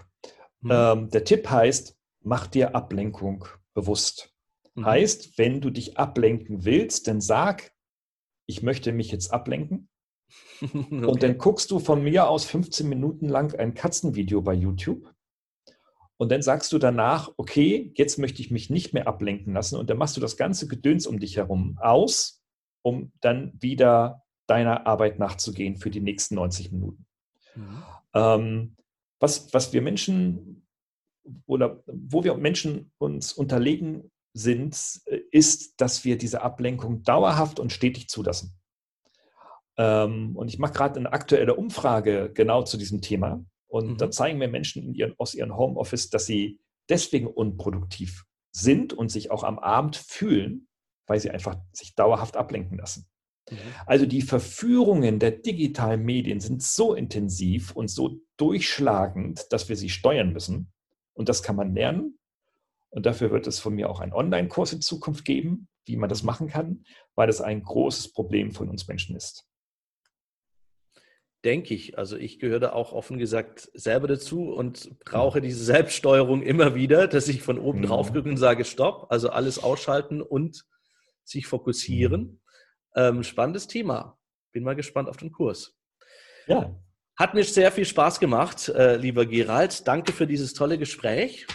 Mhm. 0.62 0.72
Ähm, 0.72 1.10
der 1.10 1.24
Tipp 1.24 1.50
heißt, 1.50 1.98
mach 2.22 2.46
dir 2.46 2.76
Ablenkung 2.76 3.46
bewusst. 3.74 4.36
Mhm. 4.76 4.86
Heißt, 4.86 5.40
wenn 5.40 5.62
du 5.62 5.72
dich 5.72 5.98
ablenken 5.98 6.64
willst, 6.64 7.08
dann 7.08 7.22
sag, 7.22 7.72
ich 8.46 8.62
möchte 8.62 8.92
mich 8.92 9.12
jetzt 9.12 9.34
ablenken 9.34 9.90
okay. 10.62 11.06
Und 11.06 11.24
dann 11.24 11.38
guckst 11.38 11.72
du 11.72 11.80
von 11.80 12.04
mir 12.04 12.30
aus 12.30 12.46
15 12.46 12.88
Minuten 12.88 13.28
lang 13.28 13.54
ein 13.56 13.74
Katzenvideo 13.74 14.42
bei 14.42 14.54
YouTube. 14.54 15.14
Und 16.18 16.32
dann 16.32 16.42
sagst 16.42 16.74
du 16.74 16.80
danach, 16.80 17.32
okay, 17.38 17.92
jetzt 17.96 18.18
möchte 18.18 18.42
ich 18.42 18.50
mich 18.50 18.70
nicht 18.70 18.94
mehr 18.94 19.08
ablenken 19.08 19.54
lassen. 19.54 19.78
Und 19.78 19.90
dann 19.90 19.98
machst 19.98 20.18
du 20.18 20.22
das 20.22 20.36
ganze 20.36 20.68
Gedöns 20.68 21.06
um 21.06 21.20
dich 21.20 21.38
herum 21.38 21.78
aus, 21.80 22.42
um 22.82 23.12
dann 23.22 23.54
wieder 23.60 24.24
deiner 24.48 24.88
Arbeit 24.88 25.20
nachzugehen 25.20 25.78
für 25.78 25.92
die 25.92 26.00
nächsten 26.00 26.36
90 26.36 26.72
Minuten. 26.72 27.06
Mhm. 27.56 27.84
Ähm, 28.14 28.76
was, 29.20 29.54
was 29.54 29.74
wir 29.74 29.82
Menschen 29.82 30.68
oder 31.46 31.84
wo 31.86 32.24
wir 32.24 32.36
Menschen 32.36 32.92
uns 32.98 33.34
unterlegen 33.34 34.12
sind, 34.34 35.02
äh, 35.06 35.20
ist, 35.32 35.80
dass 35.82 36.06
wir 36.06 36.18
diese 36.18 36.42
Ablenkung 36.42 37.04
dauerhaft 37.04 37.60
und 37.60 37.72
stetig 37.72 38.10
zulassen. 38.10 38.58
Ähm, 39.78 40.36
und 40.36 40.48
ich 40.48 40.60
mache 40.60 40.74
gerade 40.74 41.00
eine 41.00 41.14
aktuelle 41.14 41.56
Umfrage 41.56 42.32
genau 42.34 42.64
zu 42.64 42.78
diesem 42.78 43.02
Thema. 43.02 43.44
Und 43.68 43.92
mhm. 43.92 43.98
da 43.98 44.12
zeigen 44.12 44.40
mir 44.40 44.48
Menschen 44.48 44.94
ihren, 44.94 45.14
aus 45.18 45.34
ihrem 45.34 45.56
Homeoffice, 45.56 46.10
dass 46.10 46.26
sie 46.26 46.60
deswegen 46.90 47.28
unproduktiv 47.28 48.26
sind 48.52 48.94
und 48.94 49.10
sich 49.10 49.30
auch 49.30 49.44
am 49.44 49.60
Abend 49.60 49.96
fühlen, 49.96 50.68
weil 51.06 51.20
sie 51.20 51.30
einfach 51.30 51.58
sich 51.72 51.96
dauerhaft 51.96 52.38
ablenken 52.38 52.78
lassen. 52.78 53.08
Mhm. 53.50 53.58
Also 53.86 54.06
die 54.06 54.22
Verführungen 54.22 55.20
der 55.20 55.32
digitalen 55.32 56.04
Medien 56.04 56.40
sind 56.40 56.64
so 56.64 56.94
intensiv 56.94 57.76
und 57.76 57.90
so 57.90 58.20
durchschlagend, 58.38 59.52
dass 59.52 59.70
wir 59.70 59.76
sie 59.76 59.90
steuern 59.90 60.34
müssen. 60.34 60.72
Und 61.14 61.30
das 61.30 61.44
kann 61.44 61.56
man 61.56 61.74
lernen. 61.74 62.18
Und 62.90 63.06
dafür 63.06 63.32
wird 63.32 63.48
es 63.48 63.60
von 63.60 63.76
mir 63.76 63.90
auch 63.90 64.00
einen 64.00 64.14
Online-Kurs 64.14 64.74
in 64.74 64.82
Zukunft 64.82 65.26
geben, 65.26 65.68
wie 65.86 65.98
man 65.98 66.10
das 66.10 66.24
machen 66.24 66.48
kann, 66.48 66.84
weil 67.16 67.30
es 67.30 67.42
ein 67.42 67.64
großes 67.64 68.14
Problem 68.14 68.52
von 68.52 68.70
uns 68.70 68.88
Menschen 68.88 69.16
ist. 69.16 69.47
Denke 71.48 71.74
ich. 71.74 71.98
Also 71.98 72.18
ich 72.18 72.40
gehöre 72.40 72.60
da 72.60 72.74
auch 72.74 72.92
offen 72.92 73.18
gesagt 73.18 73.70
selber 73.74 74.10
dazu 74.10 74.52
und 74.52 75.00
brauche 75.06 75.40
diese 75.40 75.64
Selbststeuerung 75.64 76.42
immer 76.42 76.76
wieder, 76.76 77.08
dass 77.08 77.30
ich 77.30 77.42
von 77.42 77.58
oben 77.58 77.80
mhm. 77.80 77.84
drauf 77.86 78.12
gucke 78.12 78.28
und 78.28 78.36
sage, 78.36 78.66
stopp, 78.66 79.08
also 79.12 79.30
alles 79.30 79.58
ausschalten 79.58 80.22
und 80.22 80.66
sich 81.24 81.48
fokussieren. 81.48 82.22
Mhm. 82.22 82.40
Ähm, 82.98 83.24
spannendes 83.24 83.68
Thema. 83.68 84.20
Bin 84.52 84.66
mal 84.66 84.76
gespannt 84.76 85.08
auf 85.08 85.16
den 85.16 85.32
Kurs. 85.32 85.74
Ja. 86.48 86.78
Hat 87.16 87.34
mir 87.34 87.46
sehr 87.46 87.72
viel 87.72 87.86
Spaß 87.86 88.20
gemacht, 88.20 88.68
äh, 88.68 88.98
lieber 88.98 89.26
Gerald. 89.26 89.88
Danke 89.88 90.12
für 90.12 90.28
dieses 90.28 90.54
tolle 90.54 90.78
Gespräch. 90.78 91.48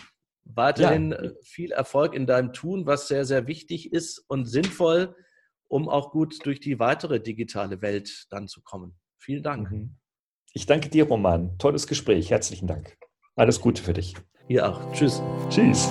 Weiterhin 0.44 1.10
ja. 1.10 1.18
Äh, 1.18 1.34
viel 1.42 1.70
Erfolg 1.70 2.14
in 2.14 2.26
deinem 2.26 2.54
Tun, 2.54 2.86
was 2.86 3.08
sehr, 3.08 3.26
sehr 3.26 3.46
wichtig 3.46 3.92
ist 3.92 4.24
und 4.26 4.46
sinnvoll, 4.46 5.14
um 5.68 5.90
auch 5.90 6.12
gut 6.12 6.46
durch 6.46 6.60
die 6.60 6.78
weitere 6.78 7.20
digitale 7.20 7.82
Welt 7.82 8.24
dann 8.30 8.48
zu 8.48 8.62
kommen. 8.62 8.98
Vielen 9.24 9.44
Dank. 9.44 9.70
Mhm. 9.70 9.96
Ich 10.52 10.66
danke 10.66 10.88
dir, 10.88 11.06
Roman. 11.06 11.56
Tolles 11.58 11.86
Gespräch. 11.86 12.30
Herzlichen 12.30 12.66
Dank. 12.66 12.96
Alles 13.36 13.60
Gute 13.60 13.80
für 13.80 13.92
dich. 13.92 14.16
Ihr 14.48 14.68
auch. 14.68 14.92
Tschüss. 14.92 15.22
Tschüss. 15.48 15.88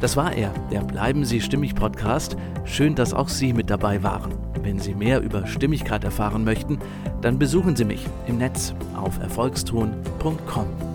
Das 0.00 0.16
war 0.16 0.32
er, 0.32 0.52
der 0.72 0.80
Bleiben 0.80 1.26
Sie 1.26 1.42
Stimmig 1.42 1.74
Podcast. 1.74 2.38
Schön, 2.64 2.94
dass 2.94 3.12
auch 3.12 3.28
Sie 3.28 3.52
mit 3.52 3.68
dabei 3.68 4.02
waren. 4.02 4.32
Wenn 4.62 4.78
Sie 4.78 4.94
mehr 4.94 5.20
über 5.20 5.46
Stimmigkeit 5.46 6.02
erfahren 6.02 6.44
möchten, 6.44 6.78
dann 7.20 7.38
besuchen 7.38 7.76
Sie 7.76 7.84
mich 7.84 8.06
im 8.26 8.38
Netz 8.38 8.74
auf 8.96 9.18
erfolgston.com. 9.18 10.89